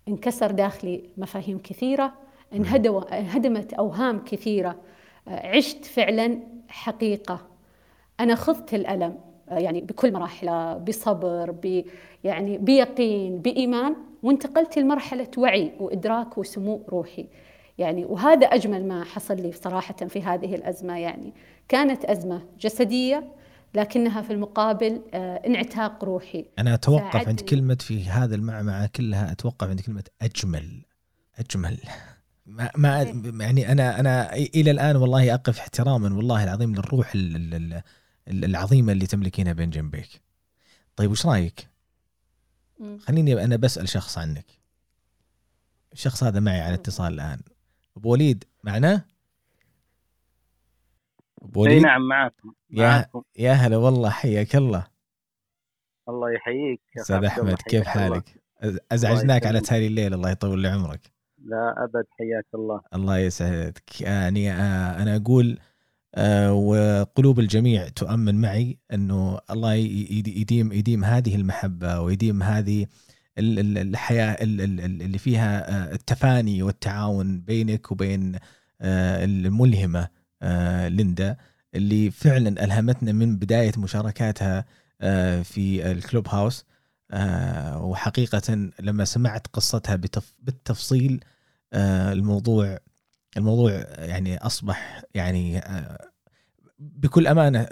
انكسر 0.09 0.51
داخلي 0.51 1.11
مفاهيم 1.17 1.59
كثيرة. 1.59 2.15
انهدمت 2.55 3.73
أوهام 3.73 4.25
كثيرة. 4.25 4.77
آه، 5.29 5.57
عشت 5.57 5.85
فعلا 5.85 6.41
حقيقة. 6.69 7.47
أنا 8.21 8.35
خضت 8.35 8.75
الألم 8.75 9.19
آه، 9.49 9.59
يعني 9.59 9.81
بكل 9.81 10.13
مراحله 10.13 10.75
بصبر 10.75 11.51
ب 11.51 11.85
يعني 12.25 12.59
بيقين 12.59 13.39
بإيمان 13.39 13.97
وانتقلت 14.23 14.79
لمرحلة 14.79 15.31
وعي 15.37 15.73
وإدراك 15.81 16.39
وسمو 16.39 16.83
روحي. 16.89 17.27
يعني 17.79 18.05
وهذا 18.05 18.47
أجمل 18.47 18.89
ما 18.89 19.05
حصل 19.05 19.37
لي 19.37 19.53
صراحة 19.53 19.95
في 19.95 20.23
هذه 20.23 20.55
الأزمة. 20.55 20.99
يعني 20.99 21.33
كانت 21.69 22.05
أزمة 22.05 22.43
جسدية 22.61 23.29
لكنها 23.75 24.23
في 24.23 24.33
المقابل 24.33 25.01
آه، 25.15 25.37
انعتاق 25.47 26.05
روحي. 26.05 26.45
أنا 26.59 26.75
أتوقف 26.75 27.29
عند 27.29 27.41
كلمة 27.41 27.79
في 27.81 28.05
هذا 28.05 28.35
المعمعة 28.35 28.87
كلها 28.87 29.33
أتوقف 29.33 29.69
عند 29.69 29.81
كلمة 29.81 30.05
أجمل. 30.23 30.85
أجمل. 31.39 31.79
ما, 32.47 32.71
ما 32.77 33.03
يعني 33.45 33.73
أنا 33.73 34.01
أنا 34.01 34.33
إلى 34.35 34.71
الآن 34.71 34.97
والله 34.97 35.35
أقف 35.35 35.59
احتراما 35.59 36.17
والله 36.17 36.45
العظيم 36.45 36.75
للروح 36.75 37.13
العظيمة 38.29 38.93
اللي 38.93 39.07
تملكينها 39.07 39.53
بين 39.53 39.71
جنبيك 39.71 40.23
طيب 40.97 41.11
وش 41.11 41.27
رأيك؟ 41.27 41.69
خليني 42.99 43.45
أنا 43.45 43.57
بسأل 43.57 43.89
شخص 43.89 44.19
عنك. 44.19 44.47
الشخص 45.93 46.25
هذا 46.25 46.41
معي 46.41 46.61
على 46.61 46.75
اتصال 46.75 47.13
الآن. 47.15 47.41
أبو 47.97 48.13
وليد 48.13 48.45
معنا؟ 48.65 49.05
أبو 51.43 51.63
وليد؟ 51.63 51.83
نعم 51.83 52.09
معكم 52.09 52.55
يا 52.71 53.07
يا 53.37 53.53
هلا 53.53 53.77
والله 53.77 54.11
حياك 54.11 54.57
الله. 54.57 54.87
الله 56.09 56.31
يحييك. 56.33 56.81
أستاذ 56.99 57.25
أحمد 57.25 57.55
كيف 57.55 57.87
حالك؟ 57.87 58.43
أزعجناك 58.93 59.47
على 59.47 59.61
تالي 59.61 59.87
الليل 59.87 60.15
الله 60.15 60.31
يطول 60.31 60.63
لي 60.63 60.69
عمرك 60.69 61.14
لا 61.45 61.85
أبد 61.85 62.05
حياك 62.19 62.47
الله. 62.55 62.81
الله 62.95 63.19
يسعدك. 63.19 64.01
يعني 64.01 64.53
آه، 64.53 65.03
أنا 65.03 65.17
أقول 65.17 65.59
آه، 66.15 66.53
وقلوب 66.53 67.39
الجميع 67.39 67.89
تؤمن 67.89 68.41
معي 68.41 68.79
أنه 68.93 69.41
الله 69.51 69.75
يديم 69.75 70.73
يديم 70.73 71.05
هذه 71.05 71.35
المحبة 71.37 72.01
ويديم 72.01 72.43
هذه 72.43 72.87
الحياة 73.39 74.37
اللي 74.41 75.19
فيها 75.19 75.71
آه، 75.91 75.93
التفاني 75.95 76.63
والتعاون 76.63 77.41
بينك 77.41 77.93
وبين 77.93 78.39
الملهمة 78.83 80.09
ليندا 80.89 81.37
اللي 81.75 82.11
فعلا 82.11 82.65
ألهمتنا 82.65 83.13
من 83.13 83.37
بداية 83.37 83.73
مشاركاتها 83.79 84.65
في 85.43 85.91
الكلوب 85.93 86.29
هاوس. 86.29 86.65
وحقيقة 87.77 88.71
لما 88.81 89.05
سمعت 89.05 89.47
قصتها 89.47 89.97
بالتفصيل 90.43 91.25
الموضوع 91.75 92.79
الموضوع 93.37 93.73
يعني 93.99 94.39
أصبح 94.39 95.03
يعني 95.15 95.59
آه، 95.59 96.11
بكل 96.79 97.27
أمانة 97.27 97.69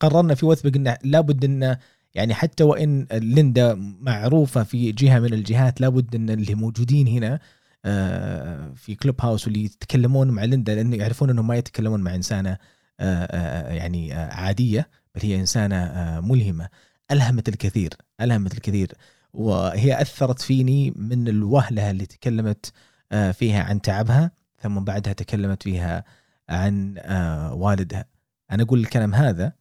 قررنا 0.00 0.34
في 0.34 0.46
وثبه 0.46 0.70
قلنا 0.70 0.98
لابد 1.04 1.44
إن 1.44 1.76
يعني 2.14 2.34
حتى 2.34 2.64
وإن 2.64 3.06
ليندا 3.12 3.74
معروفة 4.00 4.62
في 4.62 4.92
جهة 4.92 5.18
من 5.18 5.34
الجهات 5.34 5.80
لابد 5.80 6.14
إن 6.14 6.30
اللي 6.30 6.54
موجودين 6.54 7.08
هنا 7.08 7.40
آه، 7.84 8.72
في 8.74 8.94
كلوب 8.94 9.20
هاوس 9.20 9.46
واللي 9.46 9.64
يتكلمون 9.64 10.30
مع 10.30 10.44
ليندا 10.44 10.74
لأنه 10.74 10.96
يعرفون 10.96 11.30
إنهم 11.30 11.46
ما 11.46 11.56
يتكلمون 11.56 12.00
مع 12.00 12.14
إنسانة 12.14 12.58
آه، 13.00 13.72
يعني 13.72 14.12
عادية 14.12 14.88
بل 15.14 15.20
هي 15.22 15.40
إنسانة 15.40 16.20
ملهمة. 16.20 16.68
ألهمت 17.10 17.48
الكثير 17.48 17.94
ألهمت 18.20 18.54
الكثير. 18.54 18.92
وهي 19.32 20.02
أثرت 20.02 20.40
فيني 20.40 20.90
من 20.96 21.28
الوهلة 21.28 21.90
اللي 21.90 22.06
تكلمت 22.06 22.72
فيها 23.10 23.62
عن 23.64 23.80
تعبها 23.80 24.30
ثم 24.64 24.84
بعدها 24.84 25.12
تكلمت 25.12 25.62
فيها 25.62 26.04
عن 26.48 26.98
آه، 26.98 27.54
والدها. 27.54 28.04
أنا 28.50 28.62
أقول 28.62 28.80
الكلام 28.80 29.14
هذا 29.14 29.52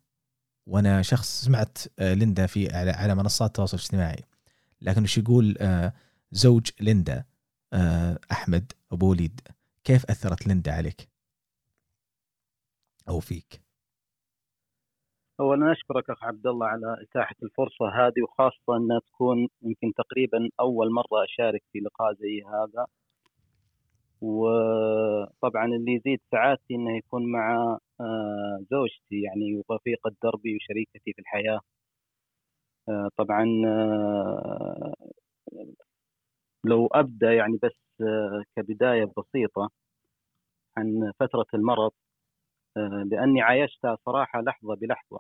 وأنا 0.68 1.02
شخص 1.02 1.46
سمعت 1.46 1.78
آه، 2.00 2.14
ليندا 2.14 2.46
في 2.46 2.68
على 2.74 3.16
منصات 3.16 3.48
التواصل 3.48 3.78
الاجتماعي. 3.78 4.24
لكن 4.82 5.04
وش 5.04 5.18
يقول 5.18 5.56
آه، 5.62 5.94
زوج 6.32 6.70
ليندا 6.80 7.26
أحمد 8.32 8.72
أبو 8.92 9.12
وليد 9.12 9.42
كيف 9.84 10.06
أثرت 10.06 10.48
ليندا 10.48 10.72
عليك؟ 10.72 11.10
أو 13.10 13.20
فيك. 13.20 13.62
اولا 15.40 15.72
أشكرك 15.72 16.10
أخ 16.10 16.24
عبد 16.24 16.48
الله 16.48 16.68
على 16.68 16.98
إتاحة 17.02 17.36
الفرصة 17.44 17.86
هذه 17.86 18.22
وخاصة 18.24 18.78
أنها 18.78 19.00
تكون 19.00 19.48
يمكن 19.62 19.94
تقريبا 19.94 20.50
أول 20.60 20.94
مرة 20.94 21.24
أشارك 21.24 21.64
في 21.72 21.80
لقاء 21.80 22.14
زي 22.14 22.44
هذا. 22.44 22.88
وطبعا 24.24 25.66
اللي 25.66 25.94
يزيد 25.94 26.20
سعادتي 26.32 26.76
إنه 26.76 26.98
يكون 26.98 27.32
مع 27.32 27.78
آه، 28.02 28.60
زوجتي 28.72 29.22
يعني 29.22 29.64
ورفيقة 29.70 30.12
دربي 30.24 30.56
وشريكتي 30.56 31.14
في 31.14 31.20
الحياة. 31.20 31.60
آه، 32.90 33.10
طبعا 33.18 33.46
آه، 33.68 34.94
لو 36.66 36.88
أبدأ 36.88 37.34
يعني 37.34 37.60
بس 37.64 38.04
كبداية 38.56 39.06
بسيطة 39.18 39.70
عن 40.78 41.12
فترة 41.20 41.46
المرض 41.54 41.92
لأني 43.12 43.42
عايشتها 43.42 43.98
صراحة 44.06 44.42
لحظة 44.42 44.76
بلحظة. 44.76 45.20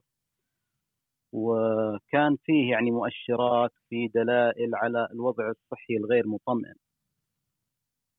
وكان 1.33 2.37
فيه 2.45 2.71
يعني 2.71 2.91
مؤشرات 2.91 3.71
في 3.89 4.07
دلائل 4.07 4.75
على 4.75 5.07
الوضع 5.11 5.49
الصحي 5.49 5.97
الغير 5.97 6.27
مطمئن. 6.27 6.75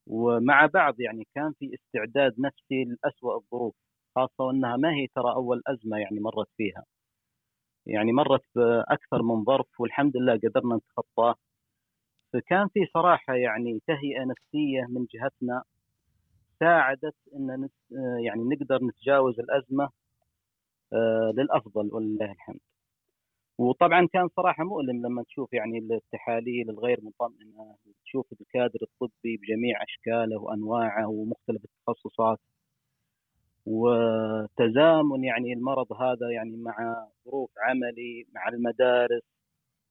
ومع 0.06 0.66
بعض 0.66 1.00
يعني 1.00 1.26
كان 1.34 1.52
في 1.58 1.74
استعداد 1.74 2.40
نفسي 2.40 2.84
لأسوأ 2.84 3.36
الظروف 3.36 3.74
خاصة 4.16 4.44
وأنها 4.44 4.76
ما 4.76 4.94
هي 4.94 5.06
ترى 5.14 5.34
أول 5.34 5.62
أزمة 5.66 5.98
يعني 5.98 6.20
مرت 6.20 6.48
فيها. 6.56 6.84
يعني 7.86 8.12
مرت 8.12 8.42
بأكثر 8.54 9.22
من 9.22 9.44
ظرف 9.44 9.80
والحمد 9.80 10.16
لله 10.16 10.34
قدرنا 10.34 10.76
نتخطاه. 10.76 11.34
فكان 12.32 12.68
في 12.68 12.80
صراحة 12.94 13.34
يعني 13.34 13.80
تهيئة 13.86 14.24
نفسية 14.24 14.86
من 14.88 15.06
جهتنا 15.14 15.62
ساعدت 16.60 17.14
أن 17.36 17.68
يعني 18.24 18.42
نقدر 18.44 18.84
نتجاوز 18.84 19.40
الأزمة 19.40 19.90
آه، 20.92 21.32
للأفضل 21.36 21.90
ولله 21.94 22.32
الحمد. 22.32 22.60
وطبعا 23.58 24.06
كان 24.12 24.28
صراحة 24.28 24.64
مؤلم 24.64 25.06
لما 25.06 25.22
تشوف 25.22 25.52
يعني 25.52 25.78
التحاليل 25.78 26.70
الغير 26.70 27.00
مطمئنة 27.02 27.76
تشوف 28.04 28.26
الكادر 28.32 28.78
الطبي 28.82 29.36
بجميع 29.36 29.82
أشكاله 29.82 30.40
وأنواعه 30.40 31.08
ومختلف 31.08 31.64
التخصصات. 31.64 32.38
وتزامن 33.66 35.24
يعني 35.24 35.52
المرض 35.52 35.92
هذا 35.92 36.30
يعني 36.30 36.56
مع 36.56 37.06
ظروف 37.26 37.50
عملي 37.58 38.26
مع 38.34 38.48
المدارس 38.48 39.22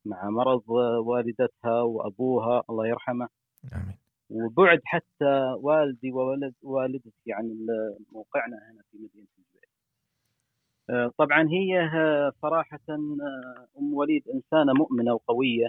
مع 0.06 0.30
مرض 0.30 0.70
والدتها 1.08 1.82
وأبوها 1.82 2.64
الله 2.70 2.88
يرحمه. 2.88 3.28
آمين. 3.76 3.98
وبعد 4.30 4.82
حتى 4.86 5.56
والدي 5.60 6.12
وولد 6.12 6.54
والدتي 6.64 7.34
عن 7.34 7.68
موقعنا 8.12 8.58
هنا 8.72 8.84
في 8.92 8.98
آه، 8.98 9.53
طبعا 11.18 11.48
هي 11.50 11.80
آه، 11.82 12.32
صراحة 12.42 12.80
آه، 12.90 13.68
أم 13.80 13.94
وليد 13.94 14.24
إنسانة 14.30 14.74
مؤمنة 14.74 15.14
وقوية 15.14 15.68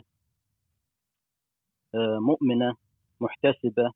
آه، 1.95 2.19
مؤمنة 2.21 2.75
محتسبة 3.21 3.93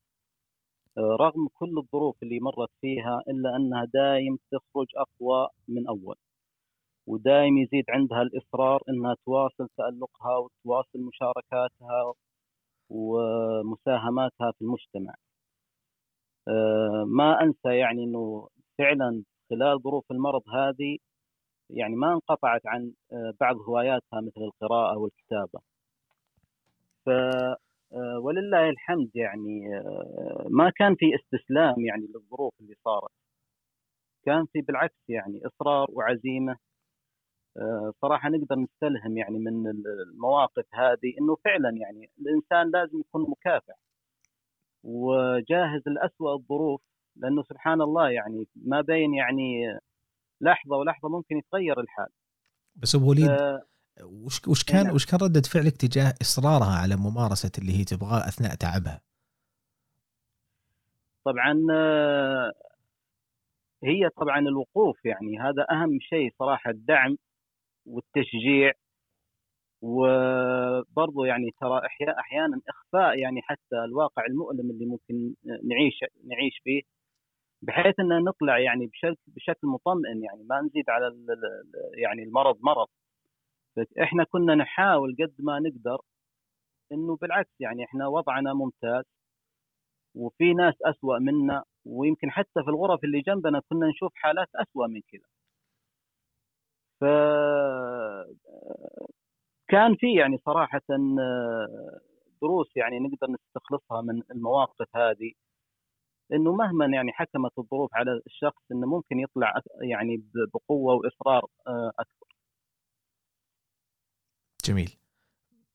آه، 0.98 1.16
رغم 1.20 1.48
كل 1.54 1.78
الظروف 1.78 2.16
اللي 2.22 2.40
مرت 2.40 2.70
فيها 2.80 3.22
إلا 3.28 3.56
أنها 3.56 3.84
دايم 3.94 4.38
تخرج 4.52 4.86
أقوى 4.96 5.48
من 5.68 5.88
أول 5.88 6.16
ودايم 7.06 7.58
يزيد 7.58 7.84
عندها 7.90 8.22
الإصرار 8.22 8.82
أنها 8.88 9.16
تواصل 9.26 9.68
تألقها 9.76 10.36
وتواصل 10.38 11.00
مشاركاتها 11.00 12.14
ومساهماتها 12.90 14.52
في 14.52 14.62
المجتمع. 14.62 15.14
آه، 16.48 17.04
ما 17.08 17.42
أنسى 17.42 17.78
يعني 17.78 18.04
أنه 18.04 18.48
فعلا 18.78 19.22
خلال 19.50 19.80
ظروف 19.82 20.04
المرض 20.12 20.42
هذه 20.48 20.98
يعني 21.70 21.96
ما 21.96 22.12
انقطعت 22.12 22.66
عن 22.66 22.92
آه، 23.12 23.34
بعض 23.40 23.56
هواياتها 23.56 24.20
مثل 24.20 24.40
القراءة 24.40 24.98
والكتابة. 24.98 25.60
ف 27.06 27.08
آه، 27.92 28.18
ولله 28.18 28.70
الحمد 28.70 29.10
يعني 29.14 29.76
آه، 29.76 30.46
ما 30.50 30.70
كان 30.70 30.94
في 30.94 31.06
استسلام 31.14 31.74
يعني 31.80 32.06
للظروف 32.06 32.52
اللي 32.60 32.74
صارت. 32.84 33.12
كان 34.24 34.46
في 34.52 34.60
بالعكس 34.60 35.08
يعني 35.08 35.40
إصرار 35.46 35.86
وعزيمة. 35.92 36.56
صراحة 38.02 38.28
نقدر 38.28 38.56
نستلهم 38.56 39.18
يعني 39.18 39.38
من 39.38 39.66
المواقف 39.66 40.64
هذه 40.74 41.14
إنه 41.20 41.36
فعلا 41.44 41.70
يعني 41.70 42.10
الإنسان 42.20 42.70
لازم 42.70 43.00
يكون 43.00 43.30
مكافح. 43.30 43.74
وجاهز 44.84 45.82
لأسوأ 45.88 46.34
الظروف 46.34 46.80
لأنه 47.16 47.42
سبحان 47.42 47.80
الله 47.80 48.10
يعني 48.10 48.46
ما 48.56 48.80
بين 48.80 49.14
يعني 49.14 49.78
لحظة 50.40 50.76
ولحظة 50.76 51.08
ممكن 51.08 51.36
يتغير 51.36 51.80
الحال 51.80 52.08
بس 52.76 52.94
أبو 52.94 53.10
وليد 53.10 53.28
آه، 53.28 53.62
وش 54.02 54.48
وش 54.48 54.64
كان 54.64 54.84
نعم. 54.84 54.94
وش 54.94 55.06
كان 55.06 55.20
ردة 55.22 55.40
فعلك 55.40 55.76
تجاه 55.76 56.14
إصرارها 56.22 56.76
على 56.82 56.96
ممارسة 56.96 57.52
اللي 57.58 57.78
هي 57.78 57.84
تبغاه 57.84 58.18
أثناء 58.28 58.54
تعبها؟ 58.54 59.00
طبعا 61.24 61.66
آه، 61.72 62.52
هي 63.84 64.08
طبعا 64.08 64.38
الوقوف 64.38 65.04
يعني 65.04 65.38
هذا 65.38 65.66
أهم 65.70 65.98
شيء 66.00 66.34
صراحة 66.38 66.70
الدعم 66.70 67.16
والتشجيع 67.86 68.72
وبرضه 69.82 71.26
يعني 71.26 71.50
ترى 71.60 71.80
أحيانا 72.18 72.60
إخفاء 72.68 73.18
يعني 73.18 73.42
حتى 73.42 73.84
الواقع 73.84 74.26
المؤلم 74.26 74.70
اللي 74.70 74.86
ممكن 74.86 75.34
نعيش 75.44 76.00
نعيش 76.24 76.60
فيه 76.64 76.82
بحيث 77.62 78.00
ان 78.00 78.24
نطلع 78.24 78.58
يعني 78.58 78.86
بشكل 78.86 79.16
بشكل 79.26 79.66
مطمئن 79.68 80.22
يعني 80.24 80.44
ما 80.44 80.60
نزيد 80.60 80.90
على 80.90 81.06
يعني 81.94 82.22
المرض 82.22 82.58
مرض. 82.62 82.88
إحنا 84.02 84.24
كنا 84.24 84.54
نحاول 84.54 85.16
قد 85.20 85.34
ما 85.38 85.58
نقدر 85.60 85.98
إنه 86.92 87.16
بالعكس 87.16 87.50
يعني 87.60 87.84
إحنا 87.84 88.06
وضعنا 88.08 88.54
ممتاز 88.54 89.04
وفي 90.14 90.54
ناس 90.54 90.74
أسوأ 90.82 91.18
منا 91.18 91.64
ويمكن 91.86 92.30
حتى 92.30 92.62
في 92.64 92.70
الغرف 92.70 93.04
اللي 93.04 93.20
جنبنا 93.20 93.62
كنا 93.70 93.88
نشوف 93.88 94.12
حالات 94.14 94.48
أسوأ 94.54 94.86
من 94.86 95.00
كذا 95.12 95.28
ف 97.00 97.04
كان 99.68 99.94
في 99.96 100.14
يعني 100.14 100.38
صراحة 100.38 100.80
آه، 100.90 102.00
دروس 102.42 102.76
يعني 102.76 102.98
نقدر 102.98 103.26
نستخلصها 103.30 104.02
من 104.02 104.22
المواقف 104.30 104.96
هذه. 104.96 105.32
إنه 106.32 106.52
مهما 106.52 106.86
يعني 106.86 107.12
حكمت 107.12 107.52
الظروف 107.58 107.90
على 107.94 108.22
الشخص 108.26 108.62
إنه 108.72 108.86
ممكن 108.86 109.18
يطلع 109.20 109.54
يعني 109.82 110.22
بقوة 110.54 110.94
واصرار 110.94 111.46
آه، 111.66 111.92
أكثر. 111.98 112.26
جميل 114.64 114.90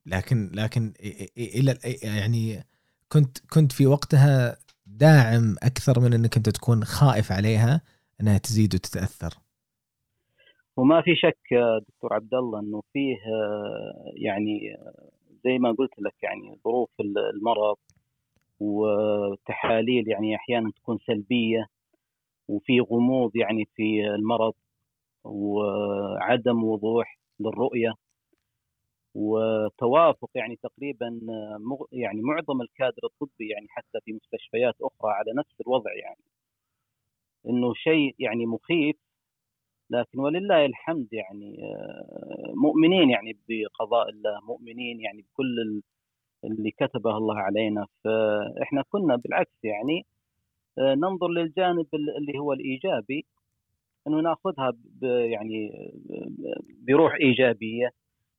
لكن 0.05 0.51
لكن 0.53 0.93
إلى 1.37 1.77
يعني 2.03 2.63
كنت 3.11 3.37
كنت 3.53 3.71
في 3.71 3.87
وقتها 3.87 4.57
داعم 4.85 5.55
أكثر 5.63 5.99
من 5.99 6.13
إنك 6.13 6.37
أنت 6.37 6.49
تكون 6.49 6.83
خائف 6.83 7.31
عليها 7.31 7.81
إنها 8.21 8.37
تزيد 8.37 8.75
وتتأثر 8.75 9.33
وما 10.77 11.01
في 11.01 11.15
شك 11.15 11.53
آه، 11.53 11.79
دكتور 11.89 12.13
عبد 12.13 12.33
الله 12.33 12.59
إنه 12.59 12.81
فيه 12.93 13.15
آه، 13.15 14.11
يعني 14.15 14.75
آه، 14.75 15.09
زي 15.43 15.57
ما 15.57 15.71
قلت 15.71 15.99
لك 15.99 16.13
يعني 16.23 16.59
ظروف 16.63 16.89
ال- 16.99 17.29
المرض 17.35 17.77
وتحاليل 18.63 20.07
يعني 20.07 20.35
أحيانا 20.35 20.71
تكون 20.71 20.97
سلبية 21.07 21.67
وفي 22.47 22.79
غموض 22.79 23.35
يعني 23.35 23.65
في 23.75 24.05
المرض 24.05 24.53
وعدم 25.23 26.63
وضوح 26.63 27.19
للرؤية 27.39 27.93
وتوافق 29.15 30.29
يعني 30.35 30.55
تقريبا 30.55 31.19
يعني 31.91 32.21
معظم 32.21 32.61
الكادر 32.61 33.01
الطبي 33.03 33.49
يعني 33.49 33.67
حتى 33.69 33.99
في 34.05 34.13
مستشفيات 34.13 34.75
أخرى 34.81 35.11
على 35.11 35.33
نفس 35.37 35.61
الوضع 35.61 35.93
يعني. 35.93 36.21
إنه 37.49 37.73
شيء 37.73 38.15
يعني 38.19 38.45
مخيف 38.45 38.95
لكن 39.89 40.19
ولله 40.19 40.65
الحمد 40.65 41.07
يعني 41.11 41.63
آه، 41.63 42.53
مؤمنين 42.55 43.09
يعني 43.09 43.37
بقضاء 43.49 44.09
الله 44.09 44.39
مؤمنين 44.47 45.01
يعني 45.01 45.21
بكل 45.21 45.81
اللي 46.43 46.71
كتبه 46.71 47.17
الله 47.17 47.39
علينا 47.39 47.85
فإحنا 48.03 48.83
كنا 48.89 49.15
بالعكس 49.15 49.57
يعني 49.63 50.05
آه، 50.79 50.93
ننظر 50.95 51.27
للجانب 51.27 51.85
ال- 51.93 52.17
اللي 52.17 52.39
هو 52.39 52.53
الإيجابي 52.53 53.25
إنه 54.07 54.21
نأخذها 54.21 54.73
يعني 55.01 55.71
آه، 56.11 56.61
بروح 56.87 57.13
إيجابية 57.21 57.89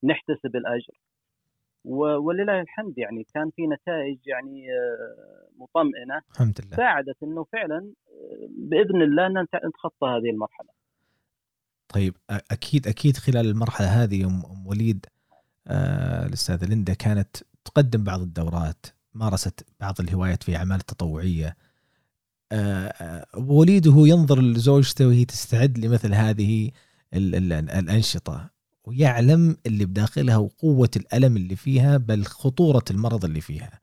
نحتسب 0.04 0.56
الأجر. 0.56 0.94
ولله 1.84 2.60
الحمد 2.60 2.98
يعني 2.98 3.26
كان 3.34 3.50
في 3.56 3.66
نتائج 3.66 4.18
يعني 4.26 4.66
آه، 4.72 5.48
مطمئنة. 5.58 6.20
الحمد 6.32 6.58
لله. 6.66 6.76
ساعدت 6.76 7.22
إنه 7.22 7.44
فعلا 7.44 7.92
بإذن 8.48 9.02
الله 9.02 9.28
نتخطى 9.68 10.06
هذه 10.06 10.30
المرحلة. 10.30 10.68
طيب 11.88 12.14
أكيد 12.50 12.86
أكيد 12.86 13.16
خلال 13.16 13.46
المرحلة 13.46 13.86
هذه 13.86 14.24
ام 14.24 14.66
وليد 14.66 15.06
آه، 15.68 16.26
الأستاذة 16.26 16.68
ليندا 16.68 16.94
كانت 16.94 17.36
تقدم 17.64 18.04
بعض 18.04 18.20
الدورات 18.20 18.86
مارست 19.14 19.66
بعض 19.80 20.00
الهوايات 20.00 20.42
في 20.42 20.56
أعمال 20.56 20.80
تطوعية. 20.80 21.56
آه، 22.52 22.86
آه، 22.86 23.26
ابو 23.34 23.60
وليد 23.60 23.86
وهو 23.86 24.04
ينظر 24.04 24.40
لزوجته 24.40 25.06
وهي 25.06 25.24
تستعد 25.24 25.78
لمثل 25.78 26.14
هذه 26.14 26.70
ال- 27.14 27.34
ال- 27.34 27.52
الأنشطة 27.70 28.50
ويعلم 28.84 29.56
اللي 29.66 29.84
بداخلها 29.84 30.36
وقوة 30.36 30.90
الألم 30.96 31.36
اللي 31.36 31.56
فيها 31.56 31.96
بل 31.96 32.24
خطورة 32.24 32.84
المرض 32.90 33.24
اللي 33.24 33.40
فيها. 33.40 33.80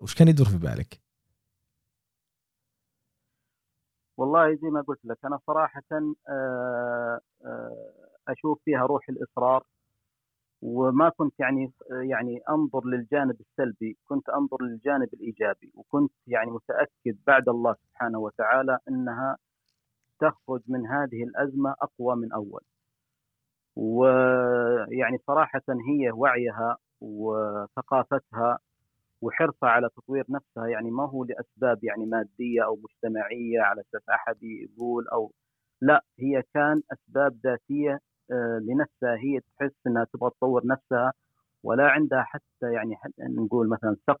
وش 0.00 0.14
كان 0.14 0.28
يدور 0.28 0.46
في 0.46 0.58
بالك؟ 0.58 1.00
والله 4.16 4.54
زي 4.54 4.68
ما 4.68 4.82
قلت 4.82 5.00
لك 5.04 5.18
أنا 5.24 5.38
صراحة 5.46 5.82
آه، 6.28 7.20
أشوف 8.28 8.58
فيها 8.64 8.78
روح 8.86 9.08
الإصرار. 9.08 9.64
وما 10.62 11.08
كنت 11.08 11.40
يعني 11.40 11.72
يعني 11.90 12.40
أنظر 12.50 12.86
للجانب 12.86 13.36
السلبي 13.40 13.96
كنت 14.08 14.28
أنظر 14.28 14.62
للجانب 14.62 15.08
الإيجابي 15.14 15.72
وكنت 15.74 16.12
يعني 16.26 16.50
متأكد 16.50 17.18
بعد 17.26 17.48
الله 17.48 17.74
سبحانه 17.74 18.18
وتعالى 18.18 18.78
إنها 18.88 19.36
تخرج 20.20 20.62
من 20.68 20.86
هذه 20.86 21.22
الأزمة 21.24 21.74
أقوى 21.82 22.16
من 22.16 22.32
أول. 22.32 22.62
ويعني 23.76 25.18
صراحة 25.26 25.62
هي 25.88 26.10
وعيها 26.10 26.76
وثقافتها 27.00 28.58
وحرصها 29.22 29.68
على 29.68 29.88
تطوير 29.96 30.24
نفسها 30.28 30.66
يعني 30.66 30.90
ما 30.90 31.08
هو 31.10 31.24
لأسباب 31.24 31.84
يعني 31.84 32.06
مادية 32.06 32.64
أو 32.64 32.76
مجتمعية 32.84 33.60
على 33.60 33.80
أساس 33.80 34.08
أحد 34.08 34.36
يقول 34.42 35.08
أو 35.08 35.32
لا 35.80 36.04
هي 36.20 36.42
كان 36.54 36.82
أسباب 36.92 37.36
ذاتية 37.44 38.00
لنفسها 38.68 39.16
هي 39.16 39.40
تحس 39.40 39.86
إنها 39.86 40.06
تبغى 40.12 40.30
تطور 40.30 40.66
نفسها 40.66 41.12
ولا 41.62 41.90
عندها 41.90 42.22
حتى 42.22 42.72
يعني 42.72 42.94
نقول 43.20 43.68
مثلا 43.68 43.96
سقف 44.06 44.20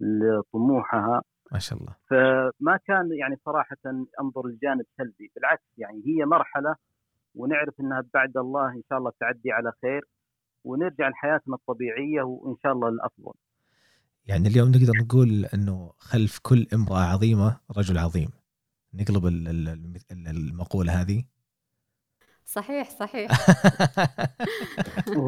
لطموحها 0.00 1.22
ما 1.52 1.58
شاء 1.58 1.78
الله 1.78 1.94
فما 2.10 2.76
كان 2.86 3.12
يعني 3.20 3.36
صراحة 3.44 3.76
أنظر 4.20 4.46
للجانب 4.46 4.84
سلبي 4.96 5.30
بالعكس 5.34 5.64
يعني 5.78 6.02
هي 6.06 6.24
مرحلة 6.24 6.76
ونعرف 7.34 7.80
إنها 7.80 8.04
بعد 8.14 8.36
الله 8.36 8.68
إن 8.68 8.82
شاء 8.88 8.98
الله 8.98 9.12
تعدي 9.20 9.52
على 9.52 9.72
خير 9.82 10.04
ونرجع 10.64 11.08
لحياتنا 11.08 11.54
الطبيعية 11.54 12.22
وإن 12.22 12.56
شاء 12.62 12.72
الله 12.72 12.88
الأفضل. 12.88 13.32
يعني 14.26 14.48
اليوم 14.48 14.68
نقدر 14.68 14.92
نقول 15.04 15.44
إنه 15.54 15.92
خلف 15.98 16.38
كل 16.42 16.66
امرأة 16.74 17.04
عظيمة 17.12 17.60
رجل 17.78 17.98
عظيم. 17.98 18.28
نقلب 18.94 19.26
المقولة 20.26 20.92
هذه 20.92 21.24
صحيح 22.46 22.90
صحيح. 22.90 23.30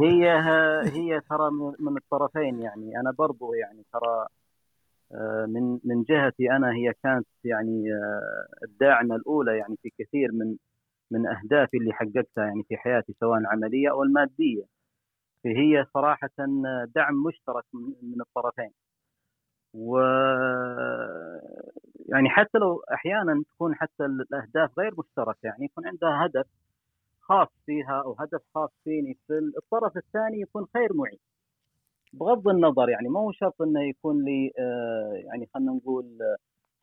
هي 0.03 0.33
هي 0.97 1.21
ترى 1.21 1.51
من 1.81 1.97
الطرفين 1.97 2.61
يعني. 2.63 3.01
أنا 3.01 3.11
برضو 3.19 3.55
يعني 3.55 3.85
ترى 3.93 4.27
آه، 5.13 5.47
من 5.49 5.79
من 5.85 6.03
جهتي 6.03 6.51
أنا 6.53 6.73
هي 6.73 6.93
كانت 7.03 7.27
يعني 7.45 7.93
آه، 7.95 8.65
الداعمة 8.65 9.17
الأولى 9.17 9.59
يعني 9.59 9.77
في 9.83 9.91
كثير 9.99 10.33
من 10.33 10.57
من 11.11 11.27
أهدافي 11.27 11.77
اللي 11.77 11.93
حققتها 11.93 12.45
يعني 12.47 12.63
في 12.69 12.77
حياتي 12.77 13.15
سواء 13.21 13.41
عملية 13.47 13.91
أو 13.91 14.03
المادية. 14.03 14.65
فهي 15.45 15.87
صراحة 15.95 16.31
دعم 16.97 17.15
مشترك 17.27 17.65
من 18.03 18.21
الطرفين. 18.21 18.71
و 19.75 19.99
يعني 22.09 22.29
حتى 22.31 22.59
لو 22.59 22.83
أحيانا 22.95 23.43
تكون 23.55 23.75
حتى 23.75 24.05
الأهداف 24.05 24.79
غير 24.79 24.95
مشتركة 24.99 25.39
يعني 25.45 25.65
يكون 25.65 25.87
عندها 25.87 26.27
هدف 26.27 26.47
خاص 27.29 27.49
فيها 27.67 28.03
أو 28.05 28.17
هدف 28.19 28.43
خاص 28.55 28.71
فيني 28.85 29.15
في 29.27 29.33
الطرف 29.59 29.97
الثاني 29.97 30.41
يكون 30.41 30.67
خير 30.75 30.95
معي. 30.95 31.19
بغض 32.13 32.49
النظر 32.49 32.89
يعني 32.89 33.09
مو 33.09 33.33
شرط 33.33 33.63
إنه 33.63 33.83
يكون 33.89 34.25
لي 34.25 34.53
آه، 34.59 35.13
يعني 35.15 35.49
خلينا 35.55 35.73
نقول 35.73 36.19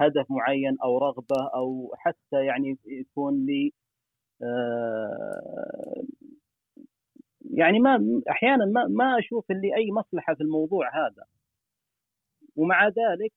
هدف 0.02 0.26
معين 0.32 0.78
أو 0.84 0.98
رغبة 0.98 1.50
أو 1.56 1.94
حتى 1.98 2.46
يعني 2.46 2.78
يكون 2.86 3.46
لي 3.46 3.74
آه، 4.44 6.04
يعني 7.52 7.80
ما 7.80 8.22
أحيانا 8.30 8.66
ما 8.66 8.88
ما 8.88 9.20
أشوف 9.20 9.52
اللي 9.52 9.76
أي 9.76 9.92
مصلحة 9.92 10.36
في 10.36 10.42
الموضوع 10.44 10.90
هذا. 11.06 11.26
ومع 12.56 12.88
ذلك 12.88 13.34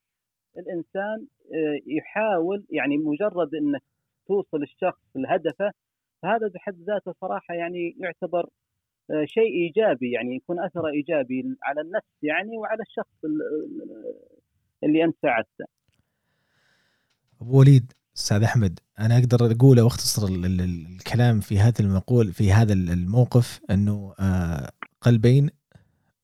الإنسان 0.58 1.26
آه، 1.54 1.80
يحاول 1.86 2.64
يعني 2.70 2.96
مجرد 2.98 3.54
إنك 3.54 3.82
توصل 4.26 4.62
الشخص 4.62 5.02
لهدفه 5.16 5.72
فهذا 6.22 6.48
بحد 6.48 6.76
ذاته 6.86 7.14
صراحة 7.20 7.54
يعني 7.54 7.96
يعتبر 7.98 8.48
آه، 9.10 9.24
شيء 9.24 9.52
إيجابي 9.64 10.12
يعني 10.12 10.36
يكون 10.36 10.60
أثره 10.60 10.88
إيجابي 10.88 11.56
على 11.62 11.80
النفس 11.80 12.06
يعني 12.22 12.56
وعلى 12.56 12.82
الشخص 12.82 13.16
اللي 14.84 15.04
أنت 15.04 15.16
ساعدته. 15.22 15.64
أبو 17.40 17.58
وليد 17.58 17.92
أستاذ 18.16 18.42
أحمد 18.42 18.78
أنا 18.98 19.18
أقدر 19.18 19.52
أقول 19.52 19.80
وأختصر 19.80 20.28
الكلام 20.28 21.40
في 21.40 21.58
هذا 21.58 21.80
المقول 21.80 22.32
في 22.32 22.52
هذا 22.52 22.72
الموقف 22.72 23.60
إنه 23.70 24.14
آه، 24.20 24.70
قلبين 25.00 25.50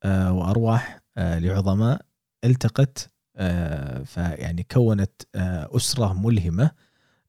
آه، 0.05 0.33
وأرواح 0.33 1.01
لعظماء 1.17 2.01
التقت 2.45 3.11
فيعني 4.05 4.67
كونت 4.73 5.23
أسرة 5.77 6.27
ملهمة 6.27 6.71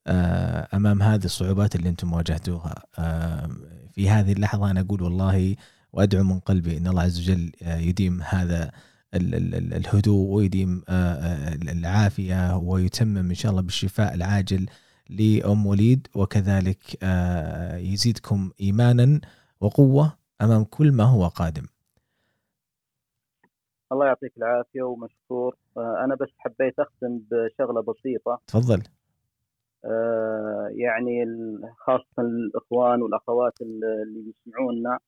أمام 0.08 1.02
هذه 1.02 1.26
الصعوبات 1.26 1.76
اللي 1.76 1.90
أنتم 1.90 2.14
واجهتوها 2.14 2.84
آه، 3.00 3.50
في 3.92 4.10
هذه 4.10 4.34
اللحظة 4.34 4.72
أنا 4.72 4.82
أقول 4.82 5.02
والله 5.02 5.56
وأدعو 5.94 6.24
من 6.24 6.40
قلبي 6.40 6.78
إن 6.78 6.88
الله 6.88 7.02
عز 7.02 7.20
وجل 7.20 7.52
آه، 7.64 7.78
يديم 7.78 8.22
هذا 8.22 8.72
الهدوء 9.14 10.36
ويديم 10.36 10.84
العافية 11.70 12.58
ويتمم 12.58 13.18
إن 13.18 13.34
شاء 13.34 13.52
الله 13.52 13.62
بالشفاء 13.62 14.14
العاجل 14.14 14.66
لأم 15.10 15.66
وليد 15.66 16.08
وكذلك 16.16 17.04
يزيدكم 17.94 18.52
إيمانا 18.62 19.22
وقوة 19.62 20.18
أمام 20.42 20.64
كل 20.64 20.92
ما 20.92 21.04
هو 21.04 21.28
قادم. 21.28 21.66
الله 23.92 24.06
يعطيك 24.06 24.34
العافية 24.38 24.82
ومشكور 24.82 25.58
أنا 25.78 26.16
بس 26.16 26.30
حبيت 26.38 26.80
أختم 26.80 27.20
بشغلة 27.32 27.82
بسيطة. 27.82 28.42
تفضل. 28.48 28.84
آه، 29.86 30.70
يعني 30.72 31.26
خاصة 31.78 32.06
الإخوان 32.20 33.02
والأخوات 33.02 33.54
اللي 33.62 34.22
بيسمعونا 34.24 35.00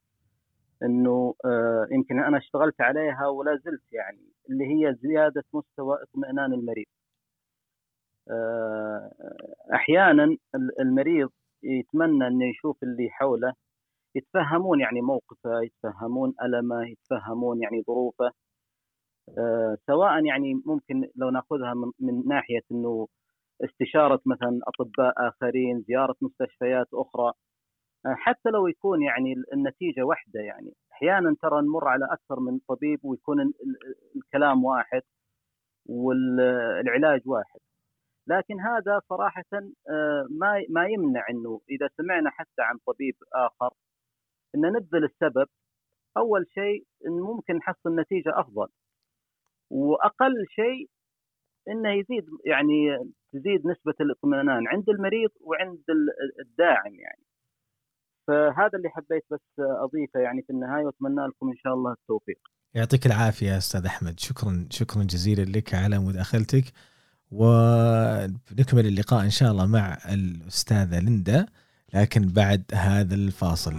إنه 0.84 1.36
آه، 1.46 1.88
يمكن 1.92 2.20
أنا 2.20 2.38
اشتغلت 2.38 2.82
عليها 2.82 3.28
ولا 3.28 3.56
زلت 3.66 3.94
يعني 3.94 4.22
اللي 4.50 4.66
هي 4.66 4.96
زيادة 4.96 5.44
مستوى 5.54 5.98
اطمئنان 6.04 6.54
المريض. 6.54 6.86
آه، 8.30 9.12
أحيانا 9.74 10.38
المريض 10.80 11.30
يتمنى 11.64 12.28
إنه 12.28 12.46
يشوف 12.50 12.84
اللي 12.84 13.10
حوله 13.12 13.54
يتفهمون 14.16 14.80
يعني 14.82 15.02
موقفه، 15.02 15.62
يتفهمون 15.62 16.34
ألمه، 16.44 16.88
يتفهمون 16.90 17.62
يعني 17.62 17.84
ظروفه. 17.88 18.32
سواء 19.88 20.26
يعني 20.26 20.62
ممكن 20.66 21.10
لو 21.16 21.30
ناخذها 21.30 21.74
من 22.00 22.28
ناحية 22.28 22.62
إنه 22.72 23.08
استشارة 23.64 24.22
مثلا 24.26 24.60
أطباء 24.68 25.14
آخرين 25.28 25.82
زيارة 25.88 26.16
مستشفيات 26.22 26.88
أخرى. 26.94 27.34
آه، 28.06 28.16
حتى 28.16 28.50
لو 28.50 28.68
يكون 28.68 29.02
يعني 29.04 29.36
النتيجة 29.54 30.04
واحدة 30.04 30.40
يعني. 30.42 30.74
أحيانا 30.94 31.36
ترى 31.42 31.62
نمر 31.62 31.88
على 31.88 32.06
أكثر 32.12 32.40
من 32.40 32.60
طبيب 32.68 33.00
ويكون 33.06 33.54
الكلام 34.16 34.66
واحد 34.66 35.02
والعلاج 35.86 37.22
واحد. 37.26 37.60
لكن 38.28 38.60
هذا 38.62 39.02
صراحة 39.10 39.44
آه، 39.90 40.28
ما 40.32 40.64
ما 40.70 40.88
يمنع 40.88 41.26
إنه 41.30 41.62
إذا 41.70 41.90
سمعنا 41.98 42.30
حتى 42.30 42.62
عن 42.62 42.78
طبيب 42.88 43.16
آخر 43.34 43.74
إن 44.56 44.62
نبذل 44.62 45.04
السبب. 45.06 45.48
أول 46.18 46.46
شيء 46.50 46.86
إن 47.08 47.14
ممكن 47.14 47.56
نحصل 47.56 47.96
نتيجه 48.00 48.40
أفضل. 48.40 48.68
وأقل 49.72 50.46
شيء 50.50 50.90
إنه 51.70 51.92
يزيد 51.92 52.26
يعني 52.46 52.98
تزيد 53.34 53.68
نسبة 53.68 53.94
الاطمئنان 54.02 54.68
عند 54.68 54.90
المريض 54.90 55.30
وعند 55.42 55.84
الداعم 56.40 56.96
يعني 56.96 57.24
فهذا 58.28 58.72
اللي 58.78 58.90
حبيت 58.90 59.26
بس 59.32 59.60
أضيفه 59.60 60.20
يعني 60.20 60.42
في 60.42 60.50
النهاية 60.50 60.86
وأتمنى 60.86 61.28
لكم 61.28 61.50
إن 61.50 61.56
شاء 61.56 61.74
الله 61.74 61.92
التوفيق. 61.92 62.40
يعطيك 62.74 63.06
العافية 63.06 63.58
أستاذ 63.58 63.86
أحمد 63.86 64.20
شكرا 64.20 64.68
شكرا 64.70 65.04
جزيلا 65.04 65.58
لك 65.58 65.74
على 65.74 66.00
مداخلتك 66.00 66.64
ونكمل 67.32 68.86
اللقاء 68.88 69.24
إن 69.24 69.30
شاء 69.30 69.52
الله 69.52 69.68
مع 69.68 69.98
الأستاذة 70.14 71.00
ليندا 71.00 71.46
لكن 71.94 72.22
بعد 72.36 72.64
هذا 72.74 73.16
الفاصل. 73.16 73.74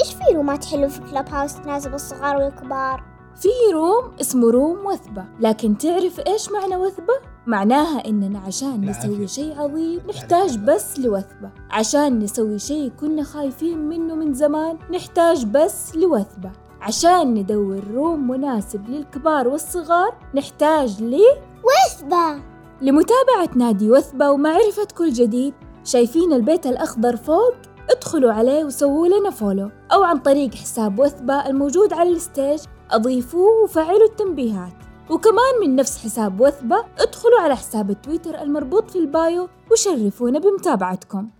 إيش 0.00 0.14
في 0.14 0.34
روم 0.34 0.56
ات 0.56 0.64
حلو 0.64 0.88
في 0.88 1.00
Clubhouse 1.10 1.60
تناسب 1.62 1.94
الصغار 1.94 2.36
والكبار؟ 2.36 3.13
في 3.36 3.48
room 3.72 4.12
اسمه 4.20 4.50
room 4.50 4.86
وثبة. 4.86 5.24
لكن 5.40 5.78
تعرف 5.78 6.20
إيش 6.20 6.52
معنى 6.52 6.76
وثبة؟ 6.76 7.14
معناها 7.46 8.08
إننا 8.08 8.38
عشان 8.38 8.90
نسوي 8.90 9.28
شيء 9.28 9.60
عظيم 9.60 10.00
نحتاج 10.08 10.58
بس 10.58 10.98
لوثبة. 10.98 11.50
عشان 11.70 12.18
نسوي 12.18 12.58
شيء 12.58 12.92
كنا 13.00 13.22
خايفين 13.22 13.78
منه 13.78 14.14
من 14.14 14.34
زمان 14.34 14.78
نحتاج 14.90 15.44
بس 15.44 15.96
لوثبة. 15.96 16.50
عشان 16.80 17.34
ندور 17.34 17.80
room 17.94 18.28
مناسب 18.28 18.88
للكبار 18.88 19.48
والصغار 19.48 20.14
نحتاج 20.34 21.02
لوثبة. 21.02 22.42
لمتابعة 22.80 23.48
نادي 23.56 23.90
وثبة 23.90 24.30
ومعرفة 24.30 24.88
كل 24.98 25.12
جديد. 25.12 25.54
شايفين 25.84 26.32
البيت 26.32 26.66
الأخضر 26.66 27.16
فوق؟ 27.16 27.54
ادخلوا 27.90 28.32
عليه 28.32 28.64
وسووا 28.64 29.08
لنا 29.08 29.30
follow 29.30 29.70
أو 29.92 30.02
عن 30.02 30.18
طريق 30.18 30.54
حساب 30.54 30.98
وثبة 30.98 31.46
الموجود 31.46 31.92
على 31.92 32.08
ال 32.08 32.15
stage. 32.15 32.60
أضيفوه 32.90 33.64
وفعلوا 33.64 34.08
التنبيهات. 34.10 34.72
وكمان 35.10 35.54
من 35.62 35.76
نفس 35.76 35.98
حساب 35.98 36.40
وثبة 36.40 36.84
ادخلوا 36.98 37.40
على 37.40 37.56
حساب 37.56 37.90
التويتر 37.90 38.42
المربوط 38.42 38.90
في 38.90 38.98
ال 38.98 39.10
bio 39.10 39.48
وشرفونا 39.72 40.38
بمتابعتكم. 40.38 41.30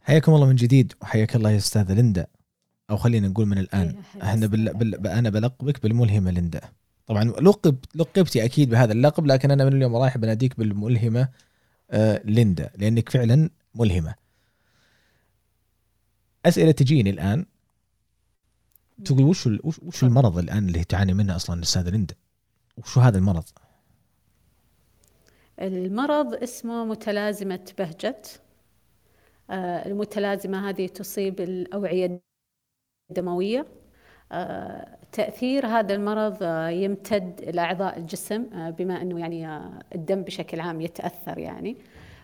حياكم 0.00 0.34
الله 0.34 0.46
من 0.46 0.54
جديد 0.54 0.92
وحياك 1.02 1.36
الله 1.36 1.50
يا 1.50 1.56
أستاذة 1.56 1.92
ليندا. 1.92 2.26
أو 2.90 2.96
خلينا 2.96 3.28
نقول 3.28 3.46
من 3.46 3.58
إحنا 4.22 4.46
بال... 4.46 4.68
أستاذ. 4.68 4.78
بال... 4.78 5.06
أنا 5.06 5.30
بلقبك 5.30 5.82
بالملهمة 5.82 6.30
ليندا. 6.30 6.60
طبعا 7.06 7.24
لقب 7.24 7.76
لقبتي 7.94 8.44
أكيد 8.44 8.70
بهذا 8.70 8.92
اللقب 8.92 9.26
لكن 9.26 9.50
أنا 9.50 9.64
من 9.64 9.72
اليوم 9.72 9.96
رايح 9.96 10.18
بناديك 10.18 10.58
بالملهمة 10.58 11.28
آه 11.90 12.22
ليندا 12.24 12.70
لأنك 12.76 13.08
فعلا 13.08 13.50
ملهمة. 13.74 14.14
أسئلة 16.46 16.70
تجيني 16.70 17.10
الآن. 17.10 17.46
تقول 19.04 19.22
وش 19.22 19.46
ال- 19.46 19.60
وش, 19.64 19.78
وش 19.82 20.04
المرض 20.04 20.38
الآن 20.38 20.68
اللي 20.68 20.84
تعاني 20.84 21.14
منه 21.14 21.36
أصلا 21.36 21.56
الاستاذه 21.56 21.90
ليندا 21.90 22.14
وشو 22.76 23.00
هذا 23.00 23.18
المرض؟ 23.18 23.44
المرض 25.60 26.34
اسمه 26.34 26.84
متلازمة 26.84 27.72
بهجت 27.78 28.40
آه، 29.50 29.86
المتلازمة 29.88 30.68
هذه 30.68 30.86
تصيب 30.86 31.40
الأوعية 31.40 32.20
الدموية. 33.10 33.66
آه، 34.32 34.98
تأثير 35.12 35.66
هذا 35.66 35.94
المرض 35.94 36.38
آه، 36.42 36.68
يمتد 36.68 37.40
إلى 37.42 37.60
أعضاء 37.60 37.98
الجسم 37.98 38.70
بما 38.70 39.02
أنه 39.02 39.20
يعني 39.20 39.46
الدم 39.94 40.22
بشكل 40.22 40.60
عام 40.60 40.80
يتأثر 40.80 41.38
يعني. 41.38 41.76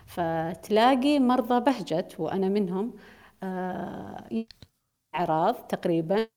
فتلاقي 0.05 1.19
مرضى 1.19 1.59
بهجت 1.59 2.15
وأنا 2.19 2.49
منهم 2.49 2.93
أعراض 5.15 5.55
تقريبا 5.67 6.27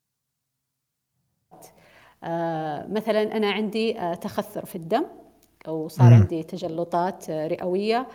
مثلا 2.88 3.36
أنا 3.36 3.50
عندي 3.50 3.98
آه، 4.00 4.14
تخثر 4.14 4.64
في 4.64 4.76
الدم 4.76 5.04
أو 5.68 5.88
صار. 5.88 6.14
عندي 6.14 6.42
تجلطات 6.42 7.30
آه، 7.30 7.46
رئوية. 7.46 8.06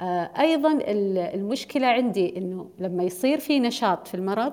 آه، 0.00 0.30
أيضا 0.40 0.72
ال- 0.72 1.18
المشكلة 1.18 1.86
عندي 1.86 2.38
أنه 2.38 2.66
لما 2.78 3.02
يصير 3.02 3.38
في 3.38 3.60
نشاط 3.60 4.08
في 4.08 4.14
المرض 4.14 4.52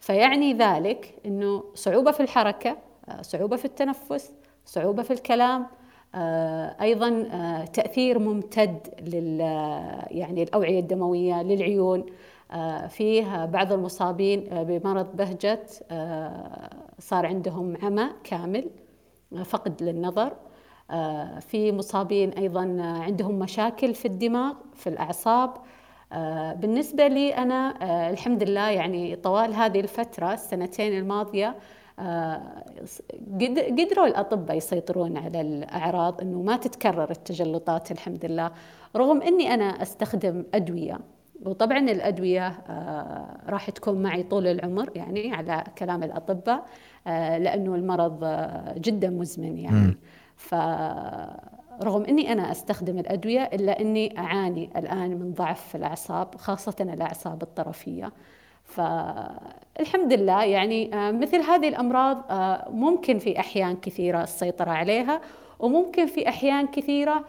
فيعني 0.00 0.52
ذلك 0.52 1.14
أنه 1.26 1.64
صعوبة 1.74 2.10
في 2.10 2.20
الحركة 2.20 2.76
آه، 3.08 3.22
صعوبة 3.22 3.56
في 3.56 3.64
التنفس 3.64 4.32
صعوبة 4.64 5.02
في 5.02 5.10
الكلام. 5.12 5.66
آه، 6.14 6.76
أيضا 6.80 7.26
آه، 7.32 7.64
تأثير 7.64 8.18
ممتد 8.18 8.78
لل 9.00 9.40
يعني 10.10 10.42
الأوعية 10.42 10.80
الدموية 10.80 11.42
للعيون. 11.42 12.06
آه، 12.52 12.86
فيه 12.86 13.44
بعض 13.44 13.72
المصابين 13.72 14.52
آه، 14.52 14.62
بمرض 14.62 15.16
بهجت 15.16 15.82
آه، 15.90 16.70
صار 16.98 17.26
عندهم 17.26 17.76
عمى 17.82 18.10
كامل 18.24 18.70
فقد 19.44 19.82
للنظر. 19.82 20.32
آه، 20.90 21.38
في 21.38 21.72
مصابين 21.72 22.30
أيضا 22.30 22.64
آه، 22.80 23.02
عندهم 23.02 23.38
مشاكل 23.38 23.94
في 23.94 24.04
الدماغ 24.08 24.54
في 24.74 24.86
الأعصاب. 24.88 25.54
آه، 26.12 26.52
بالنسبة 26.54 27.06
لي 27.06 27.34
آه، 27.34 28.10
الحمد 28.10 28.42
لله 28.42 28.70
يعني 28.70 29.16
طوال 29.16 29.54
هذه 29.54 29.80
الفترة 29.80 30.32
السنتين 30.32 30.98
الماضية 30.98 31.56
قد- 33.40 33.80
قدروا 33.80 34.06
الأطباء 34.06 34.56
يسيطرون 34.56 35.16
على 35.16 35.40
الأعراض 35.40 36.20
أنه 36.20 36.42
ما 36.42 36.56
تتكرر 36.56 37.10
التجلطات 37.10 37.90
الحمد 37.90 38.24
لله 38.24 38.50
رغم 38.96 39.22
أني 39.22 39.54
أنا 39.54 39.64
أستخدم 39.64 40.44
أدوية. 40.54 40.98
وطبعا 41.42 41.78
الأدوية 41.78 42.46
آه، 42.48 43.26
راح 43.48 43.70
تكون 43.70 44.02
معي 44.02 44.22
طول 44.22 44.46
العمر 44.46 44.90
يعني 44.94 45.32
على 45.32 45.64
كلام 45.78 46.02
الأطباء 46.02 46.66
آه، 47.06 47.38
لأنه 47.38 47.74
المرض 47.74 48.18
آه، 48.22 48.74
جدا 48.78 49.10
مزمن 49.10 49.58
يعني 49.58 49.76
مم. 49.76 49.98
فرغم 50.36 52.04
أني 52.08 52.32
أنا 52.32 52.50
أستخدم 52.52 52.98
الأدوية 52.98 53.42
إلا 53.42 53.80
أني 53.80 54.18
أعاني 54.18 54.70
الآن 54.76 55.10
من 55.10 55.32
ضعف 55.32 55.68
في 55.68 55.74
الأعصاب 55.74 56.34
خاصة 56.34 56.76
الأعصاب 56.80 57.42
الطرفية 57.42 58.12
فالحمد 58.64 60.12
لله 60.12 60.44
يعني 60.44 60.90
مثل 60.94 61.40
هذه 61.40 61.68
الأمراض 61.68 62.24
آه، 62.30 62.68
ممكن 62.70 63.18
في 63.18 63.40
أحيان 63.40 63.76
كثيرة 63.76 64.22
السيطرة 64.22 64.70
عليها 64.70 65.20
وممكن 65.58 66.06
في 66.06 66.28
أحيان 66.28 66.66
كثيرة 66.66 67.12
آه، 67.14 67.24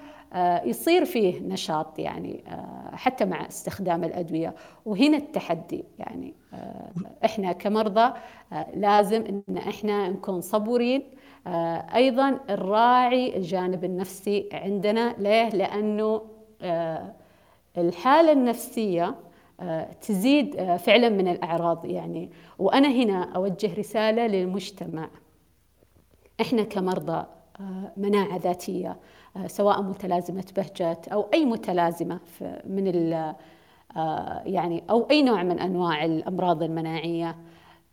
يصير 0.66 1.06
فيه 1.06 1.40
نشاط 1.42 2.00
يعني 2.00 2.44
آه، 2.48 2.96
حتى 2.96 3.26
مع 3.26 3.48
استخدام 3.48 4.04
الأدوية. 4.04 4.56
وهنا 4.86 5.18
التحدي 5.18 5.84
يعني 6.00 6.34
آه، 6.54 6.92
إحنا 7.26 7.52
كمرضى 7.52 8.14
آه، 8.54 8.68
لازم 8.76 9.24
إن 9.50 9.58
إحنا 9.58 10.10
نكون 10.10 10.42
صبورين. 10.42 11.04
آه، 11.48 11.78
أيضا 11.96 12.40
نراعي 12.50 13.38
الجانب 13.38 13.84
النفسي 13.84 14.50
عندنا. 14.54 15.16
ليه؟ 15.20 15.50
لأنه 15.50 16.22
آه، 16.62 17.14
الحالة 17.78 18.32
النفسية 18.32 19.16
آه، 19.60 19.88
تزيد 20.02 20.56
آه، 20.56 20.78
فعلا 20.78 21.10
من 21.10 21.28
الأعراض 21.28 21.86
يعني. 21.86 22.30
وأنا 22.60 22.88
هنا 22.88 23.24
أوجه 23.36 23.74
رسالة 23.80 24.28
للمجتمع. 24.28 25.10
إحنا 26.42 26.64
كمرضى 26.64 27.26
آه، 27.60 27.92
مناعة 27.98 28.38
ذاتية 28.38 28.90
آه، 28.90 28.96
سواء 29.48 29.82
متلازمة 29.82 30.46
بهجت 30.56 31.08
أو 31.08 31.26
أي 31.34 31.46
متلازمة 31.46 32.20
من 32.66 32.88
ال 32.88 33.36
آه، 33.98 34.42
يعني 34.46 34.84
أو 34.90 35.08
أي 35.12 35.24
نوع 35.24 35.44
من 35.44 35.60
أنواع 35.60 36.06
الأمراض 36.06 36.64
المناعية. 36.64 37.36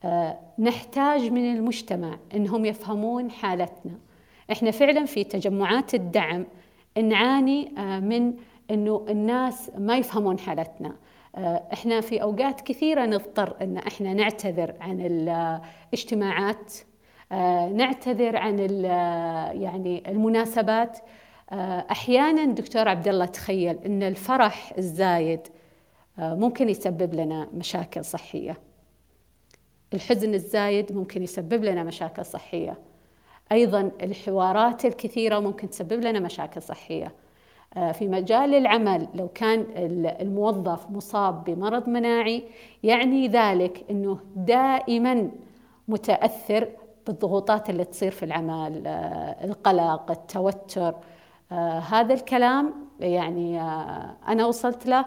آه، 0.04 0.38
نحتاج 0.58 1.30
من 1.30 1.56
المجتمع 1.56 2.18
أنهم 2.34 2.64
يفهمون 2.64 3.30
حالتنا. 3.30 3.92
إحنا 4.52 4.70
فعلا 4.70 5.04
في 5.04 5.24
تجمعات 5.24 5.94
الدعم 5.94 6.46
نعاني 7.02 7.72
آه، 7.78 8.00
من 8.00 8.34
إنه 8.70 9.06
الناس 9.08 9.70
ما 9.78 9.96
يفهمون 9.96 10.38
حالتنا. 10.38 10.96
آه، 11.36 11.62
إحنا 11.72 12.00
في 12.00 12.22
أوقات 12.22 12.60
كثيرة 12.60 13.06
نضطر 13.06 13.56
إن 13.62 13.76
إحنا 13.76 14.14
نعتذر 14.14 14.74
عن 14.80 15.00
الاجتماعات. 15.00 16.72
آه، 17.32 17.68
نعتذر 17.68 18.36
عن 18.36 18.58
يعني 19.62 20.02
المناسبات. 20.10 20.98
آه، 20.98 21.21
أحيانا 21.90 22.44
دكتور 22.44 22.88
عبد 22.88 23.08
الله 23.08 23.24
تخيل 23.24 23.78
إن 23.86 24.02
الفرح 24.02 24.72
الزايد 24.78 25.40
آه، 26.18 26.34
ممكن 26.34 26.68
يسبب 26.68 27.14
لنا 27.14 27.48
مشاكل 27.54 28.04
صحية. 28.04 28.58
الحزن 29.94 30.34
الزايد 30.34 30.92
ممكن 30.92 31.22
يسبب 31.22 31.64
لنا 31.64 31.82
مشاكل 31.82 32.24
صحية. 32.24 32.78
أيضا 33.52 33.90
الحوارات 34.02 34.84
الكثيرة 34.84 35.38
ممكن 35.38 35.70
تسبب 35.70 35.92
لنا 36.04 36.20
مشاكل 36.20 36.62
صحية. 36.62 37.12
آه، 37.76 37.92
في 37.92 38.08
مجال 38.08 38.54
العمل 38.54 39.08
لو 39.14 39.28
كان 39.28 39.60
ال- 39.60 40.06
الموظف 40.22 40.90
مصاب 40.90 41.44
بمرض 41.44 41.88
مناعي 41.88 42.44
يعني 42.82 43.28
ذلك 43.28 43.84
إنه 43.90 44.18
دائما 44.36 45.30
متأثر 45.88 46.68
بالضغوطات 47.06 47.70
اللي 47.70 47.84
تصير 47.84 48.10
في 48.10 48.22
العمل 48.24 48.82
آه، 48.86 49.44
القلق 49.44 50.10
التوتر. 50.10 50.94
آه، 51.52 51.78
هذا 51.78 52.14
الكلام 52.14 52.74
يعني 53.00 53.60
آه، 53.60 54.16
أنا 54.28 54.46
وصلت 54.46 54.86
له 54.86 55.04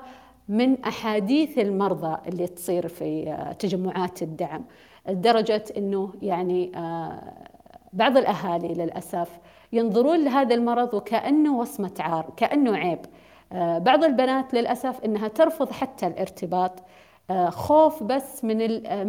من 0.49 0.83
أحاديث 0.83 1.59
المرضى 1.59 2.17
اللي 2.27 2.47
تصير 2.47 2.87
في 2.87 3.29
آه، 3.29 3.51
تجمعات 3.51 4.21
الدعم. 4.21 4.63
لدرجة 5.09 5.63
إنه 5.77 6.13
يعني 6.21 6.71
آه، 6.77 7.33
بعض 7.93 8.17
الأهالي 8.17 8.73
للأسف 8.73 9.29
ينظرون 9.73 10.23
لهذا 10.25 10.55
المرض 10.55 10.93
وكأنه 10.93 11.57
وصمة 11.59 11.93
عار 11.99 12.33
كأنه 12.37 12.77
عيب. 12.77 12.99
آه، 13.51 13.77
بعض 13.77 14.03
البنات 14.03 14.53
للأسف 14.53 14.99
إنها 15.05 15.27
ترفض 15.27 15.71
حتى 15.71 16.07
الارتباط 16.07 16.83
آه، 17.29 17.49
خوف 17.49 18.03
بس 18.03 18.43
من 18.45 18.57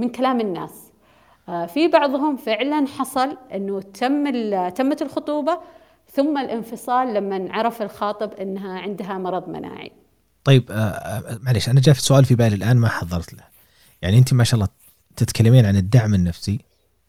من 0.00 0.08
كلام 0.08 0.40
الناس. 0.40 0.92
في 1.66 1.88
بعضهم 1.88 2.36
فعلا 2.36 2.86
حصل 2.86 3.36
إنه 3.54 3.80
تم 3.80 4.30
تمت 4.68 5.02
الخطوبة 5.02 5.58
ثم 6.16 6.38
الانفصال 6.38 7.14
لما 7.14 7.52
عرف 7.52 7.82
الخاطب 7.82 8.32
إنها 8.32 8.78
عندها 8.78 9.18
مرض 9.18 9.48
مناعي. 9.48 9.92
طيب 10.44 10.70
آه، 10.70 10.74
آه، 10.74 11.38
معليش 11.42 11.68
أنا 11.68 11.80
جاء 11.80 11.94
في 11.94 12.00
سؤال 12.02 12.24
في 12.24 12.34
بالي 12.34 12.54
الآن 12.54 12.76
ما 12.76 12.88
حضرت 12.88 13.34
له. 13.34 13.42
يعني 14.02 14.18
أنت 14.18 14.34
ما 14.34 14.44
شاء 14.44 14.54
الله 14.54 14.68
تتكلمين 15.16 15.66
عن 15.66 15.76
الدعم 15.76 16.14
النفسي 16.14 16.60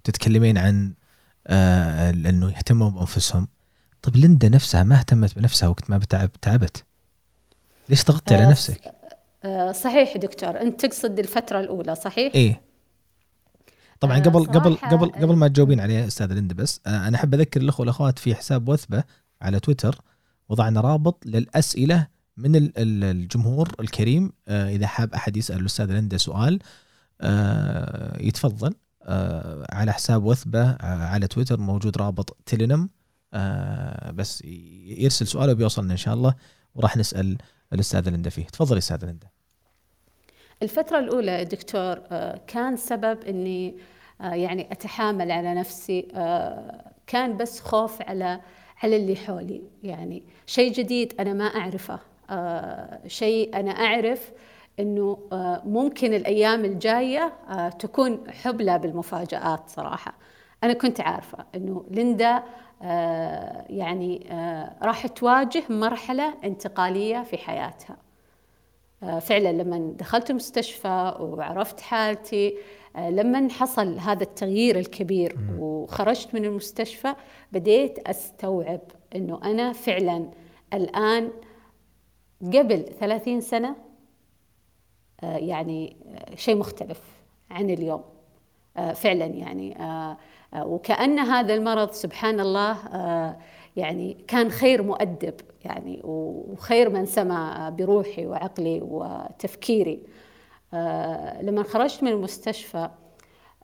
تتكلمين 0.04 0.58
عن 0.58 0.94
آه 1.48 2.10
إنه 2.10 2.50
يهتموا 2.50 2.90
بأنفسهم. 2.90 3.48
طيب 4.02 4.16
ليندا 4.16 4.50
نفسها 4.50 4.84
ما 4.84 4.96
اهتمت 4.96 5.36
بنفسها 5.36 5.70
وقت 5.70 5.90
ما 5.90 5.98
بتعب 5.98 6.32
تعبت. 6.42 6.84
ليش 7.90 8.06
ضغطتي 8.06 8.36
على 8.36 8.44
آه، 8.44 8.50
نفسك؟ 8.50 8.92
آه، 9.46 9.72
صحيح 9.72 10.18
دكتور 10.18 10.62
أنت 10.62 10.86
تقصد 10.86 11.20
الفترة 11.20 11.60
الأولى 11.60 11.96
صحيح؟ 11.96 12.36
إيه. 12.36 12.67
طبعا 14.00 14.18
آه، 14.18 14.22
قبل 14.22 14.46
قبل 14.46 14.76
قبل 14.76 15.10
قبل 15.12 15.36
ما 15.36 15.48
تجاوبين 15.48 15.80
عليها 15.80 16.08
أستاذ 16.08 16.34
ليندا 16.34 16.56
بس 16.56 16.82
آه، 16.88 17.08
أنا 17.08 17.18
أحب 17.18 17.34
أذكر 17.34 17.62
الأخوة 17.62 17.80
والأخوات 17.82 18.20
في 18.20 18.36
حساب 18.36 18.70
وثبة 18.70 19.04
على 19.42 19.60
تويتر 19.60 20.02
وضعنا 20.50 20.82
رابط 20.82 21.26
للأسئلة 21.26 22.08
من 22.38 22.56
ال- 22.56 22.78
ال- 22.78 23.04
الجمهور 23.04 23.72
الكريم 23.80 24.32
آه، 24.48 24.70
إذا 24.70 24.88
حاب 24.88 25.14
أحد 25.14 25.38
يسأل 25.38 25.60
الأستاذ 25.60 25.92
ليندا 25.92 26.18
سؤال 26.18 26.60
يتفضل 28.20 28.74
على 29.72 29.94
حساب 29.94 30.24
وثبة 30.24 30.76
على 30.86 31.28
تويتر 31.28 31.60
موجود 31.60 31.98
رابط 31.98 32.38
تيلينم 32.46 32.90
بس 34.14 34.42
يرسل 34.86 35.28
سؤاله 35.28 35.54
بيوصلنا 35.54 35.92
إن 35.92 35.98
شاء 35.98 36.14
الله 36.14 36.36
وراح 36.76 36.98
نسأل 36.98 37.38
الاستاذه 37.74 38.10
لندا 38.10 38.30
فيه. 38.30 38.46
تفضلي 38.48 38.78
استاذه 38.78 39.06
لندا 39.06 39.28
الفترة 40.64 41.00
الأولى 41.00 41.46
دكتور 41.46 42.00
آه، 42.12 42.40
كان 42.48 42.76
سبب 42.76 43.24
إني 43.24 43.76
آه، 44.22 44.34
يعني 44.34 44.68
أتحامل 44.72 45.32
على 45.32 45.54
نفسي 45.54 46.08
آه، 46.16 46.92
كان 47.08 47.38
بس 47.38 47.60
خوف 47.60 48.02
على 48.02 48.40
على 48.84 48.96
اللي 48.96 49.16
حولي. 49.16 49.62
يعني 49.84 50.24
شيء 50.46 50.72
جديد 50.72 51.14
أنا 51.20 51.34
ما 51.34 51.46
أعرفه 51.46 52.00
شيء 53.08 53.60
أنا 53.60 53.72
أعرف 53.72 54.32
إنه 54.80 55.18
ممكن 55.66 56.14
الأيام 56.14 56.66
الجاية 56.66 57.34
تكون 57.80 58.32
حبلى 58.32 58.80
بالمفاجآت 58.80 59.70
صراحة. 59.70 60.14
أنا 60.64 60.74
كنت 60.74 61.02
عارفة 61.02 61.46
إنه 61.56 61.86
ليندا 61.92 62.44
يعني 63.70 64.28
راح 64.82 65.08
تواجه 65.08 65.64
مرحلة 65.70 66.34
انتقالية 66.44 67.24
في 67.24 67.38
حياتها. 67.38 68.07
فعلا 69.02 69.52
لما 69.52 69.94
دخلت 69.98 70.30
المستشفى 70.30 71.16
وعرفت 71.20 71.82
حالتي 71.82 72.58
آه، 72.96 73.10
لما 73.10 73.50
حصل 73.50 74.00
هذا 74.00 74.24
التغيير 74.24 74.80
الكبير 74.80 75.38
وخرجت 75.60 76.34
من 76.34 76.46
المستشفى 76.46 77.16
بديت 77.52 78.00
أستوعب 78.00 78.82
إنه 79.16 79.40
أنا 79.44 79.74
فعلا 79.74 80.32
الآن 80.74 81.32
قبل 82.42 82.86
ثلاثين 83.00 83.42
سنة 83.42 83.76
آه، 85.24 85.38
يعني 85.38 85.98
شيء 86.36 86.56
مختلف 86.56 87.02
عن 87.52 87.70
اليوم 87.70 88.04
فعلا 88.96 89.26
يعني 89.26 89.78
وكأن 90.56 91.20
هذا 91.20 91.54
المرض 91.54 91.92
سبحان 91.92 92.40
الله 92.40 92.78
يعني 93.78 94.18
كان 94.28 94.50
خير 94.50 94.84
مؤدب 94.84 95.34
يعني 95.66 96.02
وخير 96.04 96.90
من 96.90 97.06
سمع 97.06 97.70
بروحي 97.70 98.26
وعقلي 98.26 98.82
وتفكيري. 98.82 100.00
آه، 100.74 101.42
لما 101.42 101.64
خرجت 101.64 102.04
من 102.04 102.12
المستشفى 102.12 102.90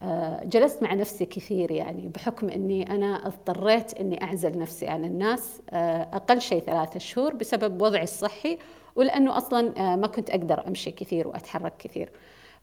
آه، 0.02 0.44
جلست 0.44 0.84
مع 0.84 0.94
نفسي 0.94 1.26
كثير 1.26 1.72
يعني 1.72 2.08
بحكم 2.08 2.50
إني 2.50 2.92
أنا 2.92 3.28
اضطريت 3.28 3.94
إني 3.94 4.24
أعزل 4.24 4.60
نفسي 4.60 4.88
عن 4.88 5.06
الناس 5.06 5.62
آه، 5.70 6.02
أقل 6.14 6.42
شيء 6.42 6.62
ثلاثة 6.62 7.00
شهور 7.00 7.34
بسبب 7.34 7.82
وضعي 7.82 8.04
الصحي 8.04 8.58
ولأنه 8.96 9.38
أصلا 9.38 9.96
ما 9.96 10.08
كنت 10.08 10.30
أقدر 10.30 10.68
أمشي 10.68 10.92
كثير 10.92 11.28
وأتحرك 11.28 11.74
كثير. 11.80 12.12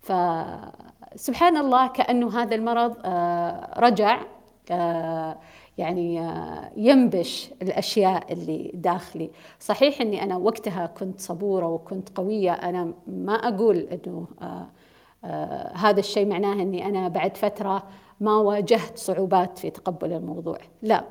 فسبحان 0.01 1.57
الله 1.57 1.87
كأنه 1.87 2.43
هذا 2.43 2.55
المرض 2.55 2.97
رجع 3.79 4.21
يعني 5.81 6.21
آه، 6.21 6.71
ينبش 6.77 7.51
الأشياء 7.63 8.33
اللي 8.33 8.71
داخلي. 8.75 9.31
صحيح 9.61 10.01
إني 10.01 10.23
أنا 10.23 10.37
وقتها 10.37 10.87
كنت 10.87 11.21
صبورة 11.21 11.67
وكنت 11.67 12.09
قوية. 12.19 12.53
أنا 12.53 12.95
ما 13.07 13.35
أقول 13.35 13.77
إنه 13.77 14.27
آه، 14.43 14.67
آه، 15.25 15.73
هذا 15.77 16.01
الشيء 16.01 16.27
معناه 16.27 16.53
إني 16.53 16.87
أنا 16.87 17.09
بعد 17.09 17.37
فترة 17.37 17.83
ما 18.21 18.37
واجهت 18.37 18.99
صعوبات 18.99 19.59
في 19.59 19.71
تقبل 19.71 20.13
الموضوع. 20.13 20.59
لا 20.83 21.05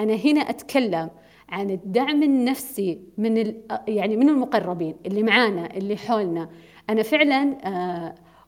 أنا 0.00 0.14
هنا 0.14 0.40
أتكلم 0.40 1.10
عن 1.48 1.70
الدعم 1.70 2.22
النفسي 2.22 3.00
من 3.18 3.54
يعني 3.88 4.16
من 4.16 4.28
المقربين 4.28 4.94
اللي 5.06 5.22
معانا 5.22 5.76
اللي 5.76 5.96
حولنا. 5.96 6.48
أنا 6.90 7.02
فعلا 7.02 7.56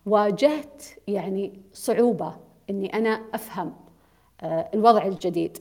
واجهت 0.07 0.83
يعني 1.09 1.61
صعوبة 1.73 2.35
إني 2.71 2.95
أنا 2.95 3.21
أفهم. 3.35 3.73
الوضع 4.45 5.07
الجديد. 5.07 5.59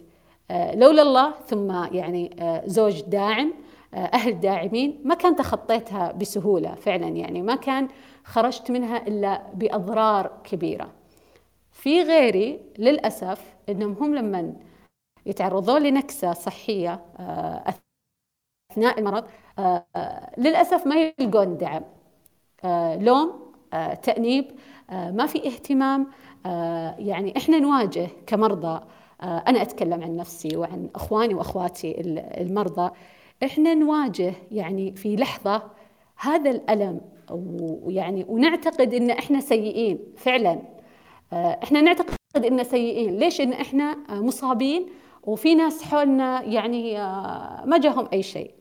آه، 0.52 0.76
لولا 0.76 1.02
الله 1.02 1.34
ثم 1.48 1.72
يعني 1.72 2.36
آه، 2.40 2.64
زوج 2.66 3.02
داعم 3.02 3.54
أهل 3.94 4.40
داعمين 4.40 5.02
ما 5.04 5.16
كان 5.16 5.36
تخطيتها 5.36 6.12
بسهولة 6.12 6.76
فعلا 6.76 7.08
يعني 7.08 7.42
ما 7.42 7.56
كان 7.56 7.88
خرجت 8.24 8.72
منها 8.72 9.08
إلا 9.08 9.42
بأضرار 9.54 10.32
كبيرة. 10.44 10.92
في 11.72 12.02
غيري 12.02 12.60
للأسف 12.78 13.56
إنهم 13.70 13.94
هم 13.94 14.16
لما 14.16 14.54
يتعرضون 15.26 15.82
لنكسة 15.82 16.34
صحية 16.34 17.00
أثناء 18.72 19.00
المرض 19.00 19.24
للأسف 20.38 20.88
ما 20.88 21.14
يلقون 21.20 21.58
دعم. 21.58 21.84
لوم 23.04 23.52
تأنيب 24.04 24.52
ما 24.92 25.26
في 25.26 25.48
اهتمام 25.48 26.02
آه، 26.02 26.08
يعني 27.00 27.38
إحنا 27.38 27.60
نواجه 27.60 28.08
كمرضى 28.28 28.82
آه، 29.22 29.44
أنا 29.48 29.62
أتكلم 29.62 30.04
عن 30.04 30.16
نفسي 30.16 30.58
وعن 30.58 30.90
إخواني 30.96 31.34
وأخواتي 31.34 32.02
المرضى. 32.42 32.92
إحنا 33.44 33.74
نواجه 33.74 34.34
يعني 34.52 34.96
في 34.96 35.16
لحظة 35.16 35.64
هذا 36.18 36.50
الألم 36.50 37.02
ويعني 37.32 38.26
ونعتقد 38.30 38.94
إن 38.94 39.10
إحنا 39.10 39.40
سيئين 39.40 40.00
فعلا. 40.18 40.62
آه، 41.34 41.60
إحنا 41.64 41.82
نعتقد 41.82 42.16
إن 42.46 42.64
سيئين. 42.64 43.18
ليش 43.18 43.42
إن 43.42 43.54
إحنا 43.54 43.98
مصابين 44.10 44.86
وفي 45.24 45.56
ناس 45.56 45.84
حولنا 45.84 46.44
يعني 46.44 46.94
ما 47.66 47.78
جاهم 47.78 48.08
أي 48.14 48.24
شيء. 48.24 48.52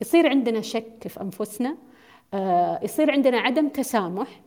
يصير 0.00 0.28
عندنا 0.28 0.60
شك 0.60 1.08
في 1.08 1.20
أنفسنا 1.20 1.76
يصير 2.82 3.10
عندنا 3.10 3.38
عدم 3.38 3.68
تسامح 3.68 4.40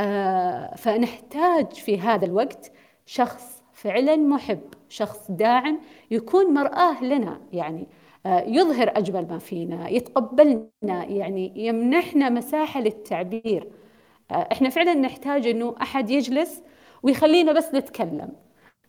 آه 0.00 0.74
فنحتاج 0.76 1.72
في 1.72 1.98
هذا 2.00 2.24
الوقت 2.24 2.72
شخص 3.06 3.62
فعلا 3.72 4.16
محب 4.16 4.60
شخص 4.88 5.30
داعم 5.30 5.80
يكون 6.10 6.54
مرآة 6.54 7.04
لنا 7.04 7.40
يعني 7.52 7.86
آه 8.26 8.44
يظهر 8.46 8.92
أجمل 8.96 9.26
ما 9.28 9.38
فينا 9.38 9.88
يتقبلنا 9.88 10.68
يعني 10.80 11.52
يمنحنا 11.56 12.28
مساحة 12.28 12.80
للتعبير. 12.80 13.68
آه 14.30 14.48
إحنا 14.52 14.68
فعلا 14.68 14.94
نحتاج 14.94 15.46
إنه 15.46 15.74
أحد 15.82 16.10
يجلس 16.10 16.62
ويخلينا 17.02 17.52
بس 17.52 17.74
نتكلم. 17.74 18.32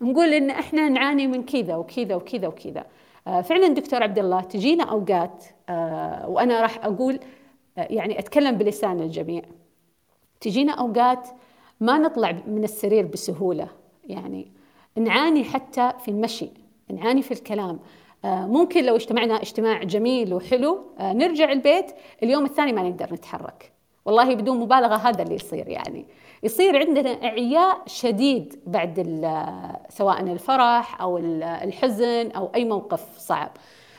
نقول 0.02 0.34
إن 0.34 0.50
إحنا 0.50 0.90
نعاني 0.90 1.28
من 1.28 1.44
كذا 1.44 1.76
وكذا 1.76 2.16
وكذا 2.16 2.48
وكذا. 2.48 2.86
آه 3.28 3.42
فعلا 3.42 3.68
دكتور 3.68 4.04
عبد 4.04 4.20
الله 4.20 4.42
تجينا 4.42 4.84
أوقات 4.84 5.44
وأنا 6.28 6.62
راح 6.62 6.86
أقول 6.86 7.20
يعني 7.78 8.20
أتكلم 8.20 8.58
بلسان 8.58 9.00
الجميع. 9.00 9.42
تجينا 10.44 10.74
أوقات 10.74 11.30
ما 11.80 11.98
نطلع 11.98 12.32
من 12.48 12.64
السرير 12.64 13.06
بسهولة. 13.06 13.68
يعني 14.04 14.52
نعاني 14.98 15.44
حتى 15.44 15.92
في 16.00 16.12
المشي 16.12 16.50
نعاني 16.92 17.22
في 17.22 17.32
الكلام. 17.32 17.80
آه، 18.26 18.48
ممكن 18.48 18.86
لو 18.86 18.96
اجتمعنا 18.96 19.42
اجتماع 19.42 19.84
جميل 19.84 20.34
وحلو 20.34 20.86
آه، 21.00 21.14
نرجع 21.14 21.52
البيت 21.52 21.92
اليوم 22.24 22.46
الثاني 22.46 22.74
ما 22.74 22.90
نقدر 22.90 23.14
نتحرك. 23.14 23.72
والله 24.06 24.36
بدون 24.36 24.60
مبالغة 24.60 24.96
هذا 24.96 25.24
اللي 25.24 25.36
يصير 25.36 25.68
يعني. 25.68 26.06
يصير 26.44 26.78
عندنا 26.78 27.10
أعياء 27.24 27.82
شديد 27.86 28.60
بعد 28.68 29.00
سواء 29.90 30.22
الفرح 30.22 31.02
أو 31.02 31.18
الحزن 31.64 32.32
أو 32.32 32.52
أي 32.56 32.66
موقف 32.66 33.18
صعب. 33.18 33.52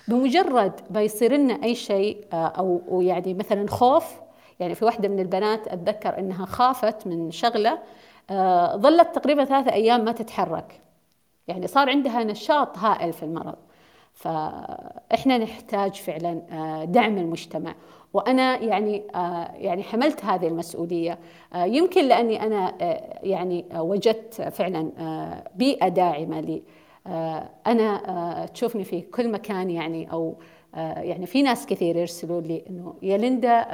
بمجرد 0.09 0.81
ما 0.91 1.03
يصير 1.03 1.33
لنا 1.33 1.65
أي 1.65 1.75
شيء 1.75 2.25
آه، 2.33 2.47
أو 2.47 3.01
يعني 3.03 3.35
مثلا 3.35 3.69
خوف 3.69 4.24
يعني 4.61 4.75
في 4.75 4.85
واحدة 4.85 5.09
من 5.09 5.21
البنات 5.21 5.69
أتذكر 5.69 6.19
أنها 6.19 6.47
خافت 6.47 7.07
من 7.07 7.31
شغلة 7.31 7.79
آه، 8.31 8.77
ظلت 8.77 9.15
تقريبا 9.15 9.45
ثلاثة 9.45 9.73
أيام 9.73 10.05
ما 10.05 10.13
تتحرك. 10.13 10.81
يعني 11.49 11.67
صار 11.67 11.91
عندها 11.91 12.25
نشاط 12.25 12.79
هائل 12.79 13.13
في 13.13 13.23
المرض. 13.23 13.57
فإحنا 14.13 15.39
نحتاج 15.39 15.95
فعلا 15.95 16.43
آه، 16.53 16.85
دعم 16.85 17.19
المجتمع. 17.19 17.75
وأنا 18.13 18.59
يعني 18.59 19.03
آه، 19.15 19.51
يعني 19.55 19.83
حملت 19.83 20.25
هذه 20.25 20.49
المسؤولية. 20.49 21.19
يمكن 21.55 22.05
لأني 22.09 22.43
أنا 22.43 22.75
يعني 23.23 23.65
وجدت 23.75 24.43
فعلا 24.43 24.91
بيئة 25.55 25.89
داعمة 25.89 26.41
لي. 26.41 26.63
أنا 27.67 28.47
تشوفني 28.55 28.85
في 28.85 29.01
كل 29.01 29.31
مكان 29.31 29.71
يعني 29.71 30.13
أو 30.13 30.35
يعني 30.97 31.27
في 31.27 31.43
ناس 31.43 31.67
كثير 31.67 31.97
يرسلوا 31.97 32.41
لي 32.41 32.65
إنه 32.71 32.95
يا 33.03 33.17
ليندا 33.17 33.67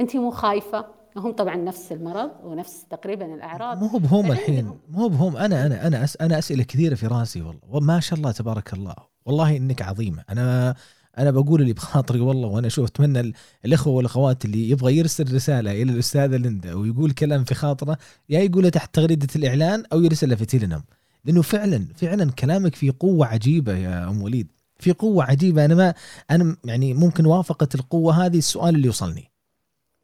انت 0.00 0.16
مو 0.16 0.30
خايفة؟ 0.30 0.84
هم 1.16 1.32
طبعا 1.32 1.56
نفس 1.56 1.92
المرض 1.92 2.30
ونفس 2.44 2.84
تقريبا 2.90 3.34
الأعراض. 3.34 3.82
مو 3.82 3.98
بهم 3.98 4.32
الحين 4.32 4.78
مو 4.90 5.08
بهم. 5.08 5.36
أنا 5.36 5.66
أنا 5.66 5.86
أنا 5.86 6.04
أس 6.04 6.16
أنا 6.16 6.38
أسئلة 6.38 6.62
كثيرة 6.62 6.94
في 6.94 7.06
رأسي 7.06 7.42
والله. 7.42 7.60
وما 7.68 8.00
شاء 8.00 8.18
الله 8.18 8.32
تبارك 8.32 8.72
الله. 8.72 8.94
والله 9.26 9.56
إنك 9.56 9.82
عظيمة. 9.82 10.24
أنا 10.30 10.74
أنا 11.18 11.30
بقول 11.30 11.60
اللي 11.60 11.72
بخاطري 11.72 12.20
والله 12.20 12.48
وأنا 12.48 12.66
أشوف 12.66 12.88
أتمنى 12.88 13.34
الأخوة 13.64 13.92
والأخوات 13.94 14.44
اللي 14.44 14.70
يبغى 14.70 14.96
يرسل 14.96 15.34
رسالة 15.34 15.70
إلى 15.70 15.92
الأستاذة 15.92 16.36
ليندا 16.36 16.74
ويقول 16.74 17.10
كلام 17.10 17.44
في 17.44 17.54
خاطرة 17.54 17.98
يا 18.28 18.40
يقوله 18.40 18.68
تحت 18.68 18.94
تغريدة 18.94 19.28
الإعلان 19.36 19.84
أو 19.92 20.00
يرسله 20.00 20.34
في 20.34 20.44
تيلينم 20.46 20.82
لأنه 21.24 21.42
فعلا 21.42 21.86
فعلا 21.96 22.30
كلامك 22.30 22.74
فيه 22.74 22.92
قوة 23.00 23.26
عجيبة 23.26 23.76
يا 23.76 24.08
أم 24.08 24.22
وليد. 24.22 24.48
في 24.78 24.92
قوة 24.92 25.24
عجيبة. 25.24 25.64
أنا 25.64 25.74
ما 25.74 25.94
أنا 26.30 26.56
يعني 26.64 26.94
ممكن 26.94 27.26
وافقت 27.26 27.74
القوة 27.74 28.26
هذه 28.26 28.38
السؤال 28.38 28.74
اللي 28.74 28.88
وصلني. 28.88 29.29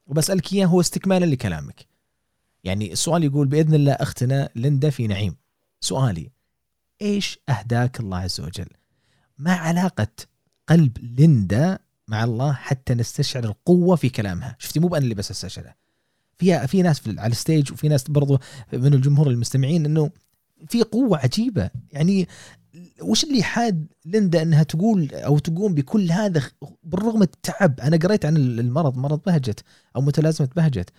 وبسألك 0.06 0.52
إياه 0.52 0.66
هو 0.66 0.80
استكمالا 0.80 1.24
لكلامك. 1.24 1.86
يعني 2.64 2.92
السؤال 2.92 3.24
يقول 3.24 3.46
بإذن 3.48 3.74
الله 3.74 3.92
أختنا 3.92 4.48
ليندا 4.54 4.90
في 4.90 5.06
نعيم. 5.06 5.36
سؤالي 5.80 6.30
إيش 7.02 7.38
أهداك 7.48 8.00
الله 8.00 8.18
عز 8.18 8.40
وجل؟ 8.40 8.68
ما 9.38 9.52
علاقة 9.54 10.08
قلب 10.68 10.98
ليندا 10.98 11.78
مع 12.08 12.24
الله 12.24 12.52
حتى 12.52 12.94
نستشعر 12.94 13.44
القوة 13.44 13.96
في 13.96 14.08
كلامها؟ 14.08 14.56
شفتي 14.58 14.80
مو 14.80 14.88
أنا 14.88 14.98
اللي 14.98 15.14
بس 15.14 15.30
استشعره. 15.30 15.74
في 16.38 16.68
في 16.68 16.82
ناس 16.82 17.00
في 17.00 17.20
على 17.20 17.30
ال 17.32 17.39
stage 17.39 17.72
وفي 17.72 17.88
ناس 17.88 18.10
برضو 18.10 18.38
من 18.72 18.94
الجمهور 18.94 19.30
المستمعين 19.30 19.84
إنه 19.84 20.10
في 20.68 20.82
قوة 20.82 21.18
عجيبة. 21.18 21.70
يعني 21.92 22.28
وش 23.02 23.24
اللي 23.24 23.42
حاد 23.42 23.86
ليندا 24.04 24.42
إنها 24.42 24.62
تقول 24.62 25.14
أو 25.14 25.38
تقوم 25.38 25.74
بكل 25.74 26.12
هذا 26.12 26.42
بالرغم 26.82 27.22
التعب؟ 27.22 27.80
أنا 27.80 27.96
قريت 27.96 28.26
عن 28.26 28.36
المرض 28.36 28.96
مرض 28.96 29.20
بهجت 29.26 29.64
أو 29.96 30.00
متلازمة 30.00 30.48
بهجت. 30.56 30.90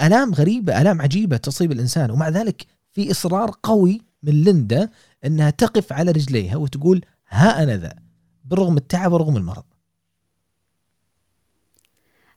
آلام 0.00 0.34
غريبة 0.34 0.80
آلام 0.80 1.02
عجيبة 1.02 1.36
تصيب 1.36 1.72
الإنسان 1.72 2.10
ومع 2.10 2.28
ذلك 2.28 2.66
في 2.92 3.10
إصرار 3.10 3.50
قوي 3.62 4.02
من 4.22 4.32
ليندا 4.44 4.90
إنها 5.24 5.50
تقف 5.50 5.92
على 5.92 6.10
رجليها 6.10 6.56
وتقول 6.56 7.04
ها 7.28 7.62
أنا 7.62 7.76
ذا 7.76 7.92
بالرغم 8.44 8.76
التعب 8.76 9.12
ورغم 9.12 9.36
المرض. 9.36 9.64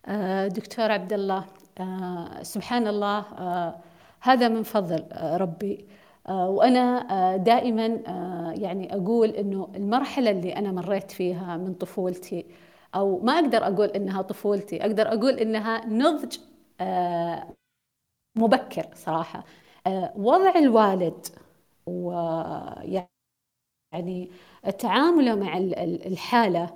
آه، 0.06 0.48
دكتور 0.48 0.92
عبد 0.92 1.14
الله 1.14 1.46
آه، 1.80 2.44
سبحان 2.44 2.88
الله 2.88 3.20
آه، 3.20 3.82
هذا 4.20 4.48
من 4.48 4.64
فضل 4.64 5.04
ربي. 5.42 5.86
وأنا 6.30 7.38
دائما 7.38 7.86
يعني 8.56 8.96
أقول 8.96 9.30
إنه 9.30 9.70
المرحلة 9.76 10.32
اللي 10.32 10.56
أنا 10.56 10.72
مريت 10.72 11.12
فيها 11.12 11.58
من 11.58 11.74
طفولتي 11.74 12.46
أو 12.96 13.20
ما 13.20 13.34
أقدر 13.34 13.68
أقول 13.68 13.88
إنها 13.88 14.22
طفولتي 14.22 14.82
أقدر 14.82 15.08
أقول 15.08 15.34
إنها 15.34 15.86
نضج 15.86 16.38
مبكر 18.36 18.86
صراحة. 18.96 19.44
وضع 20.16 20.56
الوالد 20.56 21.26
ويعني 21.86 23.10
تعامله 24.80 25.36
مع 25.36 25.58
الحالة 25.58 26.70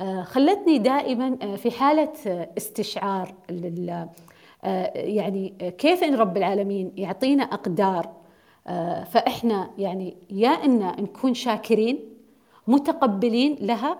آه، 0.00 0.22
خلتني 0.22 0.78
دائما 0.78 1.38
آه، 1.42 1.56
في 1.56 1.70
حالة 1.70 2.12
آه، 2.26 2.50
استشعار 2.58 3.34
يعني 4.94 5.54
كيف 5.78 6.04
إن 6.04 6.14
رب 6.14 6.36
العالمين 6.36 6.92
يعطينا 6.96 7.42
أقدار 7.42 8.12
فإحنا 9.04 9.70
يعني 9.78 10.16
يا 10.30 10.48
إن 10.48 10.78
نكون 10.78 11.34
شاكرين 11.34 11.98
متقبلين 12.66 13.56
لها 13.60 13.98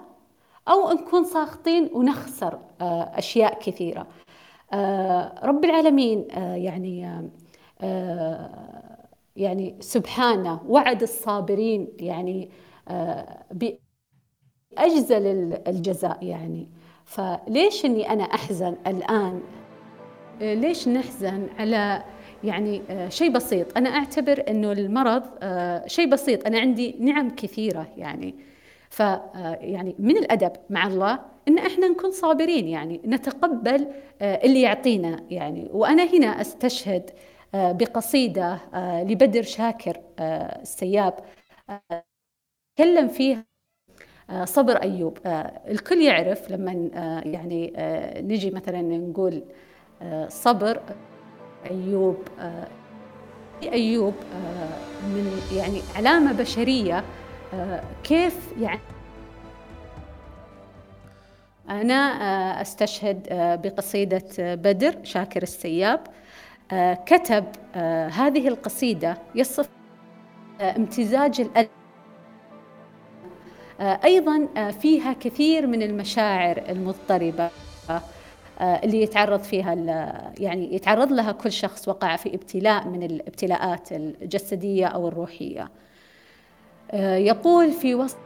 أو 0.68 0.92
نكون 0.92 1.24
ساخطين 1.24 1.90
ونخسر 1.92 2.58
أشياء 2.80 3.58
كثيرة. 3.58 4.06
رب 5.42 5.64
العالمين 5.64 6.26
يعني 6.38 7.22
يعني 9.36 9.76
سبحانه 9.80 10.60
وعد 10.68 11.02
الصابرين 11.02 11.88
يعني 11.98 12.50
أجزل 14.78 15.52
الجزاء 15.66 16.24
يعني. 16.24 16.68
فليش 17.04 17.84
أني 17.84 18.10
أنا 18.12 18.24
أحزن 18.24 18.76
الآن؟ 18.86 19.42
ليش 20.40 20.88
نحزن 20.88 21.48
على 21.58 22.04
يعني 22.44 22.82
آه، 22.90 23.08
شيء 23.08 23.30
بسيط. 23.30 23.76
أنا 23.76 23.90
أعتبر 23.90 24.44
أنه 24.48 24.72
المرض 24.72 25.22
آه، 25.42 25.86
شيء 25.86 26.06
بسيط. 26.08 26.46
أنا 26.46 26.58
عندي 26.60 26.96
نعم 27.00 27.30
كثيرة 27.30 27.88
يعني. 27.96 28.34
ف 28.90 29.02
آه، 29.02 29.58
يعني 29.60 29.94
من 29.98 30.16
الأدب 30.16 30.52
مع 30.70 30.86
الله 30.86 31.18
إن 31.48 31.58
إحنا 31.58 31.88
نكون 31.88 32.10
صابرين 32.10 32.68
يعني 32.68 33.00
نتقبل 33.06 33.86
اللي 34.22 34.62
يعطينا 34.62 35.24
يعني. 35.30 35.68
وأنا 35.72 36.04
هنا 36.04 36.40
أستشهد 36.40 37.10
بقصيدة 37.54 38.58
لبدر 39.02 39.42
شاكر 39.42 40.00
السياب 40.20 41.14
تكلم 42.76 43.08
فيها 43.08 43.44
صبر 44.44 44.76
أيوب. 44.76 45.18
الكل 45.68 46.02
يعرف 46.02 46.50
لما 46.50 46.72
يعني 47.24 47.72
نجي 48.20 48.50
مثلا 48.50 48.82
نقول 48.82 49.44
صبر 50.28 50.82
أيوب 51.70 52.18
أيوب 53.62 54.14
من 55.02 55.40
يعني 55.56 55.80
علامة 55.96 56.32
بشرية 56.32 57.04
كيف 58.04 58.36
يعني 58.60 58.80
أنا 61.68 61.94
أستشهد 62.60 63.26
بقصيدة 63.64 64.24
بدر 64.38 64.94
شاكر 65.02 65.42
السياب 65.42 66.00
كتب 67.06 67.44
هذه 68.10 68.48
القصيدة 68.48 69.18
يصف 69.34 69.68
امتزاج 70.60 71.40
آه، 73.80 74.00
أيضا 74.04 74.48
آه، 74.56 74.70
فيها 74.70 75.12
كثير 75.12 75.66
من 75.66 75.82
المشاعر 75.82 76.62
المضطربة 76.68 77.50
آه، 77.90 78.02
اللي 78.60 79.02
يتعرض 79.02 79.40
فيها 79.40 79.74
يعني 80.38 80.74
يتعرض 80.74 81.12
لها 81.12 81.32
كل 81.32 81.52
شخص 81.52 81.88
وقع 81.88 82.16
في 82.16 82.34
ابتلاء 82.34 82.88
من 82.88 83.02
الابتلاءات 83.02 83.92
الجسدية 83.92 84.86
أو 84.86 85.08
الروحية. 85.08 85.70
يقول 87.02 87.72
في 87.72 87.94
وسط 87.94 88.16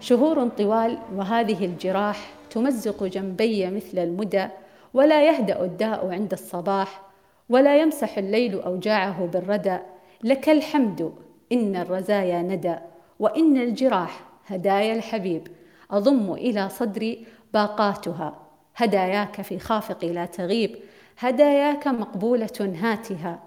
شهور 0.00 0.48
طوال 0.48 0.98
وهذه 1.14 1.64
الجراح 1.64 2.30
تمزق 2.50 3.04
جنبي 3.04 3.70
مثل 3.70 3.98
المدى 3.98 4.46
ولا 4.94 5.26
يهدأ 5.26 5.64
الداء 5.64 6.08
عند 6.10 6.32
الصباح 6.32 7.02
ولا 7.48 7.80
يمسح 7.80 8.18
الليل 8.18 8.60
أوجاعه 8.60 9.26
بالردى. 9.26 9.78
لك 10.24 10.48
الحمد 10.48 11.12
إن 11.52 11.76
الرزايا 11.76 12.42
ندى 12.42 12.76
وإن 13.18 13.56
الجراح 13.56 14.24
هدايا 14.46 14.94
الحبيب. 14.94 15.48
أضم 15.90 16.32
إلى 16.32 16.68
صدري 16.68 17.26
باقاتها. 17.54 18.51
هداياك 18.76 19.42
في 19.42 19.58
خافقي 19.58 20.12
لا 20.12 20.26
تغيب 20.26 20.76
هداياك 21.18 21.86
مقبولة 21.86 22.76
هاتها. 22.80 23.42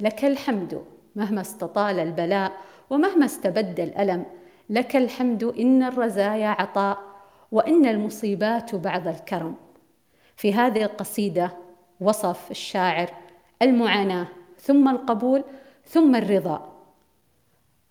لك 0.00 0.24
الحمد 0.24 0.84
مهما 1.16 1.40
استطال 1.40 1.98
البلاء 1.98 2.52
ومهما 2.90 3.24
استبد 3.24 3.80
الألم. 3.80 4.24
لك 4.70 4.96
الحمد 4.96 5.44
إن 5.44 5.82
الرزايا 5.82 6.48
عطاء 6.48 6.98
وإن 7.52 7.86
المصيبات 7.86 8.74
بعض 8.74 9.08
الكرم. 9.08 9.54
في 10.36 10.54
هذه 10.54 10.82
القصيدة 10.82 11.52
وصف 12.00 12.50
الشاعر 12.50 13.10
المعاناة 13.62 14.26
ثم 14.58 14.88
القبول 14.88 15.44
ثم 15.86 16.16
الرضا. 16.16 16.72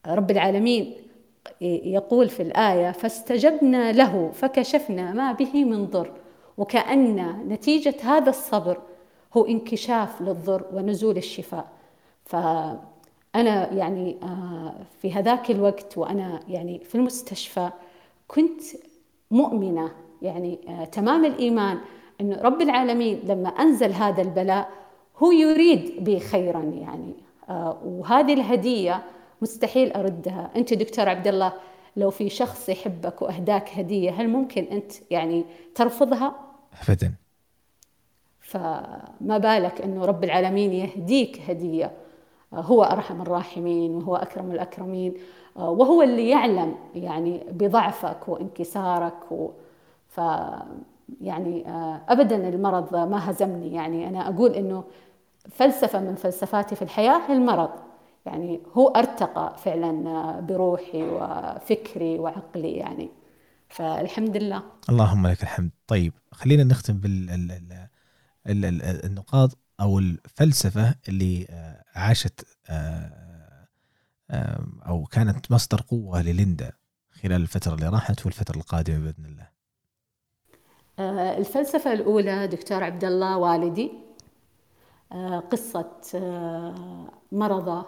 رب 0.07 0.31
العالمين 0.31 0.95
يقول 1.61 2.29
في 2.29 2.43
الآية 2.43 2.91
فاستجبنا 2.91 3.91
له 3.91 4.31
فكشفنا 4.33 5.11
ما 5.11 5.31
به 5.31 5.65
من 5.65 5.85
ضر. 5.85 6.18
وكأن 6.59 7.45
نتيجة 7.49 7.95
هذا 8.03 8.29
الصبر 8.29 8.77
هو 9.37 9.45
انكشاف 9.45 10.21
للضر 10.21 10.65
ونزول 10.73 11.17
الشفاء. 11.17 11.67
فأنا 12.25 13.73
يعني 13.73 14.17
آه، 14.23 14.73
في 15.01 15.13
هذاك 15.13 15.51
الوقت 15.51 15.97
وأنا 15.97 16.39
يعني 16.47 16.79
في 16.79 16.95
المستشفى 16.95 17.69
كنت 18.27 18.61
مؤمنة 19.31 19.91
يعني 20.21 20.59
آه، 20.67 20.85
تمام 20.85 21.25
الإيمان 21.25 21.77
أن 22.21 22.33
رب 22.33 22.61
العالمين 22.61 23.19
لما 23.23 23.49
أنزل 23.49 23.91
هذا 23.91 24.21
البلاء 24.21 24.69
هو 25.17 25.31
يريد 25.31 26.03
بي 26.03 26.19
خيرا 26.19 26.61
يعني. 26.61 27.13
آه، 27.49 27.77
وهذه 27.85 28.33
الهدية 28.33 29.03
مستحيل 29.41 29.91
أردها. 29.91 30.49
أنت 30.55 30.73
دكتور 30.73 31.09
عبد 31.09 31.27
الله 31.27 31.53
لو 31.97 32.09
في 32.09 32.29
شخص 32.29 32.69
يحبك 32.69 33.21
وأهداك 33.21 33.69
هدية 33.69 34.11
هل 34.11 34.29
ممكن 34.29 34.63
أنت 34.63 34.91
يعني 35.11 35.45
ترفضها؟ 35.75 36.48
أبدا. 36.87 37.13
فما 38.39 39.37
بالك 39.37 39.81
أنه 39.81 40.05
رب 40.05 40.23
العالمين 40.23 40.73
يهديك 40.73 41.41
هدية. 41.49 41.91
هو 42.53 42.83
أرحم 42.83 43.21
الراحمين 43.21 43.95
وهو 43.95 44.15
أكرم 44.15 44.51
الأكرمين 44.51 45.13
وهو 45.55 46.01
اللي 46.01 46.29
يعلم 46.29 46.75
يعني 46.95 47.43
بضعفك 47.51 48.27
وانكسارك 48.27 49.31
و 49.31 49.49
ف 50.07 50.21
يعني 51.21 51.63
ابدا 52.09 52.49
المرض 52.49 52.95
ما 52.95 53.29
هزمني. 53.29 53.73
يعني 53.73 54.07
أنا 54.07 54.29
أقول 54.29 54.51
إنه 54.51 54.83
فلسفة 55.49 55.99
من 55.99 56.15
فلسفاتي 56.15 56.75
في 56.75 56.81
الحياة 56.81 57.21
المرض. 57.29 57.69
يعني 58.25 58.59
هو 58.73 58.87
أرتقى 58.87 59.53
فعلا 59.57 60.39
بروحي 60.39 61.03
وفكري 61.03 62.19
وعقلي 62.19 62.71
يعني. 62.71 63.09
فالحمد 63.69 64.37
لله. 64.37 64.63
اللهم 64.89 65.27
لك 65.27 65.43
الحمد. 65.43 65.71
طيب 65.87 66.13
خلينا 66.31 66.63
نختم 66.63 67.01
بالنقاط 68.45 69.57
أو 69.79 69.99
الفلسفة 69.99 70.95
اللي 71.07 71.47
آه، 71.49 71.83
عاشت 71.95 72.45
آه، 72.69 73.67
آه، 74.31 74.65
أو 74.87 75.05
كانت 75.05 75.51
مصدر 75.51 75.81
قوة 75.81 76.21
لليندا 76.21 76.71
خلال 77.11 77.41
الفترة 77.41 77.73
اللي 77.73 77.89
راحت 77.89 78.25
والفترة 78.25 78.57
القادمة 78.57 78.97
بإذن 78.97 79.25
الله. 79.25 79.49
الفلسفة 81.37 81.93
الأولى 81.93 82.47
دكتور 82.47 82.83
عبد 82.83 83.03
الله 83.03 83.37
والدي 83.37 83.91
قصة 85.51 85.91
مرضه 87.31 87.85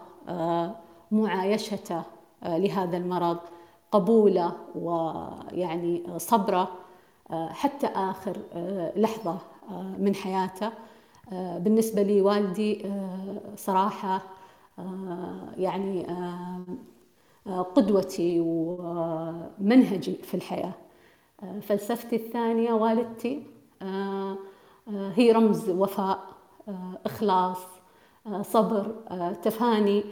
معايشته 1.11 2.03
لهذا 2.43 2.97
المرض. 2.97 3.39
قبولة 3.91 4.53
ويعني 4.75 6.03
صبرة 6.17 6.71
حتى 7.31 7.87
آخر 7.87 8.37
لحظة 8.95 9.37
من 9.97 10.15
حياته. 10.15 10.71
بالنسبة 11.31 12.01
لي 12.01 12.21
والدي 12.21 12.85
صراحة 13.55 14.21
يعني 15.57 16.07
قدوتي 17.75 18.39
ومنهجي 18.39 20.13
في 20.13 20.33
الحياة. 20.33 20.73
فلسفتي 21.61 22.15
الثانية 22.15 22.73
والدتي 22.73 23.43
هي 24.87 25.31
رمز 25.31 25.69
وفاء 25.69 26.19
إخلاص 27.05 27.57
صبر 28.41 28.95
تفاني. 29.43 30.03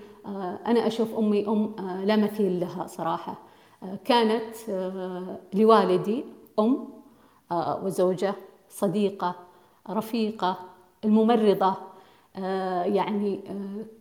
أنا 0.65 0.88
أشوف 0.88 1.15
أمي 1.15 1.47
أم 1.47 1.76
لا 2.03 2.15
مثيل 2.15 2.60
لها 2.60 2.88
صراحة. 2.88 3.48
كانت 4.06 4.56
لوالدي 5.53 6.26
أم 6.60 6.88
وزوجة 7.51 8.35
صديقة 8.69 9.35
رفيقة 9.89 10.57
الممرضة 11.06 11.73
يعني 12.85 13.41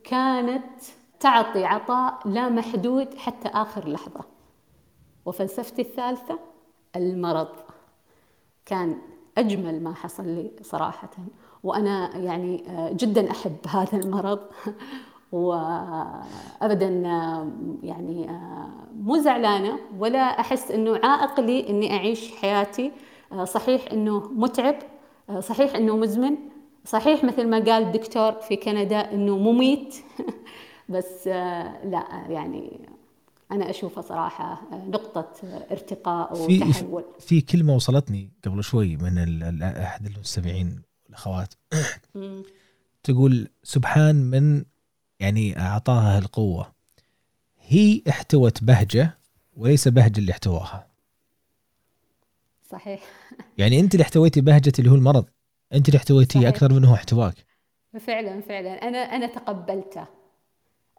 كانت 0.04 0.82
تعطي 1.20 1.64
عطاء 1.64 2.28
لا 2.28 2.48
محدود 2.48 3.14
حتى 3.14 3.48
آخر 3.48 3.88
لحظة. 3.88 4.20
وفلسفتي 5.26 5.82
الثالثة 5.82 6.38
المرض. 6.96 7.48
كان 8.66 8.98
أجمل 9.38 9.82
ما 9.82 9.94
حصل 9.94 10.26
لي 10.26 10.50
صراحة. 10.62 11.10
وأنا 11.62 12.16
يعني 12.16 12.64
جدا 12.92 13.30
أحب 13.30 13.56
هذا 13.68 13.98
المرض. 13.98 14.40
وابدا 15.32 16.88
يعني 17.82 18.26
مو 19.00 19.18
زعلانة 19.18 19.78
ولا 19.98 20.18
أحس 20.18 20.70
إنه 20.70 21.00
عائق 21.04 21.40
لي 21.40 21.70
إني 21.70 21.96
أعيش 21.96 22.30
حياتي 22.30 22.92
صحيح 23.44 23.84
إنه 23.92 24.28
متعب 24.32 24.76
صحيح 25.40 25.74
إنه 25.74 25.96
مزمن 25.96 26.36
صحيح 26.84 27.24
مثل 27.24 27.46
ما 27.46 27.58
قال 27.58 27.82
الدكتور 27.82 28.32
في 28.32 28.56
كندا 28.56 29.12
إنه 29.12 29.38
مميت. 29.38 29.94
بس 30.88 31.26
لا 31.84 32.26
يعني 32.28 32.88
أنا 33.52 33.70
أشوفه 33.70 34.02
صراحة 34.02 34.62
نقطة 34.72 35.32
ارتقاء 35.70 36.32
وتحول. 36.32 37.04
في, 37.18 37.26
في 37.26 37.40
كلمة 37.40 37.74
وصلتني 37.74 38.30
قبل 38.44 38.64
شوي 38.64 38.96
من 38.96 39.42
أحد 39.62 40.06
المستمعين 40.06 40.82
الأخوات. 41.08 41.54
تقول 43.02 43.48
سبحان 43.62 44.16
من 44.16 44.64
يعني 45.20 45.60
أعطاها 45.60 46.18
القوة. 46.18 46.72
هي 47.66 48.02
احتوت 48.08 48.64
بهجة 48.64 49.18
وليس 49.56 49.88
بهجة 49.88 50.18
اللي 50.18 50.32
احتواها. 50.32 50.86
صحيح. 52.70 53.00
يعني 53.58 53.80
أنت 53.80 53.94
اللي 53.94 54.02
احتويتي 54.02 54.40
بهجة 54.40 54.72
اللي 54.78 54.90
هو 54.90 54.94
المرض 54.94 55.24
أنت 55.74 55.88
اللي 55.88 55.98
احتويتيه 55.98 56.48
أكثر 56.48 56.72
منه 56.72 56.94
احتواك 56.94 57.34
فعلا 58.00 58.40
فعلا. 58.40 58.88
أنا 58.88 58.98
أنا 58.98 59.26
تقبلته. 59.26 60.17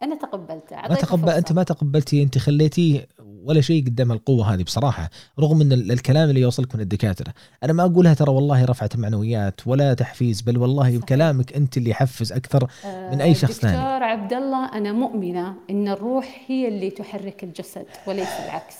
أنا 0.02 0.14
تقبلته 0.14 0.76
ما 0.76 0.94
تقبل 0.94 1.30
أنت 1.30 1.52
ما 1.52 1.62
تقبلتي 1.62 2.22
أنت 2.22 2.38
خليتيه 2.38 3.08
ولا 3.44 3.60
شيء 3.60 3.86
قدام 3.86 4.12
القوة 4.12 4.54
هذه 4.54 4.62
بصراحة 4.62 5.10
رغم 5.38 5.60
إن 5.60 5.72
الكلام 5.72 6.28
اللي 6.28 6.40
يوصلك 6.40 6.74
من 6.74 6.80
الدكاترة. 6.80 7.34
أنا 7.62 7.72
ما 7.72 7.84
أقولها 7.84 8.14
ترى 8.14 8.30
والله 8.30 8.64
رفعت 8.64 8.94
المعنويات 8.94 9.66
ولا 9.66 9.94
تحفيز 9.94 10.40
بل 10.40 10.58
والله 10.58 10.90
صحيح. 10.90 11.04
كلامك 11.04 11.52
أنت 11.52 11.76
اللي 11.76 11.90
يحفز 11.90 12.32
أكثر 12.32 12.70
من 12.84 13.20
أي 13.20 13.34
شخص 13.34 13.58
ثاني. 13.58 13.76
دكتور 13.76 14.02
عبد 14.02 14.32
الله 14.32 14.72
أنا 14.72 14.92
مؤمنة 14.92 15.54
إن 15.70 15.88
الروح 15.88 16.44
هي 16.46 16.68
اللي 16.68 16.90
تحرك 16.90 17.44
الجسد 17.44 17.86
وليس 18.06 18.40
العكس. 18.44 18.76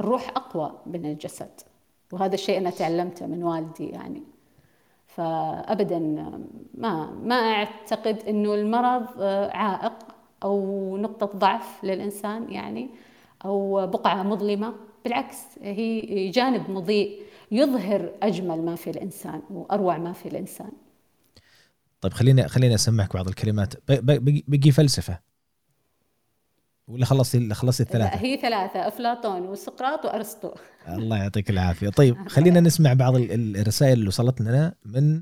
الروح 0.00 0.28
أقوى 0.36 0.72
من 0.86 1.06
الجسد 1.06 1.50
وهذا 2.12 2.34
الشيء 2.34 2.58
أنا 2.58 2.70
تعلمته 2.70 3.26
من 3.26 3.42
والدي 3.42 3.86
يعني. 3.86 4.22
فابدا 5.18 5.98
ما 6.74 7.10
ما 7.24 7.34
أعتقد 7.34 8.18
إنه 8.28 8.54
المرض 8.54 9.22
عائق 9.52 9.92
أو 10.44 10.96
نقطة 10.96 11.26
ضعف 11.38 11.84
للإنسان 11.84 12.52
يعني 12.52 12.90
أو 13.44 13.86
بقعة 13.86 14.22
مظلمة. 14.22 14.74
بالعكس 15.04 15.36
هي 15.62 16.28
جانب 16.28 16.70
مضيء 16.70 17.22
يظهر 17.50 18.12
أجمل 18.22 18.62
ما 18.64 18.74
في 18.74 18.90
الإنسان 18.90 19.42
وأروع 19.50 19.98
ما 19.98 20.12
في 20.12 20.28
الإنسان. 20.28 20.70
طيب 22.00 22.12
خليني 22.12 22.48
خليني 22.48 22.74
أسمعك 22.74 23.14
بعض 23.14 23.28
الكلمات. 23.28 23.74
بقي 24.48 24.70
فلسفة. 24.70 25.18
ولا 26.88 27.04
خلصتي 27.04 27.54
خلصتي 27.54 27.82
الثلاثة؟ 27.82 28.16
هي 28.16 28.36
ثلاثة 28.36 28.88
أفلاطون 28.88 29.42
وسقراط 29.42 30.04
وأرسطو. 30.04 30.50
الله 30.88 31.16
يعطيك 31.22 31.50
العافية. 31.50 31.88
طيب 31.88 32.28
خلينا 32.28 32.60
نسمع 32.60 32.92
بعض 32.92 33.14
الرسائل 33.16 33.92
اللي 33.92 34.08
وصلت 34.08 34.40
لنا 34.40 34.74
من 34.84 35.20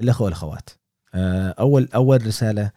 الأخوة 0.00 0.24
والأخوات. 0.24 0.70
آه، 1.14 1.54
اول 1.58 1.88
أول 1.94 2.26
رسالة 2.26 2.70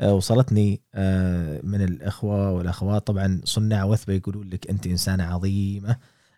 آه، 0.00 0.14
وصلتني 0.14 0.80
آه، 0.94 1.60
من 1.62 1.82
الأخوة 1.82 2.52
والأخوات. 2.52 3.06
طبعا 3.06 3.40
صناع 3.44 3.84
وثبة 3.84 4.12
يقولون 4.14 4.48
لك 4.48 4.70
أنت 4.70 4.86
إنسانة 4.86 5.24
عظيمة. 5.24 5.96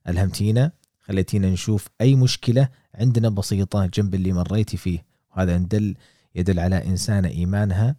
ألهمتينا 0.09 0.73
خليتينا 1.01 1.51
نشوف 1.51 1.89
أي 2.01 2.15
مشكلة 2.15 2.69
عندنا 2.95 3.29
بسيطة 3.29 3.87
جنب 3.87 4.15
اللي 4.15 4.33
مريتي 4.33 4.77
فيه. 4.77 5.05
وهذا 5.37 5.55
يدل 5.55 5.95
يدل 6.35 6.61
على 6.61 6.87
إنسانة 6.87 7.29
إيمانها 7.29 7.97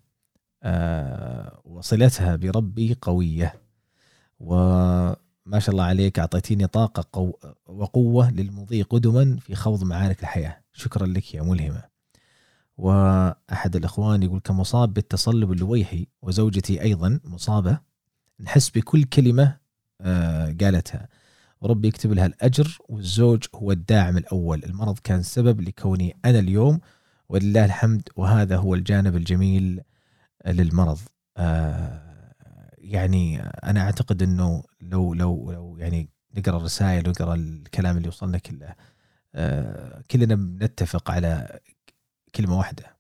وصلتها 1.66 2.36
بربي 2.36 2.98
قوية. 3.02 3.54
وما 4.40 5.60
شاء 5.60 5.70
الله 5.70 5.84
عليك 5.84 6.20
أعطيتيني 6.20 6.68
طاقة 6.68 7.06
قو 7.14 7.34
وقوة 7.66 8.32
للمضي 8.32 8.82
قدما 8.82 9.38
في 9.38 9.56
خوض 9.56 9.84
معارك 9.84 10.22
الحياة. 10.22 10.62
شكرا 10.74 11.08
لك 11.08 11.34
يا 11.36 11.42
ملهمة. 11.42 11.84
وأحد 12.78 13.76
الإخوان 13.76 14.24
يقول 14.24 14.40
كمصاب 14.40 14.94
بالتصلب 14.94 15.52
اللويحي 15.52 16.08
وزوجتي 16.22 16.82
أيضا 16.82 17.20
مصابة 17.24 17.80
نحس 18.40 18.70
بكل 18.70 19.04
كلمة. 19.04 19.58
آه، 20.02 20.56
قالتها. 20.62 21.08
وربي 21.62 21.88
يكتب 21.88 22.14
لها 22.14 22.26
الأجر 22.26 22.78
والزوج 22.90 23.44
هو 23.56 23.72
الداعم 23.72 24.18
الأول. 24.18 24.64
المرض 24.64 25.00
كان 25.00 25.24
سبب 25.24 25.62
لكوني 25.62 26.18
أنا 26.26 26.40
اليوم 26.40 26.80
ولله 27.30 27.66
الحمد 27.66 28.10
وهذا 28.16 28.58
هو 28.58 28.76
الجانب 28.76 29.16
الجميل 29.16 29.82
للمرض. 30.46 31.00
آه، 31.38 32.34
يعني 32.78 33.42
أنا 33.42 33.82
أعتقد 33.82 34.24
إنه 34.24 34.64
لو 34.82 35.14
لو 35.14 35.52
لو 35.52 35.78
يعني 35.78 36.10
نقرأ 36.38 36.58
الرسائل 36.58 37.08
ونقرأ 37.08 37.36
الكلام 37.36 37.98
اللي 37.98 38.08
وصلنا 38.08 38.38
كله 38.38 38.76
آه، 39.36 40.04
كلنا 40.12 40.36
بنتفق 40.36 41.12
على 41.12 41.60
كلمة 42.36 42.58
واحدة. 42.58 42.98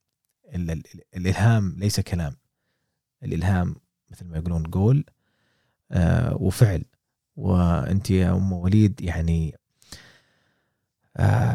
الإلهام 0.55 1.75
ليس 1.77 1.99
كلام. 1.99 2.37
الإلهام 3.23 3.75
مثل 4.11 4.25
ما 4.25 4.37
يقولون 4.37 4.63
قول 4.63 5.05
آه، 5.91 6.35
وفعل. 6.35 6.85
وأنت 7.35 8.09
يا 8.11 8.31
أم 8.31 8.53
وليد 8.53 9.01
يعني 9.01 9.55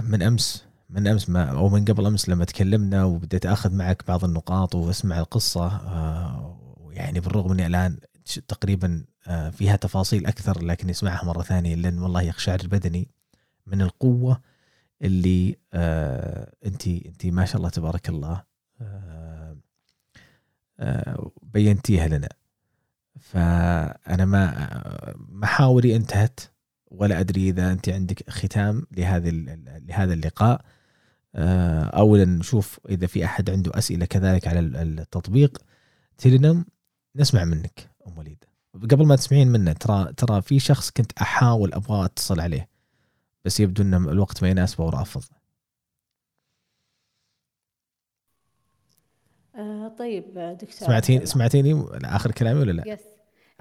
من 0.02 0.22
أمس 0.22 0.66
من 0.90 1.06
أمس 1.06 1.30
ما 1.30 1.44
أو 1.44 1.68
من 1.68 1.84
قبل 1.84 2.06
أمس 2.06 2.28
لما 2.28 2.44
تكلمنا 2.44 3.04
وبديت 3.04 3.46
أخذ 3.46 3.74
معك 3.74 4.06
بعض 4.08 4.24
النقاط 4.24 4.74
وأسمع 4.74 5.18
القصة 5.18 5.80
يعني 6.90 7.20
بالرغم 7.20 7.52
إني 7.52 7.66
الآن 7.66 7.98
تقريبا 8.48 9.04
آه، 9.26 9.50
فيها 9.50 9.76
تفاصيل 9.76 10.26
أكثر 10.26 10.64
لكن 10.64 10.90
أسمعها 10.90 11.24
مرة 11.24 11.42
ثانية 11.42 11.74
لأن 11.74 11.98
والله 11.98 12.22
يقشعر 12.22 12.58
بدني 12.64 13.08
من 13.66 13.82
القوة 13.82 14.40
اللي 15.02 15.56
انت 16.64 16.88
آه، 16.88 17.02
انت 17.06 17.26
ما 17.26 17.44
شاء 17.44 17.56
الله 17.56 17.68
تبارك 17.68 18.08
الله 18.08 18.44
آه، 20.80 21.32
بينتيها 21.42 22.08
لنا. 22.08 22.28
فأنا 23.20 24.24
ما 24.24 25.14
محاوري 25.28 25.96
انتهت 25.96 26.40
ولا 26.90 27.20
أدري 27.20 27.48
إذا 27.48 27.72
انت 27.72 27.88
عندك 27.88 28.30
ختام 28.30 28.86
لهذا 28.92 29.30
لهذا 29.88 30.12
اللقاء. 30.12 30.64
اولا 31.36 32.24
نشوف 32.24 32.80
إذا 32.88 33.06
في 33.06 33.24
أحد 33.24 33.50
عنده 33.50 33.70
أسئلة 33.74 34.06
كذلك 34.06 34.48
على 34.48 34.60
التطبيق 34.60 35.62
تيلينم 36.18 36.64
نسمع 37.16 37.44
منك 37.44 37.90
أم 38.06 38.18
وليد 38.18 38.44
قبل 38.74 39.06
ما 39.06 39.16
تسمعين 39.16 39.48
منه 39.48 39.72
ترى 39.72 40.12
ترى 40.12 40.42
في 40.42 40.58
شخص 40.58 40.90
كنت 40.90 41.12
أحاول 41.12 41.74
أبغى 41.74 42.04
أتصل 42.04 42.40
عليه 42.40 42.68
بس 43.44 43.60
يبدو 43.60 43.82
ان 43.82 43.94
الوقت 43.94 44.42
ما 44.42 44.48
يناسبه 44.48 44.84
ورافض 44.84 45.22
آه 49.54 49.88
طيب 49.98 50.24
دكتور 50.34 50.86
سمعتيني 50.86 51.26
سمعتيني 51.26 51.84
آخر 52.04 52.30
كلامي 52.30 52.60
ولا 52.60 52.72
لا؟ 52.72 52.92
يس 52.92 53.00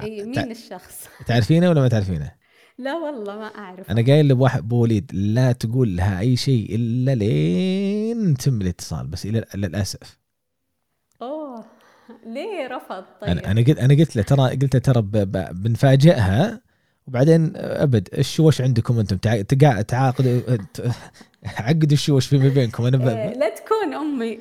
اي 0.02 0.26
مين 0.26 0.52
الشخص؟ 0.52 1.07
تعرفينه 1.27 1.69
ولا 1.69 1.81
ما 1.81 1.88
تعرفينه؟ 1.88 2.31
لا 2.77 2.93
والله 2.93 3.35
ما 3.35 3.45
أعرف. 3.45 3.91
أنا 3.91 4.02
قايل 4.02 4.27
لواحد 4.27 4.68
بوليد 4.68 5.11
لا 5.14 5.52
تقول 5.52 5.97
لها 5.97 6.19
أي 6.19 6.35
شيء 6.35 6.76
إلا 6.76 7.15
لين 7.15 8.38
تم 8.38 8.61
الاتصال 8.61 9.07
بس 9.07 9.26
إلى 9.26 9.45
للأسف. 9.56 10.18
أوه 11.22 11.65
ليه 12.26 12.68
رفض؟ 12.68 13.03
طيب. 13.22 13.30
أنا 13.30 13.52
أنا 13.52 13.61
قلت 13.61 13.80
أنا 13.80 13.93
قلت 13.93 14.15
له 14.15 14.22
ترى 14.22 14.49
قلت 14.49 14.73
له 14.76 14.81
ترى 14.81 15.02
بنفاجئها 15.53 16.61
وبعدين 17.07 17.52
أبد 17.56 18.10
الشوش 18.18 18.61
عندكم 18.61 18.99
أنتم؟ 18.99 19.18
تعاقدوا 19.81 20.41
عقدوا 21.45 21.93
الشوش 21.93 22.27
فيما 22.27 22.49
بينكم 22.49 22.85
أنا. 22.85 23.23
إيه، 23.23 23.34
لا 23.34 23.56
تكون 23.56 23.93
أمي. 23.93 24.39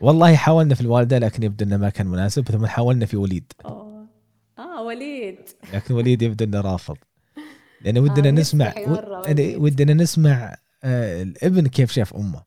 والله 0.00 0.34
حاولنا 0.34 0.74
في 0.74 0.80
الوالدة 0.80 1.18
لكن 1.18 1.42
يبدو 1.42 1.64
إنه 1.64 1.76
ما 1.76 1.88
كان 1.88 2.06
مناسب 2.06 2.48
ثم 2.48 2.66
حاولنا 2.66 3.06
في 3.06 3.16
وليد. 3.16 3.52
أوه. 3.64 4.06
آه 4.58 4.82
وليد. 4.82 5.38
لكن 5.74 5.94
وليد 5.94 6.22
يبدو 6.22 6.44
إنه 6.44 6.60
رافض. 6.60 6.96
لأن 7.84 7.98
ودنا 7.98 8.28
آه، 8.28 8.32
نسمع. 8.32 8.74
ودنا 9.56 9.94
نسمع 9.94 10.56
آه، 10.84 11.22
الابن 11.22 11.66
كيف 11.66 11.92
شاف 11.92 12.14
أمه. 12.14 12.42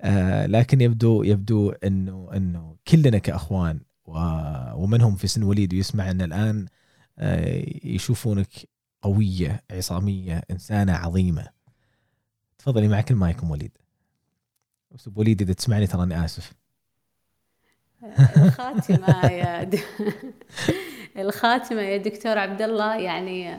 آه، 0.00 0.46
لكن 0.46 0.80
يبدو 0.80 1.22
يبدو 1.22 1.70
إنه 1.70 2.28
إنه 2.36 2.76
كلنا 2.88 3.18
كأخوان 3.18 3.80
و- 4.06 4.82
ومنهم 4.82 5.16
في 5.16 5.26
سن 5.26 5.42
وليد 5.42 5.74
ويسمع 5.74 6.10
ان 6.10 6.20
الآن 6.22 6.66
آه، 7.18 7.64
يشوفونك 7.84 8.48
قوية 9.02 9.62
عصامية 9.70 10.42
إنسانة 10.50 10.92
عظيمة. 10.92 11.46
تفضلي 12.58 12.88
معك 12.88 13.10
المايك 13.10 13.42
ام 13.42 13.50
وليد. 13.50 13.78
بس 14.90 15.06
أبو 15.08 15.20
وليد 15.20 15.42
إذا 15.42 15.52
تسمعني 15.52 15.86
ترى 15.86 16.02
اني 16.02 16.24
آسف. 16.24 16.52
الخاتمة 18.36 19.26
يا 19.26 19.64
د... 19.70 19.78
الخاتمة 21.16 21.80
يا 21.80 21.96
دكتور 21.96 22.38
عبد 22.38 22.62
الله 22.62 22.96
يعني 23.00 23.58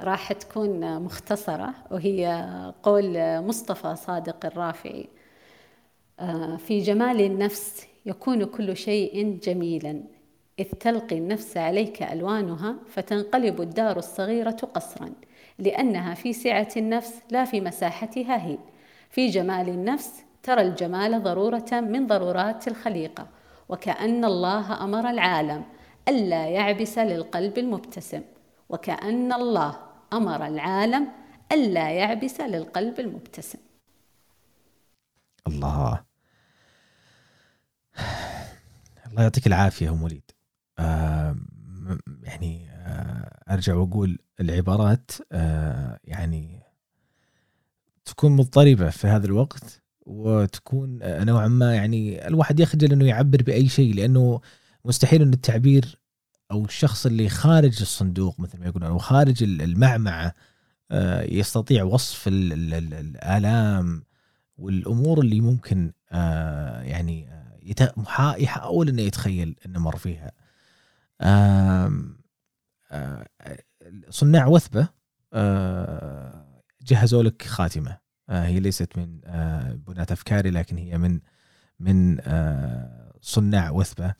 راح 0.00 0.32
تكون 0.32 1.02
مختصرة 1.02 1.74
وهي 1.90 2.44
قول 2.82 3.12
مصطفى 3.42 3.96
صادق 3.96 4.46
الرافعي. 4.46 5.08
آه، 6.20 6.56
في 6.56 6.80
جمال 6.80 7.20
النفس 7.20 7.86
يكون 8.06 8.44
كل 8.44 8.76
شيء 8.76 9.38
جميلا 9.42 10.02
إذ 10.58 10.64
تلقي 10.64 11.18
النفس 11.18 11.56
عليك 11.56 12.02
ألوانها 12.02 12.76
فتنقلب 12.86 13.60
الدار 13.60 13.98
الصغيرة 13.98 14.50
قصرا 14.50 15.12
لأنها 15.58 16.14
في 16.14 16.32
سعة 16.32 16.68
النفس 16.76 17.14
لا 17.30 17.44
في 17.44 17.60
مساحتها 17.60 18.46
هي. 18.46 18.58
في 19.10 19.26
جمال 19.26 19.68
النفس 19.68 20.24
ترى 20.42 20.60
الجمال 20.62 21.22
ضرورة 21.22 21.66
من 21.72 22.06
ضرورات 22.06 22.68
الخليقة 22.68 23.26
وكأن 23.68 24.24
الله 24.24 24.84
أمر 24.84 25.10
العالم 25.10 25.64
ألا 26.08 26.46
يعبس 26.46 26.98
للقلب 26.98 27.58
المبتسم 27.58 28.22
وكأن 28.68 29.32
الله 29.32 29.87
أمر 30.12 30.46
العالم 30.46 31.08
ألا 31.52 31.90
يعبس 31.90 32.40
للقلب 32.40 33.00
المبتسم. 33.00 33.58
الله. 35.46 36.04
الله 39.06 39.22
يعطيك 39.22 39.46
العافية 39.46 39.86
يا 39.86 39.90
أم 39.90 40.02
وليد. 40.02 40.30
آه 40.78 41.36
يعني 42.22 42.70
آه 42.70 43.40
أرجع 43.50 43.74
وأقول 43.74 44.18
العبارات 44.40 45.10
آه 45.32 45.98
يعني 46.04 46.62
تكون 48.04 48.36
مضطربة 48.36 48.90
في 48.90 49.06
هذا 49.06 49.26
الوقت 49.26 49.82
وتكون 50.06 50.98
نوعا 51.02 51.48
ما 51.48 51.74
يعني 51.74 52.26
الواحد 52.26 52.60
يخجل 52.60 52.92
إنه 52.92 53.06
يعبر 53.06 53.42
بأي 53.42 53.68
شيء 53.68 53.94
لأنه 53.94 54.40
مستحيل 54.84 55.22
انه 55.22 55.32
التعبير 55.32 55.98
أو 56.50 56.64
الشخص 56.64 57.06
اللي 57.06 57.28
خارج 57.28 57.80
الصندوق 57.80 58.40
مثل 58.40 58.58
ما 58.60 58.66
يقولون 58.66 58.90
أو 58.90 58.98
خارج 58.98 59.42
ال- 59.42 59.62
المعمعة 59.62 60.34
آه، 60.90 61.22
يستطيع 61.22 61.82
وصف 61.84 62.28
ال- 62.28 62.52
ال- 62.52 62.74
ال- 62.74 62.94
الآلام 62.94 64.02
والأمور 64.58 65.20
اللي 65.20 65.40
ممكن 65.40 65.92
آه، 66.12 66.82
يعني 66.82 67.28
آه، 67.28 68.34
يحاول 68.38 68.88
إنه 68.88 69.02
يتخيل 69.02 69.56
إنه 69.66 69.78
مر 69.80 69.96
فيها. 69.96 70.32
صناع 74.10 74.46
وثبة 74.46 74.88
جهزوا 76.82 77.22
لك 77.22 77.42
خاتمة 77.42 77.98
هي 78.30 78.60
ليست 78.60 78.98
من 78.98 79.20
بناة 79.86 80.06
أفكاري 80.10 80.50
لكن 80.50 80.76
هي 80.78 80.98
من 80.98 81.20
من 81.80 82.18
صناع 83.20 83.70
وثبة 83.70 84.14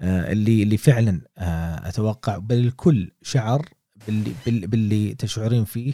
اللي 0.00 0.62
اللي 0.62 0.76
فعلا 0.76 1.20
آه، 1.38 1.88
أتوقع 1.88 2.38
بل 2.38 2.58
الكل 2.58 3.10
شعر 3.22 3.68
باللي 4.06 4.32
بال- 4.46 4.66
باللي 4.66 5.14
تشعرين 5.14 5.64
فيه 5.64 5.92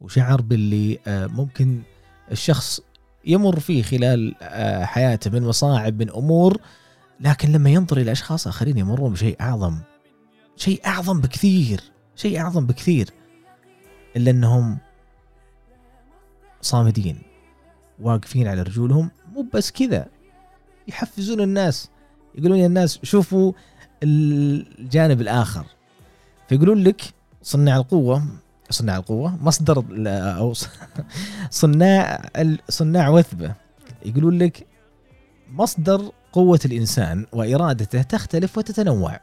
وشعر 0.00 0.40
باللي 0.40 0.98
آه، 1.06 1.26
ممكن 1.26 1.82
الشخص 2.30 2.80
يمر 3.24 3.60
فيه 3.60 3.82
خلال 3.82 4.34
آه، 4.42 4.84
حياته 4.84 5.30
من 5.30 5.42
مصاعب 5.42 6.02
من 6.02 6.10
أمور 6.10 6.60
لكن 7.20 7.52
لما 7.52 7.70
ينظر 7.70 7.96
إلى 7.96 8.12
أشخاص 8.12 8.46
آخرين 8.46 8.78
يمرون 8.78 9.12
بشيء 9.12 9.36
أعظم 9.40 9.78
شيء 10.56 10.80
أعظم 10.86 11.20
بكثير 11.20 11.80
شيء 12.16 12.40
أعظم 12.40 12.66
بكثير 12.66 13.10
إلا 14.16 14.30
أنهم 14.30 14.78
صامدين 16.60 17.18
واقفين 18.00 18.48
على 18.48 18.62
رجولهم 18.62 19.10
مو 19.32 19.46
بس 19.54 19.70
كذا 19.70 20.06
يحفزون 20.88 21.40
الناس 21.40 21.88
يقولون 22.34 22.58
يا 22.58 22.66
الناس 22.66 22.98
شوفوا 23.02 23.52
الجانب 24.02 25.20
الآخر. 25.20 25.64
فيقولون 26.48 26.84
لك 26.84 27.02
صناع 27.42 27.76
القوة 27.76 28.24
صناع 28.70 28.96
القوة 28.96 29.44
مصدر 29.44 29.84
أو 30.08 30.52
صناع 31.50 32.30
صناع 32.68 33.08
وثبة. 33.08 33.54
يقولون 34.06 34.38
لك 34.38 34.66
مصدر 35.52 36.12
قوة 36.32 36.60
الإنسان 36.64 37.26
وإرادته 37.32 38.02
تختلف 38.02 38.58
وتتنوع. 38.58 39.20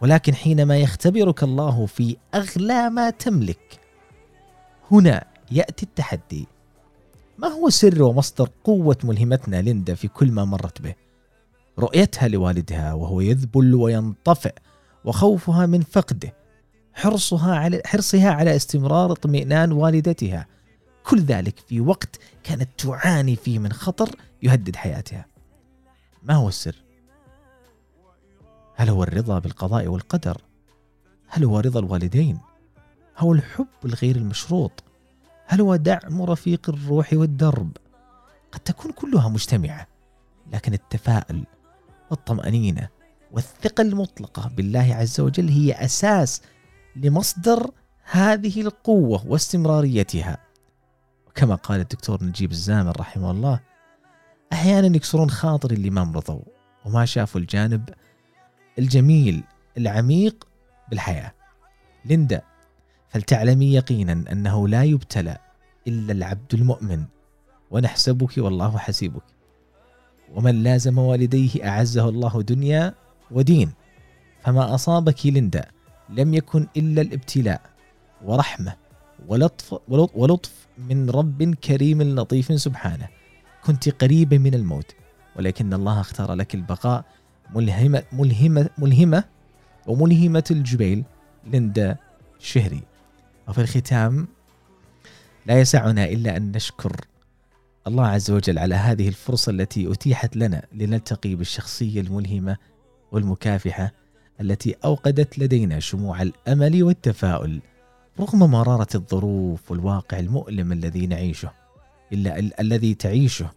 ولكن 0.00 0.34
حينما 0.34 0.78
يختبرك 0.78 1.42
الله 1.42 1.86
في 1.86 2.16
أغلى 2.34 2.90
ما 2.90 3.10
تملك 3.10 3.80
هنا 4.90 5.24
يأتي 5.50 5.86
التحدي. 5.86 6.46
ما 7.38 7.48
هو 7.48 7.68
سر 7.68 8.02
ومصدر 8.02 8.50
قوة 8.64 8.96
ملهمتنا 9.04 9.62
ليندا 9.62 9.94
في 9.94 10.08
كل 10.08 10.30
ما 10.32 10.44
مرت 10.44 10.82
به؟ 10.82 10.94
رؤيتها 11.78 12.28
لوالدها 12.28 12.92
وهو 12.94 13.20
يذبل 13.20 13.74
وينطفئ 13.74 14.54
وخوفها 15.04 15.66
من 15.66 15.80
فقده 15.80 16.34
حرصها 16.94 17.56
على 17.56 17.82
حرصها 17.86 18.30
على 18.30 18.56
استمرار 18.56 19.12
اطمئنان 19.12 19.72
والدتها. 19.72 20.46
كل 21.04 21.20
ذلك 21.20 21.58
في 21.58 21.80
وقت 21.80 22.18
كانت 22.44 22.68
تعاني 22.78 23.36
فيه 23.36 23.58
من 23.58 23.72
خطر 23.72 24.08
يهدد 24.42 24.76
حياتها. 24.76 25.26
ما 26.22 26.34
هو 26.34 26.48
السر؟ 26.48 26.76
هل 28.74 28.88
هو 28.88 29.02
الرضا 29.02 29.38
بالقضاء 29.38 29.86
والقدر؟ 29.86 30.40
هل 31.28 31.44
هو 31.44 31.60
رضا 31.60 31.80
الوالدين؟ 31.80 32.38
هو 33.18 33.32
الحب 33.32 33.66
الغير 33.84 34.16
المشروط؟ 34.16 34.84
هل 35.46 35.60
هو 35.60 35.76
دعم 35.76 36.22
رفيق 36.22 36.70
الروح 36.70 37.12
والدرب؟ 37.12 37.76
قد 38.52 38.60
تكون 38.60 38.92
كلها 38.92 39.28
مجتمعة 39.28 39.86
لكن 40.52 40.72
التفاؤل 40.72 41.44
والطمأنينة 42.10 42.88
والثقة 43.32 43.82
المطلقة 43.82 44.48
بالله 44.48 44.94
عز 44.94 45.20
وجل 45.20 45.48
هي 45.48 45.72
أساس 45.72 46.42
لمصدر 46.96 47.70
هذه 48.04 48.60
القوة 48.60 49.26
واستمراريتها. 49.26 50.38
وكما 51.28 51.54
قال 51.54 51.80
الدكتور 51.80 52.24
نجيب 52.24 52.50
الزامل 52.50 53.00
رحمه 53.00 53.30
الله 53.30 53.60
أحيانا 54.52 54.96
يكسرون 54.96 55.30
خاطر 55.30 55.70
اللي 55.70 55.90
ما 55.90 56.04
مرضوا 56.04 56.42
وما 56.84 57.04
شافوا 57.04 57.40
الجانب 57.40 57.90
الجميل 58.78 59.42
العميق 59.78 60.48
بالحياة. 60.90 61.32
ليندا 62.04 62.42
فلتعلمي 63.08 63.74
يقينا 63.74 64.12
أنه 64.12 64.68
لا 64.68 64.84
يبتلى 64.84 65.38
إلا 65.86 66.12
العبد 66.12 66.54
المؤمن 66.54 67.04
ونحسبك 67.70 68.38
والله 68.38 68.78
حسيبك. 68.78 69.22
ومن 70.34 70.62
لازم 70.62 70.98
والديه 70.98 71.68
أعزه 71.68 72.08
الله 72.08 72.42
دنيا 72.42 72.94
ودين. 73.30 73.72
فما 74.42 74.74
أصابك 74.74 75.26
ليندا 75.26 75.64
لم 76.08 76.34
يكن 76.34 76.66
إلا 76.76 77.02
الابتلاء 77.02 77.60
ورحمة 78.24 78.74
ولطف 79.28 79.74
ولطف 79.88 80.52
من 80.78 81.10
رب 81.10 81.54
كريم 81.54 82.02
لطيف 82.02 82.60
سبحانه. 82.60 83.08
كنت 83.64 83.88
قريبه 83.88 84.38
من 84.38 84.54
الموت 84.54 84.94
ولكن 85.36 85.74
الله 85.74 86.00
اختار 86.00 86.34
لك 86.34 86.54
البقاء 86.54 87.04
ملهمة 87.54 88.02
ملهمة 88.12 88.68
ملهمة 88.78 89.24
وملهمة 89.86 90.44
الجبيل 90.50 91.04
ليندا 91.46 91.96
شهري. 92.38 92.82
وفي 93.48 93.60
الختام 93.60 94.28
لا 95.46 95.60
يسعنا 95.60 96.04
إلا 96.04 96.36
أن 96.36 96.52
نشكر 96.52 96.96
الله 97.86 98.06
عز 98.06 98.30
وجل 98.30 98.58
على 98.58 98.74
هذه 98.74 99.08
الفرصة 99.08 99.50
التي 99.50 99.92
أتيحت 99.92 100.36
لنا 100.36 100.62
لنلتقي 100.72 101.34
بالشخصية 101.34 102.00
الملهمة 102.00 102.56
والمكافحة 103.12 103.92
التي 104.40 104.76
أوقدت 104.84 105.38
لدينا 105.38 105.80
شموع 105.80 106.22
الأمل 106.22 106.82
والتفاؤل 106.82 107.60
رغم 108.20 108.38
مرارة 108.38 108.88
الظروف 108.94 109.70
والواقع 109.70 110.18
المؤلم 110.18 110.72
الذي 110.72 111.06
نعيشه 111.06 111.52
إلا 112.12 112.38
ال- 112.38 112.60
الذي 112.60 112.94
تعيشه 112.94 113.50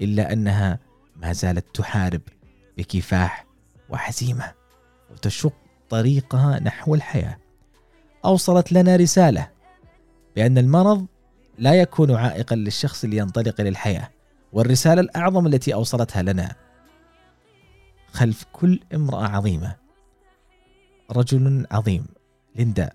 إلا 0.00 0.32
أنها 0.32 0.78
ما 1.16 1.32
زالت 1.32 1.64
تحارب 1.74 2.20
بكفاح 2.78 3.46
وحزيمة 3.90 4.52
وتشق 5.12 5.52
طريقها 5.90 6.60
نحو 6.60 6.94
الحياة. 6.94 7.38
أوصلت 8.24 8.72
لنا 8.72 8.96
رسالة 8.96 9.48
بأن 10.36 10.58
المرض 10.58 11.06
لا 11.58 11.74
يكون 11.74 12.14
عائقا 12.14 12.56
للشخص 12.56 13.04
لينطلق 13.04 13.60
للحياة 13.60 14.08
والرسالة 14.52 15.00
الأعظم 15.00 15.46
التي 15.46 15.74
أوصلتها 15.74 16.22
لنا 16.22 16.54
خلف 18.12 18.44
كل 18.52 18.80
امرأة 18.94 19.24
عظيمة. 19.26 19.76
رجل 21.10 21.66
عظيم 21.70 22.06
ليندا 22.56 22.90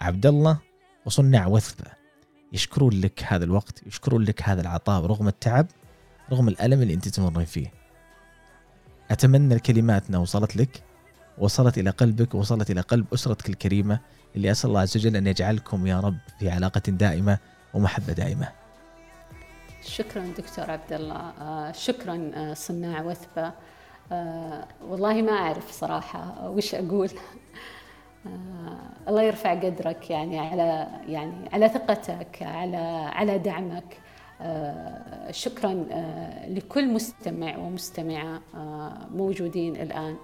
عبد 0.00 0.26
الله 0.26 0.58
وصنع 1.06 1.46
وثبة. 1.46 1.90
يشكرون 2.52 3.00
لك 3.00 3.24
هذا 3.26 3.44
الوقت 3.44 3.86
يشكرون 3.86 4.24
لك 4.24 4.42
هذا 4.42 4.60
العطاء 4.60 5.06
رغم 5.06 5.28
التعب 5.28 5.66
رغم 6.32 6.48
الألم 6.48 6.82
اللي 6.82 6.94
أنت 6.94 7.08
تمرين 7.08 7.46
فيه. 7.46 7.72
أتمنى 9.10 9.54
الكلماتنا 9.54 10.18
وصلت 10.18 10.56
لك 10.56 10.82
وصلت 11.38 11.78
إلى 11.78 11.90
قلبك 11.90 12.34
وصلت 12.34 12.70
إلى 12.70 12.80
قلب 12.80 13.06
أسرتك 13.14 13.48
الكريمة. 13.48 14.00
اللي 14.38 14.50
أسأل 14.50 14.70
الله 14.70 14.80
عز 14.80 14.96
وجل 14.96 15.16
أن 15.16 15.26
يجعلكم 15.26 15.86
يا 15.86 16.00
رب 16.00 16.16
في 16.38 16.50
علاقة 16.50 16.82
دائمة 16.88 17.38
ومحبة 17.74 18.12
دائمة. 18.12 18.48
شكرا 19.82 20.32
دكتور 20.38 20.70
عبد 20.70 20.92
الله. 20.92 21.32
آه، 21.40 21.72
شكرا 21.72 22.30
آه، 22.34 22.54
صناع 22.54 23.02
وثبة. 23.02 23.52
آه، 24.12 24.68
والله 24.88 25.22
ما 25.22 25.32
أعرف 25.32 25.70
صراحة 25.70 26.50
وش 26.50 26.74
أقول. 26.74 27.10
الله 29.08 29.22
يرفع 29.22 29.54
قدرك 29.54 30.10
يعني 30.10 30.38
على 30.38 30.86
يعني 31.08 31.48
على 31.52 31.68
ثقتك 31.68 32.42
على 32.42 33.10
على 33.12 33.38
دعمك. 33.38 34.00
شكرا 35.30 35.86
لكل 36.48 36.88
مستمع 36.88 37.56
ومستمعة 37.56 38.40
موجودين 39.14 39.76
الآن. 39.76 40.16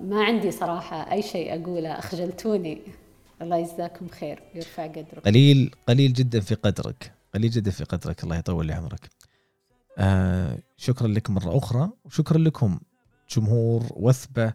ما 0.00 0.24
عندي 0.24 0.50
صراحة 0.50 1.12
أي 1.12 1.22
شيء 1.22 1.62
أقوله 1.62 1.98
أخجلتوني. 1.98 2.82
الله 3.42 3.56
يجزاكم 3.56 4.08
خير 4.08 4.42
ويرفع 4.54 4.86
قدرك. 4.86 5.18
قليل 5.24 5.70
قليل 5.88 6.12
جدا 6.12 6.40
في 6.40 6.54
قدرك 6.54 7.12
قليل 7.34 7.50
جدا 7.50 7.70
في 7.70 7.84
قدرك. 7.84 8.24
الله 8.24 8.36
يطول 8.36 8.66
لي 8.66 8.72
عمرك. 8.72 9.10
آه 9.98 10.58
شكرا 10.76 11.08
لكم 11.08 11.34
مرة 11.34 11.58
أخرى 11.58 11.90
وشكرا 12.04 12.38
لكم 12.38 12.80
جمهور 13.30 13.82
وثبة 13.90 14.52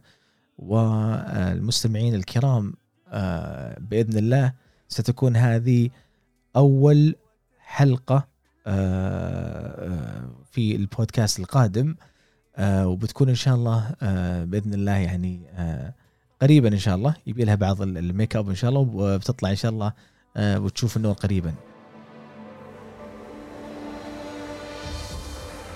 والمستمعين 0.58 2.16
الكرام. 2.16 2.74
آه 3.08 3.80
بإذن 3.80 4.18
الله 4.18 4.54
ستكون 4.88 5.36
هذه 5.36 5.90
أول 6.56 7.16
حلقة 7.60 8.28
آه 8.68 10.30
في 10.52 10.76
البودكاست 10.76 11.40
القادم. 11.40 11.90
آه 11.90 12.13
وبتكون 12.60 13.30
إن 13.30 13.36
شاء 13.36 13.56
الله 13.56 13.96
آه 14.02 14.44
بإذن 14.44 14.74
الله 14.74 14.92
يعني 14.92 15.42
آه 15.56 15.94
قريبا 16.42 16.68
إن 16.68 16.78
شاء 16.78 16.96
الله. 16.96 17.16
يبي 17.28 17.46
لها 17.46 17.56
بعض 17.56 17.82
الميك 17.82 18.36
أب 18.36 18.50
إن 18.50 18.56
شاء 18.56 18.70
الله 18.70 18.90
وبتطلع 18.94 19.50
إن 19.50 19.56
شاء 19.56 19.72
الله 19.72 19.94
آه 20.38 20.60
وتشوف 20.60 20.98
النور 20.98 21.14
قريبا. 21.14 21.54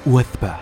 وثبة. 0.08 0.56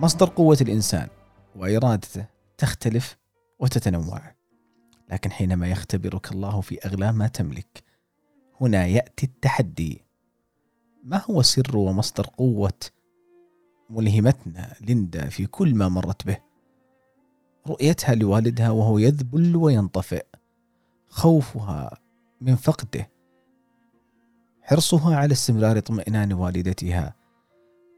مصدر 0.00 0.28
قوة 0.28 0.58
الإنسان 0.60 1.08
وإرادته 1.56 2.26
تختلف 2.58 3.16
وتتنوع 3.58 4.20
لكن 5.10 5.30
حينما 5.30 5.68
يختبرك 5.68 6.32
الله 6.32 6.60
في 6.60 6.86
أغلى 6.86 7.12
ما 7.12 7.26
تملك 7.26 7.82
هنا 8.60 8.86
يأتي 8.86 9.26
التحدي. 9.26 10.05
ما 11.06 11.22
هو 11.30 11.42
سر 11.42 11.76
ومصدر 11.76 12.26
قوة 12.26 12.80
ملهمتنا 13.90 14.74
ليندا 14.80 15.28
في 15.28 15.46
كل 15.46 15.74
ما 15.74 15.88
مرت 15.88 16.26
به؟ 16.26 16.38
رؤيتها 17.66 18.14
لوالدها 18.14 18.70
وهو 18.70 18.98
يذبل 18.98 19.56
وينطفئ. 19.56 20.26
خوفها 21.08 21.98
من 22.40 22.56
فقده. 22.56 23.10
حرصها 24.62 25.16
على 25.16 25.32
استمرار 25.32 25.78
اطمئنان 25.78 26.32
والدتها. 26.32 27.14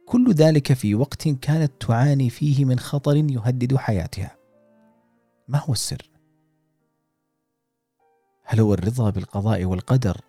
كل 0.06 0.32
ذلك 0.32 0.72
في 0.72 0.94
وقت 0.94 1.28
كانت 1.28 1.72
تعاني 1.80 2.30
فيه 2.30 2.64
من 2.64 2.78
خطر 2.78 3.16
يهدد 3.16 3.76
حياتها. 3.76 4.36
ما 5.48 5.59
هو 5.59 5.72
السر؟ 5.72 6.10
هل 8.44 8.60
هو 8.60 8.74
الرضا 8.74 9.10
بالقضاء 9.10 9.64
والقدر؟ 9.64 10.20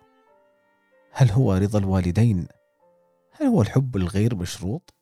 هل 1.12 1.30
هو 1.30 1.54
رضا 1.54 1.78
الوالدين؟ 1.78 2.46
هل 3.40 3.46
هو 3.46 3.62
الحب 3.62 3.96
الغير 3.96 4.34
مشروط؟ 4.34 4.94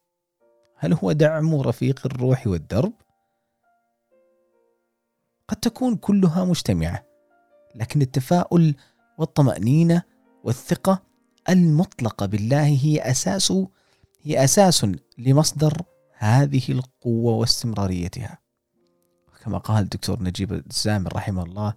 هل 0.77 0.93
هو 0.93 1.13
دعم 1.13 1.55
رفيق 1.55 2.07
الروح 2.07 2.47
والدرب؟ 2.47 2.93
قد 5.49 5.57
تكون 5.57 5.97
كلها 5.97 6.45
مجتمعة 6.45 7.05
لكن 7.75 8.03
التفاؤل 8.03 8.75
والطمأنينة 9.19 10.03
والثقة 10.45 11.03
المطلقة 11.49 12.27
بالله 12.27 12.65
هي 12.65 13.11
أساس 13.11 13.53
هي 14.23 14.45
أساس 14.45 14.87
لمصدر 15.19 15.83
هذه 16.13 16.73
القوة 16.73 17.33
واستمراريتها. 17.33 18.39
كما 19.45 19.59
قال 19.59 19.83
الدكتور 19.85 20.23
نجيب 20.23 20.53
الزامل 20.53 21.17
رحمه 21.17 21.43
الله 21.43 21.75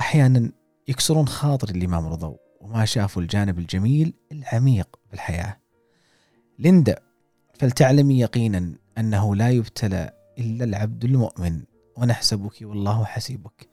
أحيانا 0.00 0.52
يكسرون 0.88 1.28
خاطر 1.28 1.68
اللي 1.68 1.86
ما 1.86 2.00
مرضوا 2.00 2.45
وما 2.60 2.84
شافوا 2.84 3.22
الجانب 3.22 3.58
الجميل 3.58 4.14
العميق 4.32 4.96
بالحياة. 5.10 5.56
ليندا 6.58 6.98
فلتعلمي 7.54 8.20
يقينا 8.20 8.72
أنه 8.98 9.36
لا 9.36 9.50
يبتلى 9.50 10.10
إلا 10.38 10.64
العبد 10.64 11.04
المؤمن 11.04 11.62
ونحسبك 11.96 12.58
والله 12.62 13.04
حسيبك. 13.04 13.68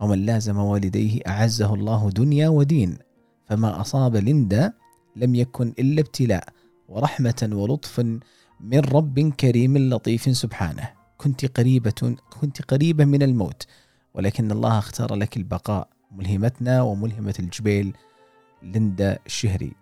ومن 0.00 0.26
لازم 0.26 0.56
والديه 0.58 1.20
أعزه 1.26 1.74
الله 1.74 2.10
دنيا 2.10 2.48
ودين 2.48 2.98
فما 3.46 3.80
أصاب 3.80 4.16
ليندا 4.16 4.72
لم 5.16 5.34
يكن 5.34 5.74
إلا 5.78 6.00
ابتلاء 6.00 6.48
ورحمة 6.88 7.48
ولطفا 7.52 8.20
من 8.60 8.78
رب 8.78 9.32
كريم 9.32 9.78
لطيف 9.78 10.36
سبحانه. 10.36 10.90
كنت 11.18 11.58
قريبة 11.58 12.16
كنت 12.40 12.62
قريبة 12.62 13.04
من 13.04 13.22
الموت 13.22 13.66
ولكن 14.14 14.50
الله 14.50 14.78
اختار 14.78 15.14
لك 15.14 15.36
البقاء. 15.36 15.99
ملهمتنا 16.10 16.82
وملهمة 16.82 17.34
الجبيل 17.38 17.96
ليندا 18.62 19.18
الشهري. 19.26 19.72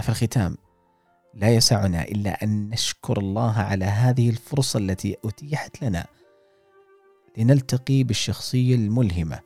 في 0.00 0.08
الختام 0.08 0.56
لا 1.34 1.54
يسعنا 1.54 2.02
إلا 2.02 2.44
أن 2.44 2.70
نشكر 2.70 3.18
الله 3.18 3.52
على 3.52 3.84
هذه 3.84 4.30
الفرصة 4.30 4.78
التي 4.78 5.16
أتيحت 5.24 5.82
لنا 5.82 6.06
لنلتقي 7.38 8.02
بالشخصية 8.02 8.74
الملهمة 8.74 9.40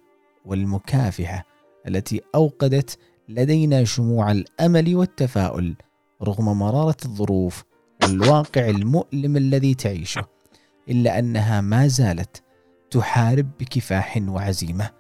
والمكافحة 0.44 1.46
التي 1.88 2.20
أوقدت 2.34 2.98
لدينا 3.28 3.84
شموع 3.84 4.30
الأمل 4.30 4.96
والتفاؤل 4.96 5.76
رغم 6.22 6.58
مرارة 6.58 6.96
الظروف 7.04 7.64
والواقع 8.02 8.68
المؤلم 8.68 9.36
الذي 9.36 9.74
تعيشه 9.74 10.24
إلا 10.88 11.18
أنها 11.18 11.60
ما 11.60 11.86
زالت 11.86 12.42
تحارب 12.90 13.50
بكفاح 13.60 14.18
وعزيمة. 14.28 14.90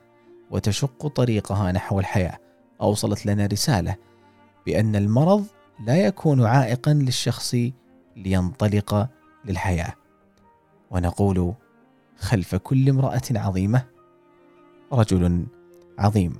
وتشق 0.50 1.06
طريقها 1.06 1.72
نحو 1.72 2.00
الحياة. 2.00 2.38
أوصلت 2.80 3.26
لنا 3.26 3.46
رسالة 3.46 3.96
بأن 4.66 4.96
المرض 4.96 5.46
لا 5.86 5.96
يكون 5.96 6.46
عائقا 6.46 6.94
للشخص 6.94 7.56
لينطلق 8.16 9.08
للحياة. 9.44 9.94
ونقول 10.90 11.54
خلف 12.18 12.54
كل 12.54 12.88
امرأة 12.88 13.22
عظيمة 13.30 13.84
رجل 14.92 15.46
عظيم. 15.98 16.36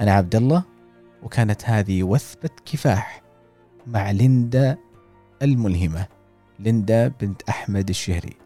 أنا 0.00 0.12
عبد 0.12 0.36
الله 0.36 0.62
وكانت 1.22 1.64
هذه 1.64 2.02
وثبة 2.02 2.50
كفاح 2.66 3.22
مع 3.86 4.10
ليندا 4.10 4.78
الملهمة 5.42 6.06
ليندا 6.58 7.08
بنت 7.08 7.42
أحمد 7.42 7.88
الشهري. 7.88 8.36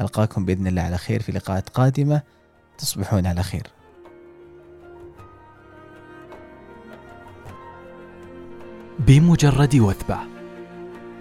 ألقاكم 0.00 0.44
بإذن 0.44 0.66
الله 0.66 0.82
على 0.82 0.98
خير 0.98 1.22
في 1.22 1.32
لقاءات 1.32 1.68
قادمة. 1.68 2.22
تصبحون 2.78 3.26
على 3.26 3.42
خير. 3.42 3.75
بمجرد 8.98 9.76
وثبة. 9.76 10.18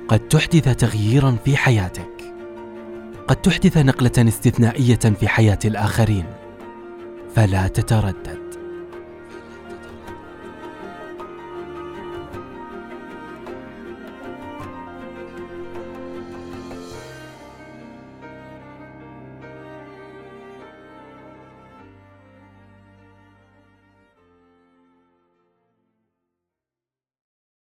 قد 0.07 0.19
تحدث 0.19 0.75
تغييرا 0.75 1.37
في 1.45 1.57
حياتك. 1.57 2.33
قد 3.27 3.35
تحدث 3.35 3.77
نقلة 3.77 4.27
استثنائية 4.27 4.95
في 4.95 5.27
حياة 5.27 5.59
الآخرين. 5.65 6.25
فلا 7.35 7.67
تتردد. 7.67 8.44